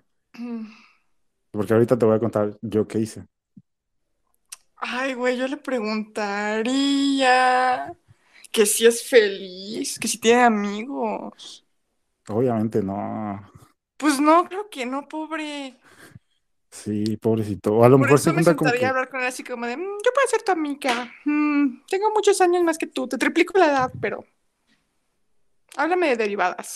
Porque 1.51 1.73
ahorita 1.73 1.99
te 1.99 2.07
voy 2.07 2.17
a 2.17 2.21
contar 2.21 2.57
yo 2.63 2.87
qué 2.87 2.99
hice. 3.01 3.27
Ay, 4.77 5.15
güey, 5.15 5.37
yo 5.37 5.49
le 5.49 5.57
preguntaría 5.57 6.73
que 8.53 8.67
si 8.67 8.87
es 8.87 9.09
feliz, 9.09 9.99
que 9.99 10.09
si 10.09 10.19
tiene 10.19 10.43
amigos. 10.45 11.65
Obviamente 12.29 12.83
no. 12.83 13.41
Pues 13.97 14.21
no, 14.21 14.45
creo 14.45 14.69
que 14.71 14.85
no, 14.87 15.09
pobre. 15.09 15.77
Sí, 16.71 17.17
pobrecito. 17.17 17.83
A 17.83 17.89
lo 17.89 17.97
Por 17.99 18.07
mejor 18.07 18.19
se 18.19 18.31
eso 18.31 18.35
me 18.35 18.45
junta 18.45 18.57
como 18.57 18.69
a 18.71 18.73
que. 18.79 18.87
hablar 18.87 19.09
con 19.09 19.21
él 19.21 19.27
así 19.27 19.43
como 19.43 19.67
de, 19.67 19.77
"Mm, 19.77 19.81
yo 20.05 20.13
puedo 20.13 20.29
ser 20.29 20.43
tu 20.43 20.53
amiga. 20.53 21.11
Mm, 21.25 21.85
tengo 21.89 22.11
muchos 22.15 22.41
años 22.41 22.63
más 22.63 22.77
que 22.79 22.87
tú, 22.87 23.09
te 23.09 23.17
triplico 23.19 23.59
la 23.59 23.67
edad, 23.67 23.93
pero 24.01 24.25
háblame 25.77 26.09
de 26.11 26.17
derivadas. 26.17 26.75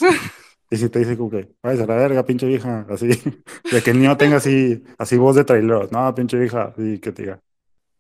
Y 0.71 0.77
si 0.77 0.89
te 0.89 1.01
dice 1.01 1.17
como 1.17 1.31
que, 1.31 1.49
vayas 1.63 1.83
a 1.83 1.87
la 1.87 1.97
verga, 1.97 2.25
pinche 2.25 2.47
vieja, 2.47 2.87
así, 2.89 3.09
de 3.73 3.83
que 3.83 3.91
el 3.91 3.99
niño 3.99 4.17
tenga 4.17 4.37
así, 4.37 4.83
así 4.99 5.17
voz 5.17 5.35
de 5.37 5.45
trailer, 5.45 5.91
no, 5.91 6.15
pinche 6.15 6.39
vieja, 6.39 6.73
así 6.77 6.99
que 7.01 7.13
te 7.13 7.23
diga. 7.23 7.41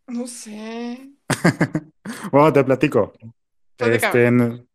no 0.08 0.26
sé. 0.26 1.10
Bueno, 2.32 2.52
te 2.52 2.64
platico. 2.64 3.12
Este, 3.78 4.26
en, 4.26 4.66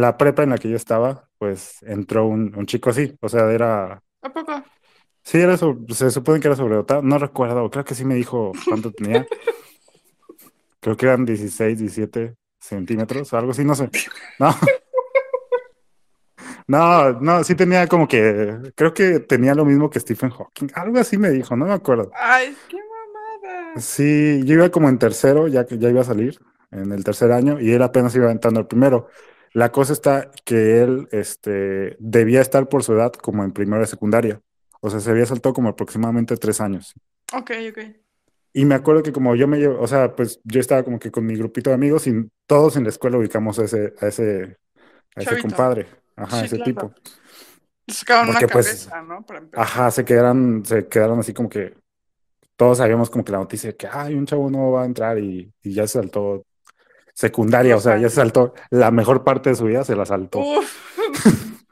la 0.00 0.16
prepa 0.16 0.42
en 0.44 0.50
la 0.50 0.58
que 0.58 0.68
yo 0.70 0.76
estaba, 0.76 1.28
pues 1.38 1.82
entró 1.82 2.26
un, 2.26 2.54
un 2.56 2.66
chico 2.66 2.90
así, 2.90 3.14
o 3.20 3.28
sea, 3.28 3.50
era, 3.50 4.02
¿A 4.22 4.28
poco? 4.32 4.64
sí, 5.24 5.38
era, 5.38 5.56
so- 5.56 5.76
se 5.90 6.10
supone 6.10 6.40
que 6.40 6.48
era 6.48 6.56
sobredotado, 6.56 7.02
no 7.02 7.18
recuerdo, 7.18 7.68
creo 7.70 7.84
que 7.84 7.94
sí 7.94 8.04
me 8.04 8.14
dijo 8.14 8.52
cuánto 8.68 8.92
tenía, 8.92 9.26
creo 10.80 10.96
que 10.96 11.06
eran 11.06 11.24
16, 11.24 11.78
17 11.78 12.36
centímetros, 12.60 13.32
algo 13.34 13.50
así, 13.52 13.64
no 13.64 13.74
sé, 13.74 13.90
no, 14.38 14.54
no, 16.68 17.12
no, 17.20 17.42
sí 17.42 17.54
tenía 17.54 17.86
como 17.86 18.06
que, 18.06 18.72
creo 18.74 18.94
que 18.94 19.20
tenía 19.20 19.54
lo 19.54 19.64
mismo 19.64 19.88
que 19.90 20.00
Stephen 20.00 20.30
Hawking, 20.30 20.68
algo 20.74 20.98
así 20.98 21.18
me 21.18 21.30
dijo, 21.30 21.56
no 21.56 21.64
me 21.64 21.72
acuerdo. 21.72 22.10
Ay, 22.14 22.54
qué 22.68 22.76
mamada. 22.76 23.80
Sí, 23.80 24.42
yo 24.44 24.54
iba 24.54 24.68
como 24.68 24.88
en 24.88 24.98
tercero, 24.98 25.48
ya 25.48 25.66
que 25.66 25.78
ya 25.78 25.88
iba 25.88 26.02
a 26.02 26.04
salir 26.04 26.38
en 26.70 26.92
el 26.92 27.02
tercer 27.04 27.32
año, 27.32 27.58
y 27.58 27.72
él 27.72 27.82
apenas 27.82 28.14
iba 28.14 28.30
entrando 28.30 28.60
el 28.60 28.66
primero. 28.66 29.08
La 29.54 29.72
cosa 29.72 29.94
está 29.94 30.30
que 30.44 30.82
él 30.82 31.08
este, 31.10 31.96
debía 31.98 32.42
estar 32.42 32.68
por 32.68 32.84
su 32.84 32.92
edad 32.92 33.12
como 33.12 33.44
en 33.44 33.52
primero 33.52 33.80
de 33.80 33.86
secundaria. 33.86 34.40
O 34.80 34.90
sea, 34.90 35.00
se 35.00 35.10
había 35.10 35.26
saltado 35.26 35.54
como 35.54 35.70
aproximadamente 35.70 36.36
tres 36.36 36.60
años. 36.60 36.94
Ok, 37.32 37.50
ok. 37.70 37.78
Y 38.52 38.64
me 38.64 38.74
acuerdo 38.74 39.02
que 39.02 39.12
como 39.12 39.34
yo 39.36 39.48
me 39.48 39.58
llevo, 39.58 39.80
o 39.80 39.86
sea, 39.86 40.14
pues 40.14 40.40
yo 40.44 40.60
estaba 40.60 40.82
como 40.82 40.98
que 40.98 41.10
con 41.10 41.24
mi 41.24 41.34
grupito 41.36 41.70
de 41.70 41.74
amigos 41.74 42.06
y 42.06 42.30
todos 42.46 42.76
en 42.76 42.84
la 42.84 42.90
escuela 42.90 43.18
ubicamos 43.18 43.58
a 43.58 43.64
ese, 43.64 43.94
a 44.00 44.06
ese, 44.06 44.58
a 45.16 45.22
ese 45.22 45.40
compadre, 45.40 45.86
ajá, 46.18 46.40
Sí, 46.40 46.46
ese 46.46 46.56
claro. 46.56 46.64
tipo. 46.72 46.92
Sacaban 47.88 48.28
una 48.28 48.38
Porque, 48.40 48.52
pues, 48.52 48.66
cabeza, 48.88 49.02
¿no? 49.02 49.22
Para. 49.24 49.42
Ajá, 49.54 49.90
se 49.90 50.04
quedaron, 50.04 50.62
se 50.64 50.86
quedaron 50.88 51.20
así 51.20 51.32
como 51.32 51.48
que 51.48 51.74
todos 52.56 52.78
sabíamos 52.78 53.08
como 53.10 53.24
que 53.24 53.32
la 53.32 53.38
noticia 53.38 53.70
de 53.70 53.76
que 53.76 53.86
hay 53.86 54.14
un 54.14 54.26
chavo 54.26 54.50
no 54.50 54.72
va 54.72 54.82
a 54.82 54.86
entrar 54.86 55.18
y, 55.18 55.50
y 55.62 55.72
ya 55.72 55.86
se 55.86 55.98
saltó 56.00 56.44
secundaria, 57.14 57.76
o 57.76 57.80
sea, 57.80 57.98
ya 57.98 58.08
se 58.08 58.16
saltó 58.16 58.54
la 58.70 58.90
mejor 58.90 59.24
parte 59.24 59.50
de 59.50 59.56
su 59.56 59.64
vida, 59.64 59.84
se 59.84 59.96
la 59.96 60.04
saltó. 60.06 60.40
Uf. 60.40 60.88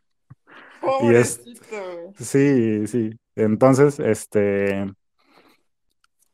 Y 1.03 1.15
es-. 1.15 1.41
Sí, 2.19 2.87
sí. 2.87 3.11
Entonces, 3.35 3.99
este, 3.99 4.87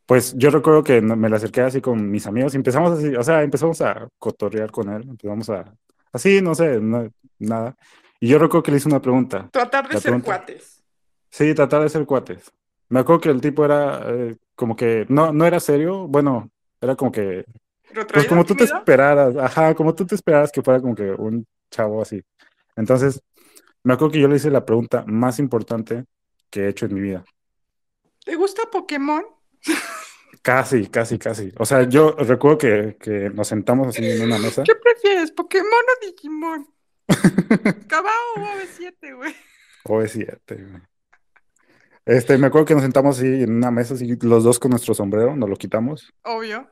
pues 0.07 0.35
yo 0.37 0.51
recuerdo 0.51 0.85
que 0.85 1.01
me 1.01 1.29
la 1.29 1.37
acerqué 1.37 1.63
así 1.63 1.81
con 1.81 2.11
mis 2.11 2.27
amigos 2.27 2.53
y 2.55 2.57
empezamos 2.59 2.93
así, 2.99 3.15
o 3.17 3.23
sea, 3.23 3.43
empezamos 3.43 3.81
a 3.81 4.09
cotorrear 4.19 4.71
con 4.71 4.91
él, 4.91 5.03
empezamos 5.09 5.49
a, 5.51 5.73
así, 6.13 6.43
no 6.43 6.55
sé, 6.55 6.81
no- 6.81 7.09
nada. 7.39 7.75
Y 8.23 8.29
yo 8.29 8.39
recuerdo 8.39 8.62
que 8.62 8.70
le 8.70 8.77
hice 8.77 8.87
una 8.89 9.03
pregunta. 9.03 9.49
Tratar 9.51 9.89
de 9.89 9.95
La 9.95 10.01
ser 10.01 10.11
pregunta- 10.12 10.27
cuates. 10.27 10.81
Sí, 11.29 11.53
tratar 11.55 11.83
de 11.83 11.89
ser 11.89 12.07
cuates. 12.07 12.53
Me 12.89 13.01
acuerdo 13.01 13.20
que 13.20 13.31
el 13.31 13.41
tipo 13.41 13.64
era 13.64 14.01
eh, 14.07 14.37
como 14.55 14.77
que, 14.77 15.05
no, 15.09 15.33
no 15.33 15.45
era 15.45 15.59
serio, 15.59 16.07
bueno, 16.07 16.49
era 16.81 16.95
como 16.95 17.11
que, 17.11 17.45
pues 17.83 17.97
¿Retraído, 17.97 18.29
como 18.29 18.45
tú 18.45 18.55
te 18.55 18.62
esperaras, 18.62 19.35
ajá, 19.37 19.75
como 19.75 19.93
tú 19.93 20.07
te 20.07 20.14
esperaras 20.14 20.53
que 20.53 20.62
fuera 20.62 20.81
como 20.81 20.95
que 20.95 21.11
un 21.11 21.45
chavo 21.68 22.01
así. 22.01 22.23
Entonces, 22.77 23.20
me 23.83 23.95
acuerdo 23.95 24.12
que 24.12 24.20
yo 24.20 24.29
le 24.29 24.37
hice 24.37 24.51
la 24.51 24.64
pregunta 24.64 25.03
más 25.09 25.41
importante 25.41 26.05
que 26.49 26.61
he 26.61 26.68
hecho 26.68 26.87
en 26.87 26.95
mi 26.95 27.01
vida. 27.01 27.25
¿Te 28.25 28.37
gusta 28.37 28.62
Pokémon? 28.70 29.25
Casi, 30.43 30.87
casi, 30.87 31.18
casi. 31.18 31.53
O 31.59 31.66
sea, 31.66 31.83
yo 31.89 32.12
recuerdo 32.12 32.59
que, 32.59 32.97
que 33.01 33.31
nos 33.31 33.49
sentamos 33.49 33.89
así 33.89 34.05
en 34.09 34.23
una 34.23 34.39
mesa. 34.39 34.62
¿Qué 34.64 34.75
prefieres, 34.77 35.33
Pokémon 35.33 35.66
o 35.73 36.07
Digimon? 36.07 36.68
¿Cabao 37.89 38.13
o 38.37 38.41
AB7, 38.41 39.17
güey? 39.17 39.35
O 39.85 40.01
es 40.03 40.13
siete, 40.13 40.55
güey. 40.57 40.83
Este, 42.05 42.37
me 42.39 42.49
acuerdo 42.49 42.67
que 42.67 42.75
nos 42.75 42.83
sentamos 42.83 43.19
así 43.19 43.27
en 43.27 43.55
una 43.57 43.71
mesa, 43.71 43.95
así, 43.95 44.17
los 44.23 44.43
dos 44.45 44.59
con 44.59 44.71
nuestro 44.71 44.93
sombrero, 44.95 45.37
nos 45.37 45.49
lo 45.49 45.57
quitamos, 45.57 46.13
Obvio. 46.25 46.69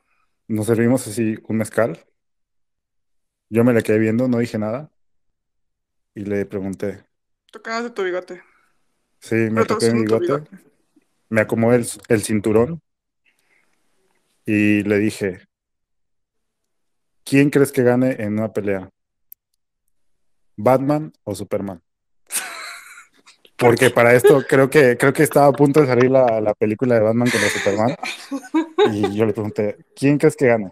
nos 0.48 0.66
servimos 0.66 1.06
así 1.06 1.36
un 1.48 1.56
mezcal. 1.58 2.04
Yo 3.48 3.64
me 3.64 3.72
le 3.72 3.82
quedé 3.82 3.98
viendo, 3.98 4.28
no 4.28 4.38
dije 4.38 4.58
nada. 4.58 4.90
Y 6.14 6.24
le 6.24 6.44
pregunté, 6.46 7.04
Tocándote 7.52 7.94
tu 7.94 8.02
bigote. 8.04 8.42
sí, 9.20 9.34
me 9.50 9.64
toqué 9.64 9.92
mi 9.92 10.02
bigote, 10.02 10.44
me 11.28 11.40
acomodé 11.40 11.78
el, 11.78 11.86
el 12.08 12.22
cinturón 12.22 12.82
y 14.46 14.82
le 14.82 14.98
dije, 14.98 15.46
¿quién 17.24 17.50
crees 17.50 17.70
que 17.70 17.84
gane 17.84 18.16
en 18.22 18.34
una 18.34 18.52
pelea? 18.52 18.90
¿Batman 20.62 21.12
o 21.24 21.34
Superman? 21.34 21.82
Porque 23.56 23.90
para 23.90 24.14
esto 24.14 24.42
creo 24.48 24.70
que, 24.70 24.96
creo 24.96 25.12
que 25.12 25.22
estaba 25.22 25.46
a 25.46 25.52
punto 25.52 25.80
de 25.82 25.86
salir 25.86 26.10
la, 26.10 26.40
la 26.40 26.54
película 26.54 26.94
de 26.94 27.02
Batman 27.02 27.28
contra 27.30 27.48
Superman. 27.50 27.96
Y 28.92 29.14
yo 29.14 29.26
le 29.26 29.32
pregunté, 29.34 29.76
¿quién 29.94 30.16
crees 30.16 30.34
que 30.34 30.46
gane? 30.46 30.70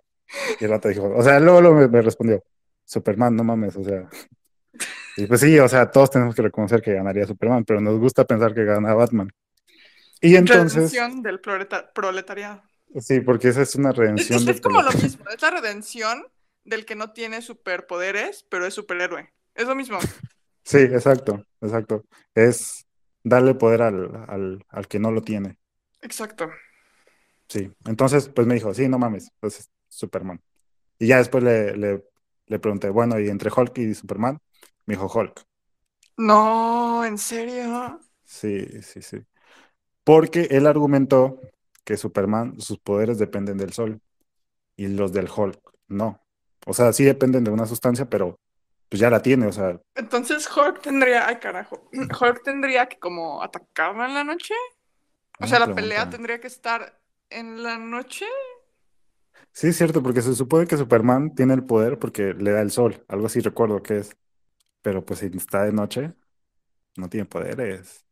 Y 0.58 0.64
el 0.64 0.70
rato 0.70 0.88
dijo, 0.88 1.12
o 1.14 1.22
sea, 1.22 1.38
luego, 1.38 1.60
luego 1.60 1.76
me, 1.76 1.88
me 1.88 2.00
respondió, 2.02 2.42
Superman, 2.84 3.36
no 3.36 3.44
mames, 3.44 3.76
o 3.76 3.84
sea. 3.84 4.08
Y 5.18 5.26
pues 5.26 5.40
sí, 5.40 5.58
o 5.58 5.68
sea, 5.68 5.90
todos 5.90 6.10
tenemos 6.10 6.34
que 6.34 6.42
reconocer 6.42 6.80
que 6.80 6.94
ganaría 6.94 7.26
Superman, 7.26 7.64
pero 7.64 7.80
nos 7.80 7.98
gusta 7.98 8.24
pensar 8.24 8.54
que 8.54 8.64
gana 8.64 8.94
Batman. 8.94 9.30
Y 10.22 10.36
entonces, 10.36 10.74
Redención 10.92 11.22
del 11.22 11.40
proleta- 11.40 11.92
proletariado. 11.92 12.62
sí, 13.00 13.20
porque 13.20 13.48
esa 13.48 13.62
es 13.62 13.74
una 13.74 13.92
redención 13.92 14.38
es- 14.40 14.48
es 14.48 14.60
como 14.62 14.80
lo 14.80 14.92
mismo, 14.92 15.24
es 15.28 15.42
la 15.42 15.50
redención 15.50 16.24
del 16.64 16.86
que 16.86 16.94
no 16.96 17.12
tiene 17.12 17.42
superpoderes, 17.42 18.46
pero 18.48 18.64
es 18.66 18.72
superhéroe. 18.74 19.30
Es 19.58 19.66
lo 19.68 19.74
mismo. 19.74 19.98
Sí, 20.64 20.78
exacto, 20.78 21.44
exacto. 21.60 22.04
Es 22.34 22.86
darle 23.24 23.54
poder 23.54 23.82
al, 23.82 24.14
al, 24.28 24.64
al 24.68 24.88
que 24.88 24.98
no 24.98 25.10
lo 25.10 25.22
tiene. 25.22 25.56
Exacto. 26.02 26.50
Sí, 27.48 27.70
entonces 27.86 28.28
pues 28.28 28.46
me 28.46 28.54
dijo, 28.54 28.74
sí, 28.74 28.88
no 28.88 28.98
mames, 28.98 29.30
pues 29.40 29.60
es 29.60 29.70
Superman. 29.88 30.40
Y 30.98 31.08
ya 31.08 31.18
después 31.18 31.44
le, 31.44 31.76
le, 31.76 32.04
le 32.46 32.60
pregunté, 32.60 32.90
bueno, 32.90 33.20
¿y 33.20 33.28
entre 33.28 33.50
Hulk 33.56 33.78
y 33.78 33.94
Superman? 33.94 34.38
Me 34.86 34.94
dijo 34.96 35.08
Hulk. 35.12 35.44
No, 36.18 37.04
¿en 37.06 37.16
serio? 37.18 38.00
Sí, 38.24 38.66
sí, 38.82 39.02
sí. 39.02 39.18
Porque 40.04 40.48
él 40.52 40.66
argumentó 40.66 41.40
que 41.84 41.96
Superman, 41.98 42.60
sus 42.60 42.78
poderes 42.80 43.18
dependen 43.18 43.58
del 43.58 43.72
sol 43.74 44.00
y 44.76 44.88
los 44.88 45.12
del 45.12 45.28
Hulk 45.34 45.60
no. 45.88 46.22
O 46.66 46.74
sea, 46.74 46.92
sí 46.92 47.04
dependen 47.04 47.44
de 47.44 47.50
una 47.52 47.66
sustancia, 47.66 48.08
pero 48.10 48.40
pues 48.88 49.00
ya 49.00 49.10
la 49.10 49.22
tiene, 49.22 49.46
o 49.46 49.52
sea, 49.52 49.80
Entonces 49.94 50.48
Hulk 50.54 50.80
tendría, 50.80 51.26
ay 51.26 51.36
carajo, 51.36 51.90
Hulk 52.20 52.42
tendría 52.42 52.86
que 52.86 52.98
como 52.98 53.42
atacarla 53.42 54.06
en 54.06 54.14
la 54.14 54.24
noche. 54.24 54.54
O 55.40 55.46
sea, 55.46 55.58
la 55.60 55.74
pelea 55.74 56.10
tendría 56.10 56.40
que 56.40 56.48
estar 56.48 57.00
en 57.30 57.62
la 57.62 57.78
noche. 57.78 58.26
Sí, 59.52 59.68
es 59.68 59.76
cierto, 59.76 60.02
porque 60.02 60.22
se 60.22 60.34
supone 60.34 60.66
que 60.66 60.76
Superman 60.76 61.34
tiene 61.34 61.54
el 61.54 61.64
poder 61.64 61.98
porque 61.98 62.34
le 62.34 62.52
da 62.52 62.60
el 62.60 62.70
sol, 62.70 63.04
algo 63.08 63.26
así 63.26 63.40
recuerdo 63.40 63.82
que 63.82 63.98
es. 63.98 64.16
Pero 64.82 65.04
pues 65.04 65.20
si 65.20 65.26
está 65.26 65.64
de 65.64 65.72
noche, 65.72 66.14
no 66.96 67.08
tiene 67.08 67.26
poderes. 67.26 68.06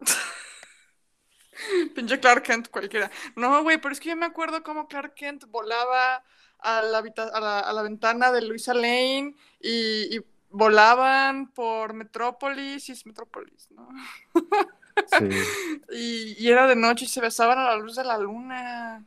Pinche 1.94 2.20
Clark 2.20 2.42
Kent 2.42 2.68
cualquiera. 2.68 3.10
No, 3.36 3.62
güey, 3.62 3.78
pero 3.78 3.92
es 3.92 4.00
que 4.00 4.10
yo 4.10 4.16
me 4.16 4.26
acuerdo 4.26 4.62
cómo 4.62 4.88
Clark 4.88 5.14
Kent 5.14 5.44
volaba 5.48 6.24
a 6.60 6.82
la, 6.82 6.98
a 6.98 7.40
la, 7.40 7.60
a 7.60 7.72
la 7.72 7.82
ventana 7.82 8.32
de 8.32 8.42
Luisa 8.42 8.74
Lane 8.74 9.34
y, 9.60 10.16
y 10.16 10.20
volaban 10.50 11.48
por 11.52 11.94
Metrópolis, 11.94 12.88
y 12.88 12.92
es 12.92 13.06
Metrópolis, 13.06 13.70
¿no? 13.70 13.88
Sí. 15.04 15.54
Y, 15.92 16.36
y 16.38 16.50
era 16.50 16.66
de 16.66 16.76
noche 16.76 17.04
y 17.04 17.08
se 17.08 17.20
besaban 17.20 17.58
a 17.58 17.64
la 17.64 17.76
luz 17.76 17.96
de 17.96 18.04
la 18.04 18.18
luna. 18.18 19.04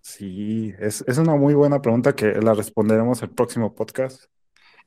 Sí, 0.00 0.74
es, 0.78 1.04
es 1.06 1.18
una 1.18 1.34
muy 1.36 1.54
buena 1.54 1.82
pregunta 1.82 2.14
que 2.16 2.26
la 2.40 2.54
responderemos 2.54 3.22
el 3.22 3.30
próximo 3.30 3.74
podcast. 3.74 4.24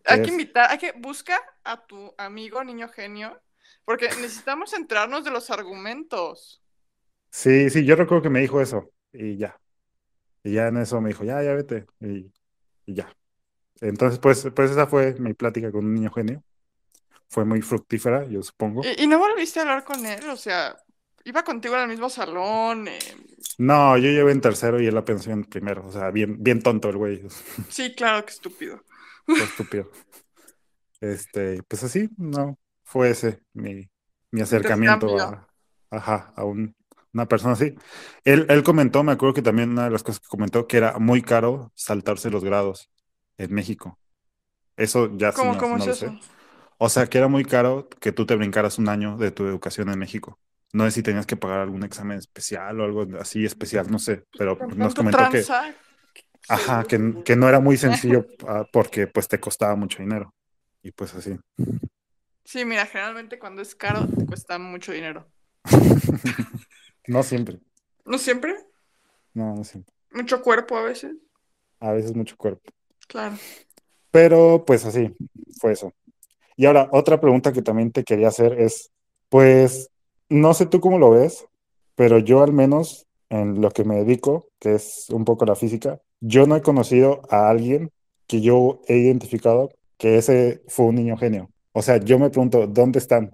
Hay 0.05 0.19
Es- 0.19 0.21
que 0.21 0.29
invitar, 0.31 0.69
hay 0.71 0.77
que 0.77 0.91
busca 0.93 1.37
a 1.63 1.85
tu 1.85 2.13
amigo 2.17 2.63
niño 2.63 2.89
genio, 2.89 3.41
porque 3.85 4.07
necesitamos 4.21 4.71
centrarnos 4.71 5.23
de 5.23 5.31
los 5.31 5.49
argumentos. 5.51 6.61
Sí, 7.31 7.69
sí, 7.69 7.85
yo 7.85 7.95
recuerdo 7.95 8.23
que 8.23 8.29
me 8.29 8.41
dijo 8.41 8.61
eso 8.61 8.91
y 9.13 9.37
ya. 9.37 9.60
Y 10.43 10.53
ya 10.53 10.67
en 10.67 10.77
eso 10.77 10.99
me 11.01 11.09
dijo, 11.09 11.23
ya, 11.23 11.41
ya 11.43 11.53
vete. 11.53 11.85
Y, 11.99 12.31
y 12.85 12.93
ya. 12.95 13.15
Entonces, 13.81 14.19
pues, 14.19 14.47
pues 14.55 14.71
esa 14.71 14.87
fue 14.87 15.15
mi 15.19 15.33
plática 15.33 15.71
con 15.71 15.85
un 15.85 15.93
niño 15.93 16.11
genio. 16.11 16.43
Fue 17.29 17.45
muy 17.45 17.61
fructífera, 17.61 18.25
yo 18.25 18.43
supongo. 18.43 18.81
¿Y, 18.83 19.03
y 19.03 19.07
no 19.07 19.19
volviste 19.19 19.59
a 19.59 19.63
hablar 19.63 19.83
con 19.83 20.05
él? 20.05 20.29
O 20.29 20.35
sea, 20.37 20.75
iba 21.23 21.43
contigo 21.43 21.75
el 21.77 21.87
mismo 21.87 22.09
salón. 22.09 22.87
eh, 22.87 22.99
No, 23.57 23.97
yo 23.97 24.09
llevé 24.11 24.31
en 24.31 24.41
tercero 24.41 24.81
y 24.81 24.87
él 24.87 24.97
apenas 24.97 25.25
iba 25.25 25.33
en 25.33 25.45
primero. 25.45 25.85
O 25.87 25.91
sea, 25.91 26.11
bien, 26.11 26.41
bien 26.43 26.61
tonto 26.61 26.89
el 26.89 26.97
güey. 26.97 27.23
Sí, 27.69 27.95
claro, 27.95 28.25
qué 28.25 28.31
estúpido. 28.33 28.83
Fue 29.25 29.45
estúpido. 29.45 29.89
Este, 30.99 31.63
pues 31.63 31.83
así, 31.83 32.09
no, 32.17 32.59
fue 32.83 33.09
ese 33.09 33.41
mi, 33.53 33.89
mi 34.31 34.41
acercamiento 34.41 35.17
a, 35.19 35.47
ajá, 35.89 36.33
a 36.35 36.43
un- 36.43 36.75
una 37.13 37.27
persona 37.27 37.53
así. 37.53 37.75
Él, 38.23 38.45
él 38.49 38.63
comentó, 38.63 39.03
me 39.03 39.11
acuerdo 39.11 39.33
que 39.33 39.41
también 39.41 39.71
una 39.71 39.85
de 39.85 39.91
las 39.91 40.03
cosas 40.03 40.19
que 40.19 40.27
comentó, 40.27 40.67
que 40.67 40.77
era 40.77 40.97
muy 40.99 41.21
caro 41.21 41.71
saltarse 41.75 42.29
los 42.29 42.43
grados 42.43 42.89
en 43.37 43.53
México. 43.53 43.99
Eso 44.77 45.15
ya 45.17 45.31
sí 45.31 45.39
¿Cómo, 45.39 45.53
no, 45.53 45.59
cómo 45.59 45.77
no 45.77 45.83
es 45.83 45.87
lo 45.87 45.93
eso? 45.93 46.05
sé. 46.07 46.19
O 46.77 46.89
sea, 46.89 47.07
que 47.07 47.17
era 47.19 47.27
muy 47.27 47.45
caro 47.45 47.87
que 47.99 48.11
tú 48.11 48.25
te 48.25 48.35
brincaras 48.35 48.79
un 48.79 48.89
año 48.89 49.17
de 49.17 49.31
tu 49.31 49.45
educación 49.45 49.89
en 49.89 49.99
México. 49.99 50.39
No 50.73 50.85
sé 50.85 50.91
si 50.91 51.03
tenías 51.03 51.27
que 51.27 51.35
pagar 51.35 51.59
algún 51.59 51.83
examen 51.83 52.17
especial 52.17 52.79
o 52.79 52.83
algo 52.85 53.05
así 53.19 53.45
especial, 53.45 53.91
no 53.91 53.99
sé, 53.99 54.23
pero 54.37 54.57
nos 54.75 54.95
comentó 54.95 55.17
que, 55.29 55.41
tranza. 55.41 55.75
ajá, 56.47 56.83
que, 56.85 57.21
que 57.23 57.35
no 57.35 57.47
era 57.49 57.59
muy 57.59 57.77
sencillo 57.77 58.25
ah, 58.47 58.65
porque 58.71 59.07
pues 59.07 59.27
te 59.27 59.39
costaba 59.39 59.75
mucho 59.75 60.01
dinero. 60.01 60.33
Y 60.81 60.91
pues 60.91 61.13
así. 61.13 61.37
Sí, 62.43 62.65
mira, 62.65 62.85
generalmente 62.85 63.39
cuando 63.39 63.61
es 63.61 63.75
caro 63.75 64.07
te 64.17 64.25
cuesta 64.25 64.57
mucho 64.57 64.91
dinero. 64.91 65.27
No 67.07 67.21
siempre, 67.23 67.59
¿No 68.05 68.17
siempre? 68.17 68.55
no, 69.33 69.55
no 69.55 69.63
siempre. 69.63 69.93
Mucho 70.11 70.41
cuerpo 70.41 70.77
a 70.77 70.83
veces. 70.83 71.15
A 71.79 71.91
veces 71.91 72.15
mucho 72.15 72.37
cuerpo. 72.37 72.71
Claro. 73.07 73.37
Pero 74.11 74.63
pues 74.65 74.85
así, 74.85 75.15
fue 75.59 75.73
eso. 75.73 75.93
Y 76.57 76.65
ahora, 76.65 76.89
otra 76.91 77.19
pregunta 77.21 77.53
que 77.53 77.61
también 77.61 77.91
te 77.91 78.03
quería 78.03 78.27
hacer 78.29 78.53
es, 78.59 78.91
pues, 79.29 79.89
no 80.29 80.53
sé 80.53 80.65
tú 80.65 80.79
cómo 80.81 80.99
lo 80.99 81.11
ves, 81.11 81.45
pero 81.95 82.19
yo 82.19 82.43
al 82.43 82.53
menos 82.53 83.07
en 83.29 83.61
lo 83.61 83.71
que 83.71 83.83
me 83.85 83.97
dedico, 83.97 84.49
que 84.59 84.75
es 84.75 85.07
un 85.09 85.25
poco 85.25 85.45
la 85.45 85.55
física, 85.55 86.01
yo 86.19 86.45
no 86.47 86.55
he 86.55 86.61
conocido 86.61 87.21
a 87.29 87.49
alguien 87.49 87.91
que 88.27 88.41
yo 88.41 88.81
he 88.87 88.97
identificado 88.97 89.69
que 89.97 90.17
ese 90.17 90.63
fue 90.67 90.87
un 90.87 90.95
niño 90.95 91.17
genio. 91.17 91.49
O 91.73 91.81
sea, 91.81 91.97
yo 91.97 92.19
me 92.19 92.29
pregunto, 92.29 92.67
¿dónde 92.67 92.99
están? 92.99 93.31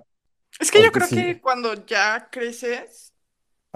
Es 0.59 0.71
que 0.71 0.83
yo 0.83 0.91
creo 0.91 1.07
sí, 1.07 1.15
que 1.15 1.41
cuando 1.41 1.85
ya 1.85 2.29
creces, 2.31 3.13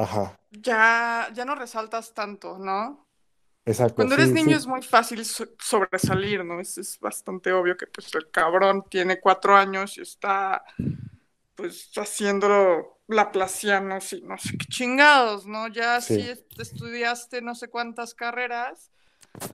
ajá, 0.02 0.38
ya, 0.52 1.30
ya 1.34 1.46
no 1.46 1.56
resaltas 1.56 2.14
tanto, 2.14 2.58
¿no? 2.60 3.08
exacto, 3.66 4.08
Cuando 4.08 4.16
eres 4.16 4.32
sí, 4.32 4.34
niño 4.34 4.58
sí, 4.58 4.58
es 4.58 4.68
muy 4.68 4.82
fácil 4.84 5.26
so- 5.26 5.48
sobresalir, 5.60 6.46
¿no? 6.46 6.60
Es, 6.62 6.78
es 6.78 7.00
bastante 7.00 7.52
obvio 7.54 7.78
que 7.78 7.88
pues 7.88 8.14
el 8.16 8.32
cabrón 8.32 8.86
tiene 8.90 9.20
cuatro 9.20 9.56
años 9.56 9.98
y 9.98 10.02
está 10.02 10.64
pues 11.56 11.92
haciéndolo 11.98 13.02
laplacianos 13.08 14.14
y 14.14 14.22
no 14.24 14.38
sé 14.38 14.58
qué 14.58 14.66
chingados, 14.68 15.46
¿no? 15.46 15.68
Ya 15.70 16.02
si 16.02 16.22
sí, 16.22 16.30
est- 16.30 16.60
estudiaste 16.60 17.42
no 17.42 17.56
sé 17.56 17.70
cuántas 17.70 18.16
carreras, 18.16 18.92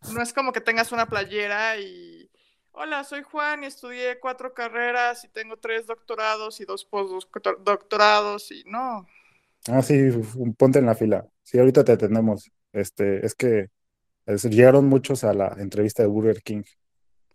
no 0.07 0.21
es 0.21 0.33
como 0.33 0.53
que 0.53 0.61
tengas 0.61 0.91
una 0.91 1.07
playera 1.07 1.77
y 1.79 2.29
hola, 2.71 3.03
soy 3.03 3.23
Juan 3.23 3.63
y 3.63 3.67
estudié 3.67 4.19
cuatro 4.19 4.53
carreras 4.53 5.23
y 5.25 5.29
tengo 5.29 5.57
tres 5.57 5.87
doctorados 5.87 6.59
y 6.61 6.65
dos 6.65 6.85
postdoctorados 6.85 8.51
y 8.51 8.63
no. 8.65 9.07
Ah, 9.69 9.81
sí, 9.81 9.95
ponte 10.57 10.79
en 10.79 10.85
la 10.85 10.95
fila. 10.95 11.27
Sí, 11.43 11.59
ahorita 11.59 11.83
te 11.83 11.91
atendemos. 11.93 12.51
Este, 12.71 13.25
es 13.25 13.35
que 13.35 13.67
es- 14.27 14.45
llegaron 14.45 14.87
muchos 14.87 15.23
a 15.25 15.33
la 15.33 15.55
entrevista 15.59 16.03
de 16.03 16.09
Burger 16.09 16.41
King. 16.43 16.63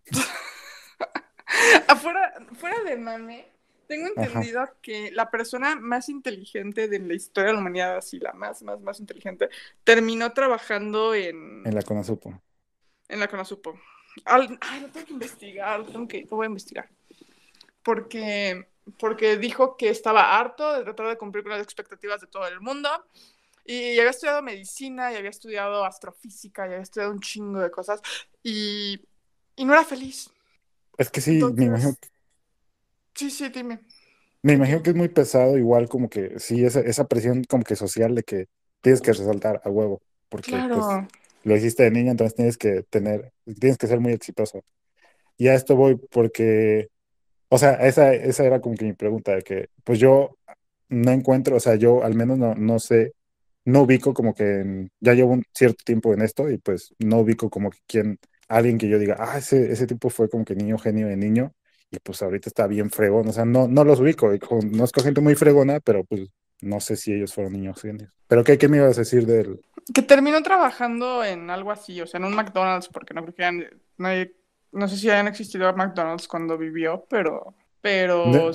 Afuera, 1.88 2.32
fuera 2.58 2.82
de 2.84 2.96
mame, 2.96 3.46
tengo 3.86 4.06
Ajá, 4.16 4.40
entendido 4.40 4.68
que 4.80 5.10
la 5.12 5.30
persona 5.30 5.76
más 5.76 6.08
inteligente 6.08 6.88
de 6.88 6.98
la 7.00 7.14
historia 7.14 7.48
de 7.48 7.54
la 7.54 7.60
humanidad, 7.60 7.96
así 7.96 8.18
la 8.18 8.32
más, 8.32 8.62
más, 8.62 8.80
más 8.80 9.00
inteligente, 9.00 9.48
terminó 9.84 10.32
trabajando 10.32 11.14
en, 11.14 11.64
en 11.64 11.74
la 11.74 11.82
Conasupo. 11.82 12.40
en 13.08 13.20
la 13.20 13.28
Conasupo. 13.28 13.78
Al, 14.24 14.58
ay, 14.60 14.80
lo 14.82 14.88
tengo 14.88 15.06
que 15.06 15.12
investigar, 15.12 15.80
lo 15.80 15.86
tengo 15.86 16.08
que, 16.08 16.22
lo 16.30 16.36
voy 16.36 16.44
a 16.44 16.48
investigar. 16.48 16.88
Porque, 17.82 18.68
porque 18.98 19.36
dijo 19.36 19.76
que 19.76 19.90
estaba 19.90 20.38
harto 20.38 20.72
de 20.74 20.84
tratar 20.84 21.08
de 21.08 21.18
cumplir 21.18 21.44
con 21.44 21.52
las 21.52 21.62
expectativas 21.62 22.20
de 22.20 22.26
todo 22.26 22.46
el 22.46 22.60
mundo. 22.60 22.88
Y 23.64 23.98
había 23.98 24.10
estudiado 24.10 24.42
medicina, 24.42 25.12
y 25.12 25.16
había 25.16 25.30
estudiado 25.30 25.84
astrofísica, 25.84 26.64
y 26.64 26.70
había 26.70 26.82
estudiado 26.82 27.12
un 27.12 27.20
chingo 27.20 27.60
de 27.60 27.70
cosas. 27.70 28.02
Y, 28.42 29.00
y 29.56 29.64
no 29.64 29.72
era 29.74 29.84
feliz. 29.84 30.30
Es 30.98 31.10
que 31.10 31.20
sí, 31.20 31.52
me 31.54 31.64
imagino, 31.66 31.94
Entonces, 31.94 32.12
sí, 33.14 33.30
sí, 33.30 33.48
dime. 33.50 33.80
me 34.42 34.54
¿De 34.54 34.54
imagino 34.54 34.82
que 34.82 34.90
es 34.90 34.96
muy 34.96 35.08
pesado, 35.08 35.56
igual 35.58 35.88
como 35.88 36.08
que 36.08 36.38
sí, 36.38 36.64
esa, 36.64 36.80
esa 36.80 37.06
presión 37.08 37.44
como 37.44 37.64
que 37.64 37.76
social 37.76 38.14
de 38.14 38.22
que 38.24 38.46
tienes 38.80 39.00
que 39.00 39.12
resaltar 39.12 39.60
a 39.64 39.70
huevo, 39.70 40.02
porque 40.28 40.64
pues 40.70 41.00
Claro. 41.00 41.08
lo 41.42 41.56
hiciste 41.56 41.84
de 41.84 41.90
niña, 41.90 42.10
entonces 42.12 42.34
tienes 42.34 42.58
que 42.58 42.82
tener, 42.90 43.32
tienes 43.60 43.78
que 43.78 43.86
ser 43.86 44.00
muy 44.00 44.12
exitoso. 44.12 44.64
Y 45.38 45.48
a 45.48 45.54
esto 45.54 45.76
voy 45.76 45.96
porque, 46.10 46.88
o 47.54 47.58
sea, 47.58 47.74
esa, 47.86 48.14
esa 48.14 48.44
era 48.46 48.60
como 48.62 48.76
que 48.76 48.86
mi 48.86 48.94
pregunta, 48.94 49.34
de 49.36 49.42
que 49.42 49.68
pues 49.84 49.98
yo 49.98 50.38
no 50.88 51.10
encuentro, 51.10 51.56
o 51.56 51.60
sea, 51.60 51.74
yo 51.74 52.02
al 52.02 52.14
menos 52.14 52.38
no, 52.38 52.54
no 52.54 52.78
sé, 52.78 53.12
no 53.66 53.82
ubico 53.82 54.14
como 54.14 54.34
que 54.34 54.60
en- 54.60 54.90
ya 55.00 55.12
llevo 55.12 55.32
un 55.32 55.44
cierto 55.54 55.84
tiempo 55.84 56.14
en 56.14 56.22
esto 56.22 56.48
y 56.50 56.56
pues 56.56 56.94
no 56.98 57.18
ubico 57.20 57.50
como 57.50 57.70
que 57.70 57.78
quién, 57.86 58.18
alguien 58.48 58.78
que 58.78 58.88
yo 58.88 58.98
diga, 58.98 59.16
ah, 59.18 59.36
ese, 59.36 59.70
ese 59.70 59.86
tipo 59.86 60.08
fue 60.08 60.30
como 60.30 60.46
que 60.46 60.54
niño 60.54 60.78
genio 60.78 61.06
de 61.08 61.16
niño 61.18 61.52
y 61.90 61.98
pues 61.98 62.22
ahorita 62.22 62.48
está 62.48 62.66
bien 62.66 62.88
fregón, 62.90 63.28
o 63.28 63.32
sea, 63.32 63.44
no, 63.44 63.68
no 63.68 63.84
los 63.84 64.00
ubico, 64.00 64.32
y 64.32 64.38
conozco 64.38 65.02
gente 65.02 65.20
muy 65.20 65.34
fregona, 65.34 65.78
pero 65.80 66.04
pues 66.04 66.30
no 66.62 66.80
sé 66.80 66.96
si 66.96 67.12
ellos 67.12 67.34
fueron 67.34 67.52
niños 67.52 67.82
genios. 67.82 68.10
Pero 68.28 68.44
¿qué, 68.44 68.56
qué 68.56 68.68
me 68.68 68.78
ibas 68.78 68.96
a 68.96 69.02
decir 69.02 69.26
del... 69.26 69.60
Que 69.92 70.00
terminó 70.00 70.42
trabajando 70.42 71.22
en 71.22 71.50
algo 71.50 71.70
así, 71.70 72.00
o 72.00 72.06
sea, 72.06 72.16
en 72.18 72.24
un 72.24 72.34
McDonald's, 72.34 72.88
porque 72.88 73.12
no 73.12 73.20
creo 73.22 73.34
que 73.34 73.44
hayan, 73.44 73.66
no, 74.72 74.88
sé 74.88 74.96
si 74.96 75.10
hayan 75.10 75.28
existido 75.28 75.72
McDonald's 75.74 76.28
cuando 76.28 76.58
vivió, 76.58 77.06
pero, 77.08 77.54
pero 77.80 78.26
No, 78.26 78.50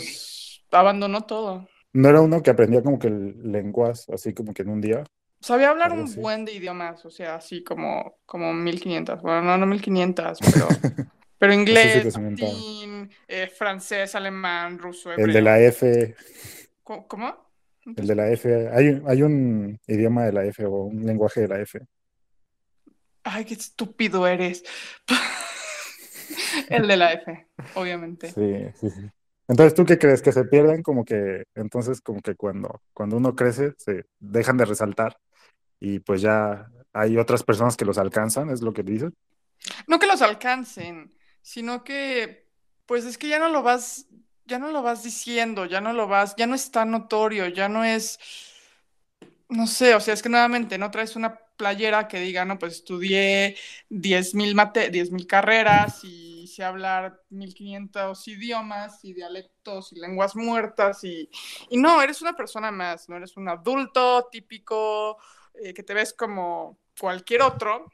abandonó 0.71 1.21
todo. 1.25 1.67
no 1.93 2.09
era 2.09 2.21
uno 2.21 2.41
que 2.43 2.49
aprendía 2.51 2.83
como 2.83 2.99
que 2.99 3.09
lenguas, 3.09 4.07
así 4.09 4.33
como 4.33 4.53
que 4.53 4.61
en 4.63 4.69
un 4.69 4.81
día, 4.81 5.03
Sabía 5.39 5.69
hablar 5.69 5.93
un 5.93 6.03
así. 6.03 6.19
buen 6.19 6.45
de 6.45 6.53
idiomas, 6.53 7.05
o 7.05 7.11
sea, 7.11 7.35
así 7.35 7.63
como, 7.63 8.19
como 8.25 8.53
1500, 8.53 9.21
bueno, 9.21 9.41
no, 9.43 9.57
no 9.57 9.65
1500, 9.67 10.39
pero, 10.51 10.67
pero 11.37 11.53
inglés, 11.53 12.15
latín, 12.17 13.09
eh, 13.27 13.47
francés, 13.47 14.15
alemán, 14.15 14.79
ruso, 14.79 15.11
El 15.15 15.31
de 15.33 15.41
la 15.41 15.59
hebreo. 15.59 15.69
F, 15.69 16.15
¿Cómo? 16.83 17.07
¿Cómo? 17.07 17.51
¿No 17.85 17.95
te 17.95 18.01
el 18.01 18.07
de 18.07 18.15
la 18.15 18.29
F, 18.31 18.69
hay, 18.73 19.01
hay 19.07 19.21
un 19.23 19.79
idioma 19.87 20.25
de 20.25 20.33
la 20.33 20.45
F 20.45 20.65
o 20.65 20.85
un 20.85 21.05
lenguaje 21.05 21.41
de 21.41 21.47
la 21.49 21.59
F. 21.61 21.79
Ay, 23.23 23.45
qué 23.45 23.53
estúpido 23.55 24.25
eres. 24.27 24.63
El 26.69 26.87
de 26.87 26.97
la 26.97 27.13
F, 27.13 27.47
obviamente. 27.75 28.31
Sí, 28.31 28.71
sí, 28.79 28.89
sí. 28.89 29.09
Entonces, 29.47 29.73
¿tú 29.73 29.85
qué 29.85 29.97
crees? 29.97 30.21
Que 30.21 30.31
se 30.31 30.43
pierden 30.45 30.83
como 30.83 31.05
que, 31.05 31.45
entonces 31.55 32.01
como 32.01 32.21
que 32.21 32.35
cuando, 32.35 32.81
cuando 32.93 33.15
uno 33.17 33.35
crece, 33.35 33.73
se 33.77 34.05
dejan 34.19 34.57
de 34.57 34.65
resaltar 34.65 35.17
y 35.79 35.99
pues 35.99 36.21
ya 36.21 36.69
hay 36.91 37.17
otras 37.17 37.43
personas 37.43 37.77
que 37.77 37.85
los 37.85 37.97
alcanzan, 37.97 38.49
es 38.49 38.61
lo 38.61 38.73
que 38.73 38.83
dices. 38.83 39.13
No 39.87 39.99
que 39.99 40.07
los 40.07 40.21
alcancen, 40.21 41.15
sino 41.41 41.83
que, 41.83 42.49
pues 42.85 43.05
es 43.05 43.17
que 43.17 43.29
ya 43.29 43.39
no 43.39 43.49
lo 43.49 43.63
vas, 43.63 44.07
ya 44.45 44.59
no 44.59 44.71
lo 44.71 44.81
vas 44.81 45.03
diciendo, 45.03 45.65
ya 45.65 45.79
no 45.79 45.93
lo 45.93 46.07
vas, 46.07 46.35
ya 46.35 46.47
no 46.47 46.55
es 46.55 46.71
tan 46.71 46.91
notorio, 46.91 47.47
ya 47.47 47.69
no 47.69 47.85
es, 47.85 48.19
no 49.47 49.65
sé, 49.65 49.95
o 49.95 49.99
sea, 49.99 50.13
es 50.13 50.21
que 50.21 50.29
nuevamente 50.29 50.77
no 50.77 50.91
traes 50.91 51.15
una 51.15 51.39
playera 51.57 52.07
que 52.07 52.19
diga, 52.19 52.45
no, 52.45 52.57
pues 52.57 52.73
estudié 52.73 53.57
10.000 53.89 54.55
mate 54.55 54.89
10.000 54.89 55.27
carreras 55.27 56.03
y 56.03 56.47
sé 56.47 56.63
hablar 56.63 57.21
1.500 57.29 58.27
idiomas 58.27 59.03
y 59.03 59.13
dialectos 59.13 59.91
y 59.91 59.99
lenguas 59.99 60.35
muertas 60.35 61.03
y, 61.03 61.29
y 61.69 61.77
no, 61.77 62.01
eres 62.01 62.21
una 62.21 62.33
persona 62.33 62.71
más, 62.71 63.09
no 63.09 63.17
eres 63.17 63.35
un 63.35 63.49
adulto 63.49 64.27
típico 64.31 65.17
eh, 65.55 65.73
que 65.73 65.83
te 65.83 65.93
ves 65.93 66.13
como 66.13 66.79
cualquier 66.99 67.41
otro 67.41 67.91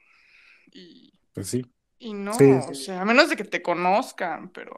y, 0.71 1.13
Pues 1.33 1.47
sí, 1.47 1.65
y 1.99 2.13
no, 2.13 2.33
sí, 2.33 2.51
o 2.51 2.73
sea, 2.75 3.01
a 3.01 3.05
menos 3.05 3.29
de 3.29 3.35
que 3.35 3.45
te 3.45 3.61
conozcan, 3.61 4.49
pero 4.49 4.75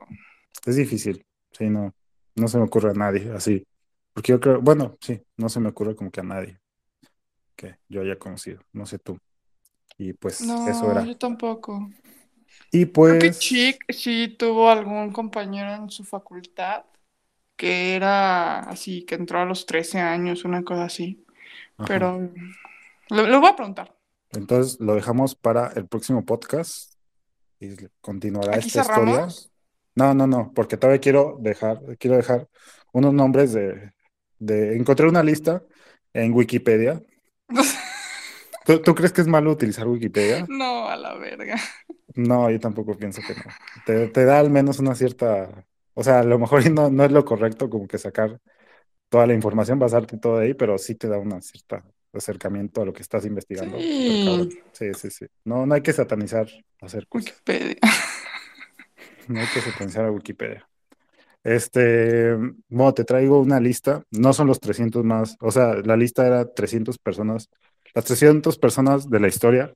es 0.66 0.76
difícil. 0.76 1.26
Sí, 1.52 1.70
no, 1.70 1.94
no 2.36 2.48
se 2.48 2.58
me 2.58 2.66
ocurre 2.66 2.92
a 2.92 2.94
nadie 2.94 3.32
así. 3.32 3.66
Porque 4.14 4.32
yo 4.32 4.40
creo, 4.40 4.62
bueno, 4.62 4.98
sí, 5.02 5.22
no 5.38 5.50
se 5.50 5.60
me 5.60 5.70
ocurre 5.70 5.96
como 5.96 6.12
que 6.12 6.22
a 6.22 6.24
nadie 6.24 6.60
que 7.56 7.78
yo 7.88 8.02
haya 8.02 8.18
conocido, 8.18 8.62
no 8.74 8.86
sé 8.86 9.00
tú. 9.00 9.18
Y 9.98 10.14
pues 10.14 10.42
eso 10.42 10.84
no, 10.86 10.92
era. 10.92 11.04
yo 11.06 11.18
tampoco. 11.18 11.90
Y 12.72 12.86
Creo 12.86 13.14
que 13.14 13.28
pues, 13.28 13.40
Chick 13.40 13.84
sí 13.90 14.36
tuvo 14.38 14.70
algún 14.70 15.12
compañero 15.12 15.74
en 15.74 15.90
su 15.90 16.04
facultad 16.04 16.86
que 17.56 17.96
era 17.96 18.60
así, 18.60 19.04
que 19.04 19.16
entró 19.16 19.40
a 19.40 19.46
los 19.46 19.66
13 19.66 20.00
años, 20.00 20.44
una 20.44 20.64
cosa 20.64 20.86
así. 20.86 21.26
ajá. 21.78 21.88
Pero 21.88 22.30
lo, 23.10 23.28
lo 23.28 23.40
voy 23.40 23.50
a 23.50 23.56
preguntar. 23.56 23.96
Entonces 24.32 24.80
lo 24.80 24.96
dejamos 24.96 25.36
para 25.36 25.68
el 25.76 25.88
próximo 25.88 26.26
podcast 26.26 26.94
y 27.60 27.76
continuará 28.02 28.56
¿Aquí 28.56 28.68
esta 28.68 28.82
historia. 28.82 29.28
No, 29.96 30.14
no, 30.14 30.28
no, 30.28 30.52
porque 30.54 30.76
todavía 30.76 31.00
quiero 31.00 31.38
dejar, 31.40 31.80
quiero 31.98 32.18
dejar 32.18 32.50
unos 32.92 33.14
nombres 33.14 33.54
de, 33.54 33.94
de, 34.40 34.76
encontré 34.76 35.08
una 35.08 35.24
lista 35.24 35.64
en 36.14 36.34
Wikipedia. 36.34 37.02
¿Tú, 38.66 38.82
tú 38.82 38.96
crees 38.96 39.14
que 39.14 39.22
es 39.22 39.28
malo 39.28 39.52
utilizar 39.52 39.88
Wikipedia? 39.88 40.46
No, 40.50 40.88
a 40.90 40.96
la 40.96 41.16
verga. 41.16 41.56
No, 42.16 42.50
yo 42.50 42.60
tampoco 42.60 42.98
pienso 42.98 43.22
que 43.22 43.36
no. 43.36 43.44
Te, 43.86 44.08
te 44.08 44.26
da 44.26 44.40
al 44.40 44.50
menos 44.50 44.80
una 44.80 44.96
cierta, 44.96 45.66
o 45.94 46.04
sea, 46.04 46.20
a 46.22 46.24
lo 46.24 46.40
mejor 46.40 46.70
no, 46.72 46.90
no 46.90 47.04
es 47.04 47.12
lo 47.12 47.26
correcto 47.26 47.70
como 47.70 47.88
que 47.88 47.98
sacar 47.98 48.40
toda 49.10 49.28
la 49.28 49.34
información, 49.34 49.80
basarte 49.80 50.18
todo 50.18 50.40
ahí, 50.40 50.54
pero 50.54 50.78
sí 50.78 50.96
te 50.96 51.08
da 51.08 51.18
una 51.20 51.42
cierta 51.42 51.84
acercamiento 52.14 52.82
a 52.82 52.86
lo 52.86 52.94
que 52.94 53.02
estás 53.02 53.26
investigando. 53.26 53.78
Sí. 53.78 54.50
Sí, 54.72 54.94
sí, 54.94 55.12
sí. 55.12 55.26
No, 55.44 55.66
no 55.66 55.76
hay 55.76 55.82
que 55.82 55.94
satanizar 55.94 56.48
hacer 56.82 57.08
cosas. 57.08 57.32
Wikipedia. 57.32 57.78
No 59.28 59.40
hay 59.40 59.48
que 59.48 59.62
satanizar 59.62 60.06
a 60.06 60.12
Wikipedia. 60.12 60.68
Este, 61.46 62.36
bueno, 62.70 62.94
te 62.94 63.06
traigo 63.06 63.40
una 63.40 63.60
lista. 63.60 64.04
No 64.12 64.34
son 64.34 64.48
los 64.48 64.60
300 64.60 65.04
más, 65.06 65.38
o 65.40 65.52
sea, 65.52 65.76
la 65.76 65.96
lista 65.96 66.26
era 66.26 66.52
300 66.52 66.98
personas, 66.98 67.50
las 67.94 68.06
300 68.06 68.58
personas 68.58 69.10
de 69.10 69.20
la 69.20 69.28
historia 69.28 69.74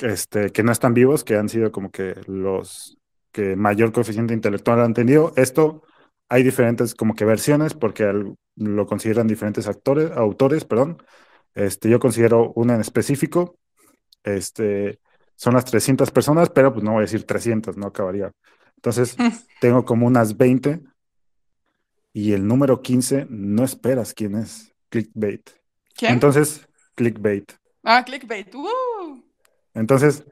este, 0.00 0.50
que 0.50 0.62
no 0.62 0.72
están 0.72 0.94
vivos, 0.94 1.24
que 1.24 1.36
han 1.36 1.48
sido 1.48 1.72
como 1.72 1.90
que 1.90 2.14
los 2.26 2.98
que 3.32 3.56
mayor 3.56 3.92
coeficiente 3.92 4.34
intelectual 4.34 4.80
han 4.80 4.94
tenido. 4.94 5.32
Esto 5.36 5.82
hay 6.28 6.42
diferentes 6.42 6.94
como 6.94 7.14
que 7.14 7.24
versiones 7.24 7.74
porque 7.74 8.12
lo 8.56 8.86
consideran 8.86 9.28
diferentes 9.28 9.68
actores, 9.68 10.10
autores, 10.12 10.64
perdón. 10.64 11.02
Este, 11.54 11.88
yo 11.88 12.00
considero 12.00 12.52
una 12.54 12.74
en 12.74 12.80
específico. 12.80 13.58
Este, 14.24 14.98
son 15.36 15.54
las 15.54 15.64
300 15.66 16.10
personas, 16.10 16.50
pero 16.50 16.72
pues 16.72 16.84
no 16.84 16.92
voy 16.92 16.98
a 16.98 17.02
decir 17.02 17.24
300, 17.24 17.76
no 17.76 17.86
acabaría. 17.86 18.32
Entonces, 18.78 19.16
tengo 19.60 19.84
como 19.84 20.06
unas 20.06 20.36
20 20.36 20.80
y 22.12 22.32
el 22.32 22.46
número 22.46 22.80
15 22.80 23.26
no 23.28 23.64
esperas 23.64 24.14
quién 24.14 24.36
es. 24.36 24.72
Clickbait. 24.88 25.50
¿Quién? 25.96 26.12
Entonces, 26.12 26.66
clickbait. 26.94 27.52
ah, 27.84 28.04
clickbait. 28.04 28.54
¡Uh! 28.54 29.22
Entonces, 29.74 30.24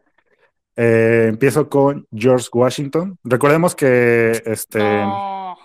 eh, 0.77 1.27
empiezo 1.29 1.69
con 1.69 2.07
George 2.13 2.49
Washington. 2.53 3.19
Recordemos 3.25 3.75
que, 3.75 4.43
este, 4.47 4.79
No. 4.79 5.57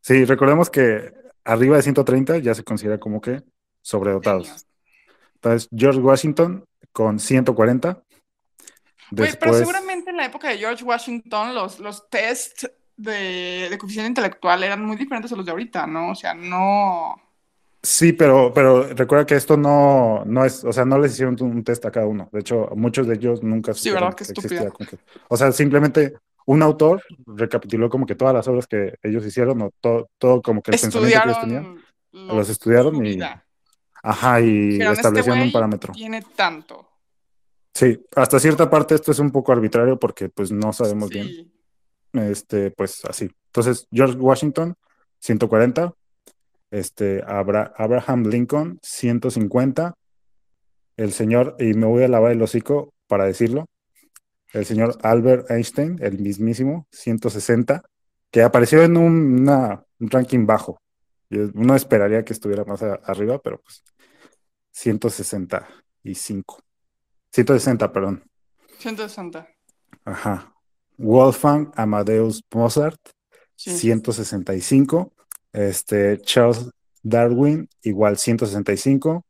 sí, 0.00 0.24
recordemos 0.24 0.70
que 0.70 1.12
arriba 1.44 1.76
de 1.76 1.82
130 1.82 2.38
ya 2.38 2.54
se 2.54 2.64
considera 2.64 2.98
como 2.98 3.20
que 3.20 3.42
sobredotados. 3.82 4.66
Entonces, 5.34 5.68
George 5.74 6.00
Washington 6.00 6.64
con 6.92 7.18
140. 7.18 8.02
Güey, 9.10 9.32
pero 9.38 9.54
seguramente 9.54 10.10
en 10.10 10.16
la 10.16 10.26
época 10.26 10.48
de 10.48 10.58
George 10.58 10.84
Washington 10.84 11.54
los, 11.54 11.80
los 11.80 12.08
test 12.08 12.64
de, 12.96 13.68
de 13.70 13.78
coeficiente 13.78 14.08
intelectual 14.08 14.62
eran 14.62 14.84
muy 14.84 14.96
diferentes 14.96 15.32
a 15.32 15.36
los 15.36 15.44
de 15.44 15.50
ahorita, 15.52 15.86
¿no? 15.86 16.10
O 16.10 16.14
sea, 16.14 16.34
no. 16.34 17.16
sí, 17.82 18.12
pero, 18.12 18.52
pero 18.54 18.84
recuerda 18.94 19.26
que 19.26 19.36
esto 19.36 19.56
no, 19.56 20.24
no 20.26 20.44
es, 20.44 20.64
o 20.64 20.72
sea, 20.72 20.84
no 20.84 20.98
les 20.98 21.12
hicieron 21.12 21.36
un 21.40 21.64
test 21.64 21.84
a 21.86 21.90
cada 21.90 22.06
uno. 22.06 22.28
De 22.30 22.40
hecho, 22.40 22.68
muchos 22.76 23.06
de 23.06 23.14
ellos 23.14 23.42
nunca 23.42 23.72
Sí, 23.74 23.90
¿verdad? 23.90 24.14
Qué 24.14 24.24
que 24.24 24.32
estúpido. 24.32 24.72
O 25.28 25.36
sea, 25.36 25.50
simplemente 25.50 26.14
un 26.46 26.62
autor 26.62 27.02
recapituló 27.26 27.88
como 27.88 28.06
que 28.06 28.14
todas 28.14 28.34
las 28.34 28.46
obras 28.48 28.66
que 28.66 28.94
ellos 29.02 29.24
hicieron, 29.24 29.62
o 29.62 29.70
todo, 29.80 30.10
todo 30.18 30.42
como 30.42 30.62
que 30.62 30.72
el 30.72 30.80
pensamiento 30.80 31.20
que 31.22 31.28
ellos 31.28 31.40
tenían. 31.40 31.78
Los 32.12 32.48
estudiaron 32.48 33.06
y-. 33.06 33.18
Ajá, 34.02 34.40
y 34.40 34.80
este 34.80 34.92
establecieron 34.92 35.40
un 35.42 35.52
parámetro. 35.52 35.92
tiene 35.92 36.22
tanto. 36.34 36.89
Sí, 37.74 38.04
hasta 38.16 38.38
cierta 38.40 38.68
parte 38.68 38.94
esto 38.94 39.12
es 39.12 39.18
un 39.20 39.30
poco 39.30 39.52
arbitrario 39.52 39.98
porque 39.98 40.28
pues 40.28 40.50
no 40.52 40.72
sabemos 40.72 41.08
bien. 41.10 41.52
Este, 42.12 42.70
pues 42.72 43.04
así. 43.04 43.30
Entonces, 43.46 43.86
George 43.92 44.16
Washington, 44.18 44.74
140. 45.20 45.94
Este, 46.72 47.22
Abra- 47.26 47.72
Abraham 47.76 48.24
Lincoln, 48.26 48.78
150. 48.82 49.94
El 50.96 51.12
señor, 51.12 51.56
y 51.58 51.72
me 51.74 51.86
voy 51.86 52.02
a 52.04 52.08
lavar 52.08 52.32
el 52.32 52.42
hocico 52.42 52.92
para 53.06 53.24
decirlo, 53.24 53.66
el 54.52 54.66
señor 54.66 54.98
Albert 55.02 55.50
Einstein, 55.50 55.96
el 56.00 56.18
mismísimo, 56.18 56.86
160, 56.92 57.82
que 58.30 58.42
apareció 58.42 58.82
en 58.82 58.96
un, 58.96 59.40
una- 59.42 59.84
un 60.00 60.10
ranking 60.10 60.44
bajo. 60.46 60.80
Y 61.30 61.38
Uno 61.38 61.74
esperaría 61.76 62.24
que 62.24 62.32
estuviera 62.32 62.64
más 62.64 62.82
a- 62.82 63.00
arriba, 63.04 63.38
pero 63.40 63.60
pues 63.62 63.82
165. 64.72 66.58
160, 67.32 67.92
perdón. 67.92 68.22
160. 68.78 69.46
Ajá. 70.04 70.52
Wolfgang 70.98 71.70
Amadeus 71.76 72.42
Mozart, 72.52 73.00
Sí. 73.56 73.76
165. 73.76 75.12
Este, 75.52 76.18
Charles 76.22 76.70
Darwin, 77.02 77.68
igual 77.82 78.16
165. 78.16 79.24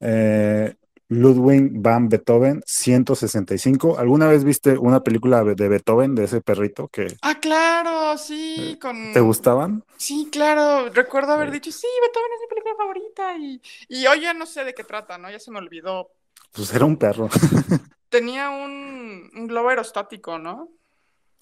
Eh, 0.00 0.74
Ludwig 1.08 1.70
van 1.74 2.08
Beethoven, 2.08 2.62
165. 2.64 3.98
¿Alguna 3.98 4.26
vez 4.28 4.44
viste 4.44 4.78
una 4.78 5.02
película 5.02 5.42
de 5.44 5.68
Beethoven, 5.68 6.14
de 6.14 6.24
ese 6.24 6.40
perrito 6.40 6.88
que 6.88 7.08
Ah, 7.22 7.38
claro, 7.40 8.16
sí, 8.18 8.78
con... 8.80 9.12
te 9.12 9.20
gustaban? 9.20 9.84
Sí, 9.96 10.28
claro, 10.32 10.88
recuerdo 10.90 11.32
haber 11.32 11.48
Eh. 11.48 11.52
dicho, 11.52 11.70
sí, 11.72 11.86
Beethoven 12.02 12.30
es 12.34 12.40
mi 12.40 12.48
película 12.48 12.74
favorita 12.76 13.36
y, 13.36 13.60
y 13.88 14.06
hoy 14.06 14.20
ya 14.22 14.32
no 14.34 14.46
sé 14.46 14.64
de 14.64 14.74
qué 14.74 14.84
trata, 14.84 15.18
¿no? 15.18 15.30
Ya 15.30 15.38
se 15.40 15.50
me 15.50 15.58
olvidó. 15.58 16.10
Pues 16.54 16.72
era 16.74 16.84
un 16.86 16.96
perro. 16.96 17.28
Tenía 18.08 18.48
un, 18.50 19.30
un 19.34 19.46
globo 19.46 19.68
aerostático, 19.70 20.38
¿no? 20.38 20.70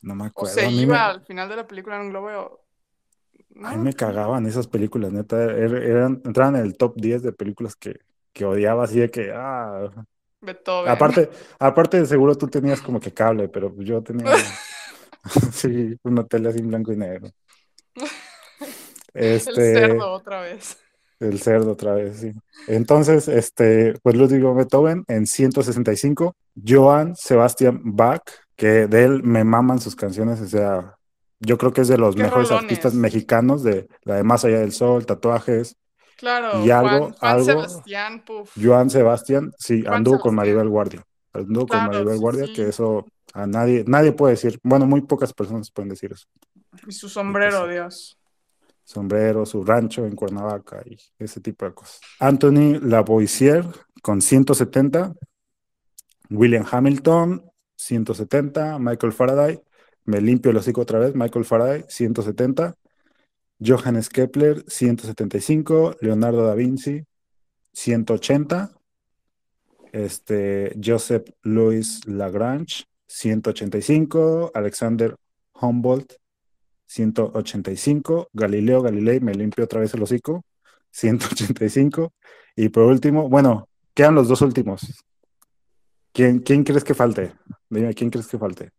No 0.02 0.14
me 0.14 0.26
O 0.34 0.44
acuerdo. 0.44 0.54
se 0.54 0.66
a 0.66 0.70
mí 0.70 0.86
iba 0.86 0.98
me, 0.98 1.08
al 1.08 1.22
final 1.24 1.48
de 1.48 1.56
la 1.56 1.66
película 1.66 1.96
en 1.96 2.02
un 2.02 2.10
globo... 2.10 2.66
¿no? 3.50 3.70
a 3.70 3.76
mí 3.76 3.82
me 3.82 3.94
cagaban 3.94 4.46
esas 4.46 4.66
películas, 4.68 5.12
neta. 5.12 5.36
er- 5.44 5.82
Eran, 5.82 6.20
entraban 6.24 6.56
en 6.56 6.62
el 6.62 6.76
top 6.76 6.94
10 6.96 7.22
de 7.22 7.32
películas 7.32 7.76
que, 7.76 8.00
que 8.32 8.44
odiaba, 8.44 8.84
así 8.84 8.98
de 9.00 9.10
que, 9.10 9.32
ah, 9.34 9.90
Beethoven. 10.42 11.00
Aparte, 11.00 11.30
aparte 11.58 12.06
seguro 12.06 12.36
tú 12.36 12.48
tenías 12.48 12.82
como 12.82 13.00
que 13.00 13.12
cable, 13.14 13.48
pero 13.48 13.74
yo 13.82 14.02
tenía 14.02 14.34
sí, 15.52 15.96
una 16.04 16.26
tele 16.26 16.50
así 16.50 16.60
en 16.60 16.68
blanco 16.68 16.92
y 16.92 16.96
negro. 16.96 17.30
El 19.44 19.60
Este, 19.60 19.62
cerdo 19.62 20.10
otra 20.12 20.40
vez. 20.40 20.81
El 21.22 21.40
cerdo 21.40 21.72
otra 21.72 21.94
vez, 21.94 22.18
sí. 22.18 22.32
Entonces, 22.68 23.28
este, 23.28 23.94
pues 24.02 24.14
Ludwig 24.16 24.42
Beethoven 24.54 25.04
en 25.08 25.26
165, 25.26 26.34
Johann 26.66 27.14
Sebastian 27.16 27.80
Bach, 27.84 28.22
que 28.56 28.86
de 28.86 29.04
él 29.04 29.22
me 29.22 29.44
maman 29.44 29.80
sus 29.80 29.96
canciones, 29.96 30.40
o 30.40 30.46
sea, 30.46 30.96
yo 31.40 31.58
creo 31.58 31.72
que 31.72 31.80
es 31.80 31.88
de 31.88 31.98
los 31.98 32.16
mejores 32.16 32.48
rolones. 32.48 32.64
artistas 32.70 32.94
mexicanos 32.94 33.62
de 33.62 33.88
la 34.02 34.16
de 34.16 34.22
Más 34.24 34.44
allá 34.44 34.60
del 34.60 34.72
sol, 34.72 35.06
tatuajes. 35.06 35.76
Claro, 36.16 36.64
Y 36.64 36.70
algo- 36.70 36.88
Juan, 36.88 37.00
Juan 37.14 37.32
algo- 37.32 37.44
Sebastián, 37.44 38.22
puf. 38.24 38.50
Joan 38.62 38.90
Sebastián, 38.90 39.52
sí, 39.58 39.82
Juan 39.82 39.94
anduvo 39.94 40.20
con. 40.20 40.34
Maribel 40.36 40.68
Guardia. 40.68 41.02
Anduvo 41.32 41.66
con 41.66 41.86
Maribel 41.86 42.18
Guardia, 42.18 42.46
sí. 42.46 42.52
que 42.52 42.68
eso 42.68 43.06
a 43.34 43.46
nadie, 43.46 43.82
nadie 43.88 44.12
puede 44.12 44.34
decir. 44.34 44.60
Bueno, 44.62 44.86
muy 44.86 45.00
pocas 45.00 45.32
personas 45.32 45.70
pueden 45.72 45.88
decir 45.88 46.12
eso. 46.12 46.26
Y 46.86 46.92
su 46.92 47.08
sombrero. 47.08 47.66
Dios. 47.66 48.16
Sombrero, 48.84 49.46
su 49.46 49.64
rancho 49.64 50.06
en 50.06 50.16
Cuernavaca 50.16 50.82
y 50.84 50.96
ese 51.18 51.40
tipo 51.40 51.64
de 51.64 51.74
cosas. 51.74 52.00
Anthony 52.18 52.78
Lavoisier 52.80 53.64
con 54.02 54.20
170. 54.20 55.14
William 56.30 56.64
Hamilton, 56.70 57.44
170. 57.76 58.78
Michael 58.78 59.12
Faraday, 59.12 59.60
me 60.04 60.20
limpio 60.20 60.50
el 60.50 60.56
hocico 60.56 60.80
otra 60.80 60.98
vez. 60.98 61.14
Michael 61.14 61.44
Faraday, 61.44 61.84
170. 61.88 62.74
Johannes 63.58 64.08
Kepler, 64.08 64.64
175. 64.66 65.96
Leonardo 66.00 66.44
da 66.44 66.54
Vinci, 66.54 67.04
180. 67.72 68.72
Este, 69.92 70.74
Joseph 70.82 71.30
Louis 71.42 72.06
Lagrange, 72.06 72.84
185. 73.06 74.50
Alexander 74.54 75.16
Humboldt, 75.60 76.14
185. 76.93 78.28
Galileo 78.32 78.82
Galilei, 78.82 79.20
me 79.20 79.34
limpio 79.34 79.64
otra 79.64 79.80
vez 79.80 79.95
el 79.95 80.03
hocico, 80.03 80.45
185. 80.90 82.12
Y 82.57 82.68
por 82.68 82.84
último, 82.84 83.28
bueno, 83.28 83.68
quedan 83.95 84.14
los 84.14 84.28
dos 84.28 84.43
últimos. 84.43 85.05
¿Quién, 86.12 86.40
quién 86.40 86.64
crees 86.64 86.84
que 86.84 86.95
falte? 86.95 87.32
Dime, 87.70 87.95
¿quién 87.95 88.11
crees 88.11 88.26
que 88.26 88.38
falte? 88.38 88.70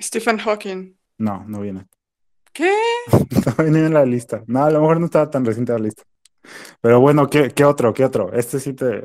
Stephen 0.00 0.38
Hawking. 0.38 0.96
No, 1.18 1.44
no 1.46 1.60
viene. 1.60 1.86
¿Qué? 2.52 2.72
No 3.56 3.64
viene 3.64 3.86
en 3.86 3.94
la 3.94 4.04
lista. 4.04 4.42
No, 4.46 4.64
a 4.64 4.70
lo 4.70 4.80
mejor 4.80 4.98
no 4.98 5.06
estaba 5.06 5.30
tan 5.30 5.44
reciente 5.44 5.72
la 5.72 5.78
lista. 5.78 6.02
Pero 6.80 6.98
bueno, 7.00 7.28
¿qué, 7.28 7.50
qué 7.50 7.64
otro? 7.64 7.94
¿Qué 7.94 8.04
otro? 8.04 8.32
Este 8.32 8.58
sí 8.58 8.72
te 8.72 9.04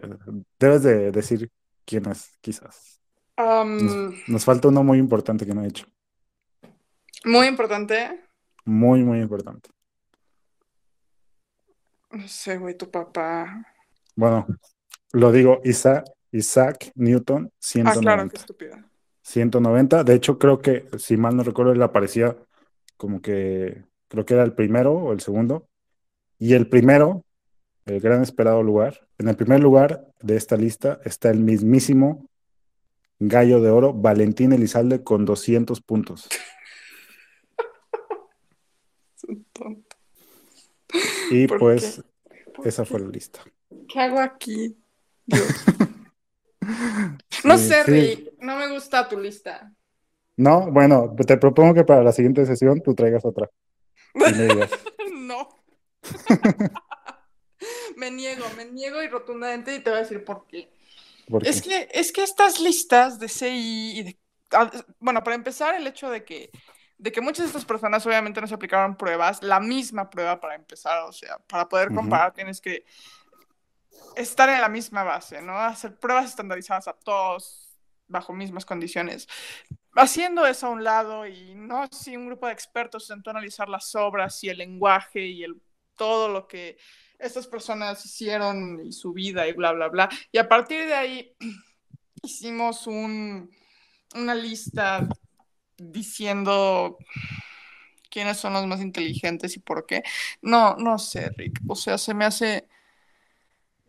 debes 0.60 0.82
de 0.84 1.12
decir 1.12 1.52
quién 1.86 2.10
es, 2.10 2.32
quizás. 2.42 3.00
Um, 3.38 3.78
Nos, 3.78 4.16
nos 4.28 4.46
falta 4.46 4.70
uno 4.70 4.84
muy 4.84 4.98
importante 4.98 5.46
que 5.46 5.54
no 5.54 5.64
he 5.64 5.68
hecho. 5.68 5.86
muy 7.26 7.48
importante. 7.48 8.25
Muy, 8.66 9.04
muy 9.04 9.20
importante. 9.20 9.70
No 12.12 12.28
sé, 12.28 12.58
güey, 12.58 12.76
tu 12.76 12.90
papá. 12.90 13.66
Bueno, 14.16 14.48
lo 15.12 15.32
digo, 15.32 15.62
Isaac, 15.64 16.06
Isaac 16.32 16.92
Newton, 16.96 17.46
Ah, 17.52 17.58
190. 17.60 18.02
claro, 18.02 18.30
qué 18.30 18.38
estúpida. 18.38 18.90
190. 19.22 20.04
De 20.04 20.14
hecho, 20.14 20.38
creo 20.38 20.62
que, 20.62 20.88
si 20.98 21.18
mal 21.18 21.36
no 21.36 21.44
recuerdo, 21.44 21.72
él 21.74 21.82
aparecía 21.82 22.36
como 22.98 23.22
que, 23.22 23.84
creo 24.08 24.26
que 24.26 24.34
era 24.34 24.44
el 24.44 24.54
primero 24.54 24.94
o 24.94 25.12
el 25.12 25.20
segundo. 25.20 25.68
Y 26.40 26.54
el 26.54 26.68
primero, 26.70 27.24
el 27.86 28.00
gran 28.00 28.22
esperado 28.22 28.64
lugar, 28.64 29.08
en 29.18 29.28
el 29.28 29.36
primer 29.36 29.60
lugar 29.62 30.06
de 30.22 30.36
esta 30.38 30.56
lista 30.58 31.00
está 31.06 31.30
el 31.30 31.40
mismísimo 31.40 32.30
gallo 33.20 33.62
de 33.62 33.70
oro, 33.70 33.94
Valentín 33.94 34.54
Elizalde, 34.54 35.04
con 35.04 35.26
200 35.26 35.82
puntos. 35.82 36.28
Un 39.28 39.46
tonto. 39.54 39.96
Y 41.32 41.48
¿Por 41.48 41.60
pues 41.60 42.04
¿Por 42.54 42.68
esa 42.68 42.86
fue 42.86 43.00
la 43.00 43.08
lista. 43.08 43.42
¿Qué 43.88 44.00
hago 44.00 44.20
aquí? 44.20 44.78
No 47.44 47.60
Sí, 47.60 47.68
sé, 47.68 47.84
sí. 47.84 47.92
Rick, 47.92 48.34
no 48.40 48.58
me 48.58 48.68
gusta 48.70 49.08
tu 49.08 49.20
lista. 49.20 49.72
No, 50.38 50.72
bueno, 50.72 51.16
te 51.16 51.38
propongo 51.38 51.76
que 51.76 51.84
para 51.84 52.04
la 52.04 52.12
siguiente 52.12 52.44
sesión 52.46 52.82
tú 52.82 52.96
traigas 52.96 53.24
otra. 53.24 53.50
No. 55.14 55.50
me 57.98 58.12
niego, 58.12 58.46
me 58.56 58.66
niego 58.66 59.02
y 59.02 59.08
rotundamente 59.08 59.76
y 59.76 59.80
te 59.80 59.90
voy 59.90 60.00
a 60.00 60.02
decir 60.04 60.24
por 60.24 60.46
qué. 60.48 60.72
¿por 61.28 61.44
qué? 61.44 61.50
Es 61.50 61.62
que, 61.62 61.88
es 61.92 62.12
que 62.12 62.24
estas 62.24 62.60
listas 62.60 63.20
de 63.20 63.28
CI 63.28 64.00
y 64.00 64.04
de... 64.04 64.20
Bueno, 65.00 65.24
para 65.24 65.36
empezar, 65.36 65.76
el 65.76 65.88
hecho 65.88 66.10
de 66.10 66.24
que, 66.24 66.52
de 66.98 67.12
que 67.12 67.22
muchas 67.22 67.46
de 67.46 67.48
estas 67.48 67.66
personas 67.66 68.06
obviamente 68.06 68.40
no 68.40 68.48
se 68.48 68.54
aplicaron 68.54 68.96
pruebas, 68.96 69.44
la 69.44 69.60
misma 69.60 70.10
prueba 70.10 70.40
para 70.40 70.56
empezar, 70.56 71.04
o 71.04 71.12
sea, 71.12 71.38
para 71.40 71.68
poder 71.68 71.94
comparar 71.94 72.34
tienes 72.34 72.62
que 72.62 72.86
estar 74.16 74.50
en 74.50 74.62
la 74.62 74.70
misma 74.70 75.04
base, 75.04 75.42
¿no? 75.42 75.58
Hacer 75.58 75.98
pruebas 75.98 76.26
estandarizadas 76.26 76.88
a 76.88 76.94
todos 76.94 77.66
bajo 78.08 78.34
mismas 78.34 78.66
condiciones. 78.66 79.28
Haciendo 79.96 80.46
eso 80.46 80.68
a 80.68 80.72
un 80.72 80.84
lado 80.84 81.26
y 81.26 81.56
no 81.56 81.88
si 81.92 82.16
un 82.16 82.28
grupo 82.28 82.48
de 82.48 82.54
expertos 82.54 83.10
a 83.12 83.16
analizar 83.26 83.70
las 83.70 83.96
obras 83.96 84.44
y 84.44 84.50
el 84.50 84.58
lenguaje 84.58 85.26
y 85.26 85.44
el, 85.44 85.62
todo 85.96 86.28
lo 86.30 86.48
que 86.48 86.78
estas 87.18 87.48
personas 87.48 88.06
hicieron 88.06 88.86
y 88.86 88.92
su 88.92 89.14
vida 89.14 89.48
y 89.48 89.54
bla, 89.54 89.72
bla, 89.72 89.88
bla. 89.88 90.10
Y 90.32 90.38
a 90.38 90.48
partir 90.48 90.86
de 90.86 90.94
ahí 90.94 91.36
hicimos 92.24 92.88
un, 92.88 93.50
una 94.14 94.36
lista 94.36 95.08
diciendo 95.78 96.98
quiénes 98.10 98.38
son 98.38 98.54
los 98.54 98.66
más 98.68 98.82
inteligentes 98.82 99.56
y 99.58 99.60
por 99.60 99.86
qué. 99.86 100.04
No, 100.42 100.76
no 100.78 100.98
sé, 100.98 101.30
Rick. 101.38 101.62
O 101.68 101.76
sea, 101.76 101.98
se 101.98 102.14
me 102.14 102.26
hace 102.26 102.68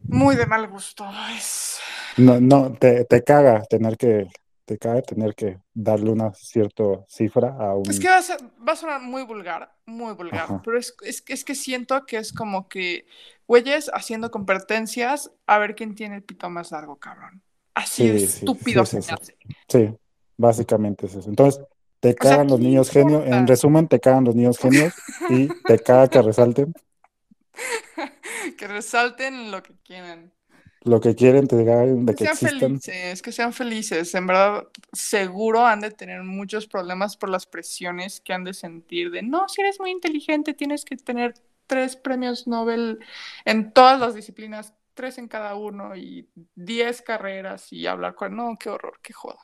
muy 0.09 0.37
de 0.37 0.47
mal 0.47 0.69
gusto. 0.69 1.09
Es... 1.37 1.79
No, 2.19 2.41
no, 2.41 2.73
te, 2.73 3.05
te 3.05 3.23
caga 3.23 3.63
tener 3.65 3.97
que, 3.97 4.27
te 4.65 4.79
caga 4.79 5.03
tener 5.03 5.35
que 5.35 5.59
darle 5.75 6.11
una 6.11 6.33
cierta 6.35 6.83
cifra 7.09 7.55
a 7.59 7.75
un... 7.75 7.89
Es 7.91 8.01
que 8.01 8.09
va 8.09 8.17
a, 8.19 8.23
ser- 8.23 8.41
va 8.67 8.73
a 8.73 8.77
sonar 8.77 9.01
muy 9.03 9.23
vulgar, 9.23 9.75
muy 9.85 10.15
vulgar, 10.15 10.45
Ajá. 10.45 10.63
pero 10.65 10.79
es, 10.79 10.95
es, 11.03 11.21
que- 11.23 11.35
es 11.35 11.45
que 11.45 11.55
siento 11.55 12.07
que 12.07 12.17
es 12.17 12.33
como 12.33 12.69
que 12.69 13.07
güeyes 13.47 13.91
haciendo 13.93 14.31
competencias 14.31 15.31
a 15.47 15.59
ver 15.59 15.75
quién 15.75 15.95
tiene 15.95 16.17
el 16.17 16.23
pito 16.23 16.49
más 16.51 16.73
largo, 16.73 16.97
cabrón. 16.97 17.43
Así 17.75 18.09
de 18.09 18.19
Sí, 18.21 18.27
sí, 18.27 18.39
estúpido 18.39 18.87
sí. 18.87 18.97
hace. 18.97 19.37
Sí, 19.69 19.95
básicamente 20.39 21.07
es 21.07 21.15
eso. 21.17 21.29
Entonces, 21.29 21.63
te 22.01 22.15
sea, 22.21 22.39
cagan 22.39 22.49
los 22.49 22.61
¿qué 22.61 22.61
niños 22.61 22.91
genio. 22.91 23.25
importa? 23.25 23.27
En 23.27 23.47
resumen, 23.47 23.89
te 23.89 24.01
cagan 24.01 24.25
los 24.25 24.35
niños 24.37 24.59
genios 24.59 24.95
y 25.27 25.51
te 25.65 25.79
caga 25.81 26.09
que 26.11 26.23
resalten 26.23 26.73
que 28.59 28.67
resalten 28.67 29.51
lo 29.51 29.63
que 29.63 29.75
quieran. 29.85 30.33
lo 30.85 31.01
que 31.01 31.15
quieren, 31.15 31.47
te 31.49 31.65
cagan 31.67 32.07
de 32.07 32.15
Que 32.15 32.15
que 32.15 32.25
sean 32.25 32.39
existan. 32.39 32.81
felices, 32.81 33.21
que 33.21 33.33
sean 33.33 33.53
felices. 33.53 34.15
En 34.15 34.27
verdad, 34.27 34.69
seguro 34.93 35.67
han 35.67 35.81
de 35.81 35.91
tener 35.91 36.23
muchos 36.23 36.67
problemas 36.69 37.17
por 37.17 37.29
las 37.29 37.47
presiones 37.47 38.21
que 38.21 38.33
han 38.33 38.45
de 38.45 38.55
sentir 38.55 39.11
de, 39.11 39.23
no, 39.23 39.49
si 39.49 39.61
eres 39.61 39.81
muy 39.81 39.91
inteligente, 39.91 40.55
tienes 40.55 40.85
que 40.85 40.97
tener 40.97 41.35
tres 41.67 41.97
premios 41.97 42.47
Nobel 42.47 43.01
en 43.45 43.73
todas 43.73 43.99
las 44.01 44.15
disciplinas, 44.15 44.73
tres 44.95 45.19
en 45.19 45.29
cada 45.29 45.57
uno 45.57 45.97
y 45.97 46.29
diez 46.55 47.03
carreras 47.03 47.73
y 47.73 47.87
hablar 47.87 48.15
con... 48.15 48.37
No, 48.37 48.57
qué 48.59 48.71
horror, 48.71 48.99
qué 49.03 49.13
joda. 49.13 49.41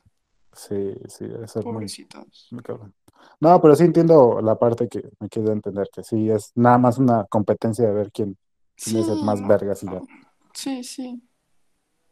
Sí, 0.55 0.95
sí, 1.09 1.25
eso 1.43 1.61
es 1.61 1.67
muy, 1.67 1.83
Pobrecitos. 1.83 2.49
muy 2.51 2.63
cabrón. 2.63 2.95
No, 3.41 3.61
pero 3.61 3.75
sí 3.77 3.85
entiendo 3.85 4.41
la 4.43 4.59
parte 4.59 4.89
que 4.89 5.03
me 5.21 5.29
quiero 5.29 5.53
entender, 5.53 5.89
que 5.93 6.03
sí 6.05 6.31
es 6.31 6.53
nada 6.55 6.79
más 6.79 6.99
una 6.99 7.25
competencia 7.27 7.87
de 7.87 7.93
ver 7.95 8.13
quién, 8.13 8.37
quién 8.83 8.97
es 8.99 9.09
el 9.09 9.21
más 9.23 9.41
no, 9.41 9.49
vergas 9.49 9.83
y 9.83 9.89
ya. 9.89 10.03
Sí, 10.55 10.85
sí. 10.85 11.23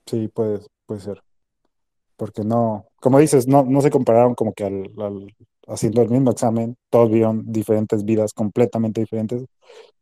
Sí, 0.06 0.28
puede, 0.28 0.60
puede 0.86 1.00
ser. 1.00 1.22
Porque 2.16 2.44
no, 2.44 2.86
como 3.00 3.18
dices, 3.18 3.46
no, 3.48 3.64
no 3.64 3.80
se 3.82 3.90
compararon 3.90 4.34
como 4.34 4.52
que 4.54 4.64
al, 4.64 4.90
al- 4.98 5.34
haciendo 5.68 6.02
el 6.02 6.10
mismo 6.10 6.30
examen, 6.32 6.76
todos 6.90 7.10
vieron 7.10 7.44
diferentes 7.52 8.04
vidas 8.04 8.32
completamente 8.34 9.00
diferentes. 9.02 9.44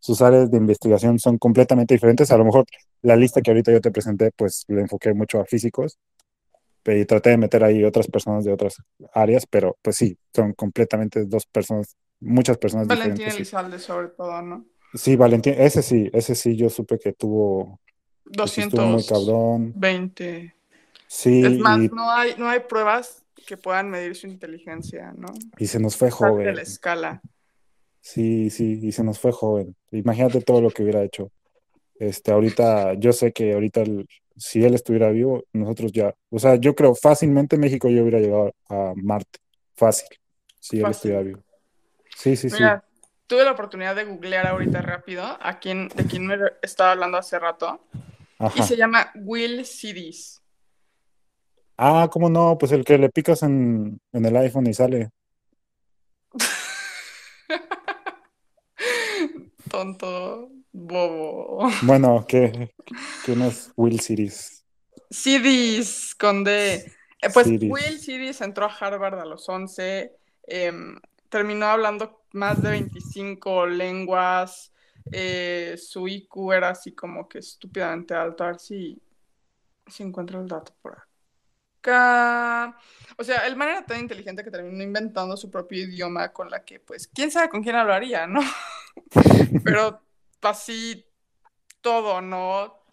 Sus 0.00 0.22
áreas 0.22 0.50
de 0.50 0.58
investigación 0.58 1.18
son 1.20 1.38
completamente 1.38 1.94
diferentes. 1.94 2.30
A 2.32 2.38
lo 2.38 2.44
mejor 2.46 2.66
la 3.02 3.16
lista 3.16 3.42
que 3.42 3.50
ahorita 3.52 3.72
yo 3.72 3.80
te 3.80 3.92
presenté, 3.92 4.32
pues 4.36 4.64
le 4.68 4.82
enfoqué 4.82 5.14
mucho 5.14 5.40
a 5.40 5.46
físicos 5.46 5.98
y 6.96 7.04
traté 7.04 7.30
de 7.30 7.36
meter 7.38 7.64
ahí 7.64 7.84
otras 7.84 8.06
personas 8.06 8.44
de 8.44 8.52
otras 8.52 8.76
áreas, 9.12 9.46
pero 9.46 9.76
pues 9.82 9.96
sí, 9.96 10.16
son 10.34 10.52
completamente 10.54 11.24
dos 11.26 11.46
personas, 11.46 11.96
muchas 12.20 12.58
personas 12.58 12.88
Valentín 12.88 13.14
diferentes. 13.14 13.34
sí. 13.34 13.40
Elizalde 13.42 13.78
sobre 13.78 14.08
todo, 14.08 14.42
¿no? 14.42 14.66
Sí, 14.94 15.16
Valentín, 15.16 15.54
ese 15.58 15.82
sí, 15.82 16.08
ese 16.12 16.34
sí, 16.34 16.56
yo 16.56 16.70
supe 16.70 16.98
que 16.98 17.12
tuvo, 17.12 17.78
que 18.24 18.48
sí 18.48 18.62
estuvo 18.62 18.86
muy 18.86 19.02
220. 19.04 19.08
cabrón. 19.08 19.74
Sí, 21.08 21.44
Es 21.44 21.58
más, 21.58 21.80
y, 21.80 21.88
no 21.88 22.10
hay, 22.10 22.34
no 22.38 22.48
hay 22.48 22.60
pruebas 22.60 23.24
que 23.46 23.56
puedan 23.56 23.90
medir 23.90 24.14
su 24.14 24.26
inteligencia, 24.26 25.12
¿no? 25.16 25.28
y 25.58 25.66
se 25.66 25.78
nos 25.78 25.96
fue 25.96 26.10
Parte 26.10 26.26
de 26.26 26.28
joven. 26.30 26.56
la 26.56 26.62
escala. 26.62 27.22
Sí, 28.00 28.50
sí, 28.50 28.80
y 28.82 28.92
se 28.92 29.04
nos 29.04 29.18
fue 29.18 29.32
joven. 29.32 29.76
Imagínate 29.90 30.40
todo 30.40 30.60
lo 30.60 30.70
que 30.70 30.82
hubiera 30.82 31.02
hecho. 31.02 31.30
Este, 31.98 32.30
ahorita, 32.32 32.94
yo 32.94 33.12
sé 33.12 33.32
que 33.32 33.52
ahorita, 33.52 33.82
el- 33.82 34.06
si 34.38 34.64
él 34.64 34.74
estuviera 34.74 35.10
vivo, 35.10 35.44
nosotros 35.52 35.92
ya, 35.92 36.14
o 36.30 36.38
sea, 36.38 36.56
yo 36.56 36.74
creo 36.74 36.94
fácilmente 36.94 37.58
México 37.58 37.88
ya 37.88 38.02
hubiera 38.02 38.20
llegado 38.20 38.52
a 38.68 38.92
Marte. 38.96 39.38
Fácil, 39.76 40.08
si 40.58 40.80
él 40.80 40.86
estuviera 40.90 41.22
vivo. 41.22 41.40
Sí, 42.16 42.36
sí, 42.36 42.50
sí. 42.50 42.56
Mira, 42.56 42.84
tuve 43.26 43.44
la 43.44 43.52
oportunidad 43.52 43.94
de 43.94 44.04
googlear 44.04 44.46
ahorita 44.46 44.80
rápido 44.82 45.22
a 45.24 45.58
quien, 45.58 45.88
de 45.88 46.04
quien 46.06 46.26
me 46.26 46.36
estaba 46.62 46.92
hablando 46.92 47.18
hace 47.18 47.38
rato. 47.38 47.80
Y 48.54 48.62
se 48.62 48.76
llama 48.76 49.10
Will 49.16 49.64
Sidis. 49.64 50.40
Ah, 51.76 52.08
¿cómo 52.10 52.28
no? 52.28 52.56
Pues 52.58 52.72
el 52.72 52.84
que 52.84 52.98
le 52.98 53.08
picas 53.08 53.42
en, 53.42 54.00
en 54.12 54.24
el 54.24 54.36
iPhone 54.36 54.66
y 54.66 54.74
sale. 54.74 55.10
Tonto, 59.78 60.50
bobo. 60.72 61.68
Bueno, 61.82 62.24
¿qué, 62.26 62.74
¿quién 63.24 63.42
es 63.42 63.70
Will 63.76 64.00
Series? 64.00 64.66
Sidis 65.08 66.16
con 66.16 66.42
D. 66.42 66.74
Eh, 66.74 67.30
pues. 67.32 67.46
Will 67.46 68.00
Sidis 68.00 68.40
entró 68.40 68.66
a 68.66 68.74
Harvard 68.74 69.20
a 69.20 69.24
los 69.24 69.48
11, 69.48 70.16
em, 70.48 70.98
terminó 71.28 71.66
hablando 71.66 72.24
más 72.32 72.60
de 72.60 72.70
25 72.70 73.68
lenguas, 73.68 74.72
eh, 75.12 75.76
su 75.78 76.08
IQ 76.08 76.52
era 76.52 76.70
así 76.70 76.92
como 76.92 77.28
que 77.28 77.38
estúpidamente 77.38 78.14
alto, 78.14 78.42
a 78.42 78.46
ver 78.48 78.58
si, 78.58 79.00
si 79.86 80.02
encuentro 80.02 80.40
el 80.40 80.48
dato 80.48 80.74
por 80.82 80.94
acá. 80.94 81.07
O 81.82 83.24
sea, 83.24 83.46
el 83.46 83.56
man 83.56 83.68
era 83.68 83.86
tan 83.86 84.00
inteligente 84.00 84.44
que 84.44 84.50
terminó 84.50 84.82
inventando 84.82 85.36
su 85.36 85.50
propio 85.50 85.82
idioma 85.82 86.32
con 86.32 86.50
la 86.50 86.64
que, 86.64 86.80
pues, 86.80 87.08
quién 87.08 87.30
sabe 87.30 87.48
con 87.48 87.62
quién 87.62 87.76
hablaría, 87.76 88.26
¿no? 88.26 88.40
Pero 89.64 90.02
así 90.42 91.04
todo, 91.80 92.20
¿no? 92.20 92.84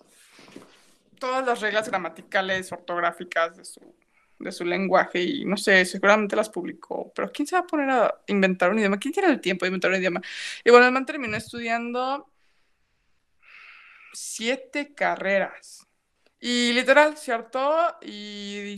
Todas 1.19 1.45
las 1.45 1.61
reglas 1.61 1.89
gramaticales, 1.89 2.71
ortográficas 2.71 3.57
de 3.57 3.65
su, 3.65 3.95
de 4.39 4.51
su 4.51 4.65
lenguaje 4.65 5.21
y 5.21 5.45
no 5.45 5.57
sé, 5.57 5.85
seguramente 5.85 6.35
las 6.35 6.49
publicó, 6.49 7.11
pero 7.15 7.31
¿quién 7.31 7.47
se 7.47 7.55
va 7.55 7.61
a 7.61 7.67
poner 7.67 7.89
a 7.89 8.21
inventar 8.27 8.71
un 8.71 8.79
idioma? 8.79 8.99
¿Quién 8.99 9.13
tiene 9.13 9.29
el 9.29 9.41
tiempo 9.41 9.65
de 9.65 9.69
inventar 9.69 9.91
un 9.91 9.97
idioma? 9.97 10.21
Y 10.63 10.71
bueno, 10.71 10.85
el 10.85 10.91
man 10.91 11.05
terminó 11.05 11.37
estudiando 11.37 12.29
siete 14.13 14.93
carreras 14.93 15.84
y 16.39 16.73
literal 16.73 17.17
se 17.17 17.31
hartó 17.31 17.95
y 18.01 18.75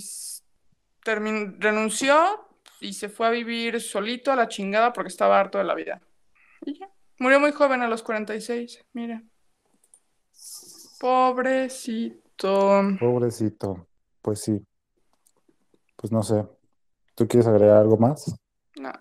renunció 1.04 2.48
y 2.80 2.94
se 2.94 3.10
fue 3.10 3.28
a 3.28 3.32
vivir 3.32 3.82
solito 3.82 4.32
a 4.32 4.36
la 4.36 4.48
chingada 4.48 4.94
porque 4.94 5.10
estaba 5.10 5.40
harto 5.40 5.58
de 5.58 5.64
la 5.64 5.76
vida. 5.76 6.02
Y 6.66 6.80
ya. 6.80 6.90
Murió 7.20 7.40
muy 7.40 7.52
joven 7.52 7.82
a 7.82 7.88
los 7.88 8.04
46, 8.04 8.86
mira. 8.94 9.24
Pobrecito. 11.00 12.82
Pobrecito. 13.00 13.88
Pues 14.22 14.42
sí. 14.42 14.66
Pues 15.96 16.12
no 16.12 16.22
sé. 16.22 16.46
¿Tú 17.16 17.28
quieres 17.28 17.48
agregar 17.48 17.78
algo 17.78 17.98
más? 17.98 18.36
No. 18.76 18.92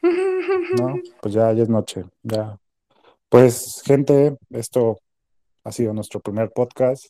No, 0.00 0.94
pues 1.20 1.34
ya, 1.34 1.52
ya 1.52 1.62
es 1.62 1.68
noche. 1.68 2.04
Ya. 2.22 2.58
Pues, 3.28 3.82
gente, 3.84 4.38
esto 4.50 4.98
ha 5.64 5.72
sido 5.72 5.92
nuestro 5.92 6.20
primer 6.20 6.50
podcast. 6.50 7.06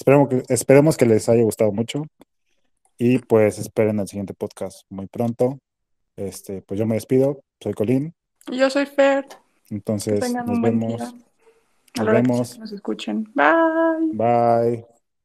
Esperemos 0.00 0.28
que, 0.30 0.42
esperemos 0.48 0.96
que 0.96 1.04
les 1.04 1.28
haya 1.28 1.42
gustado 1.42 1.72
mucho. 1.72 2.06
Y 2.96 3.18
pues 3.18 3.58
esperen 3.58 3.98
el 3.98 4.08
siguiente 4.08 4.32
podcast 4.32 4.84
muy 4.88 5.06
pronto. 5.06 5.58
Este, 6.16 6.62
pues 6.62 6.80
yo 6.80 6.86
me 6.86 6.94
despido. 6.94 7.42
Soy 7.60 7.74
Colín. 7.74 8.14
Yo 8.50 8.70
soy 8.70 8.86
Fer. 8.86 9.26
Entonces, 9.68 10.32
nos 10.32 10.60
vemos. 10.62 11.14
Nos 11.98 12.06
vemos. 12.06 12.58
nos 12.58 12.72
escuchen. 12.72 13.30
Bye. 13.34 14.12
Bye. 14.14 14.99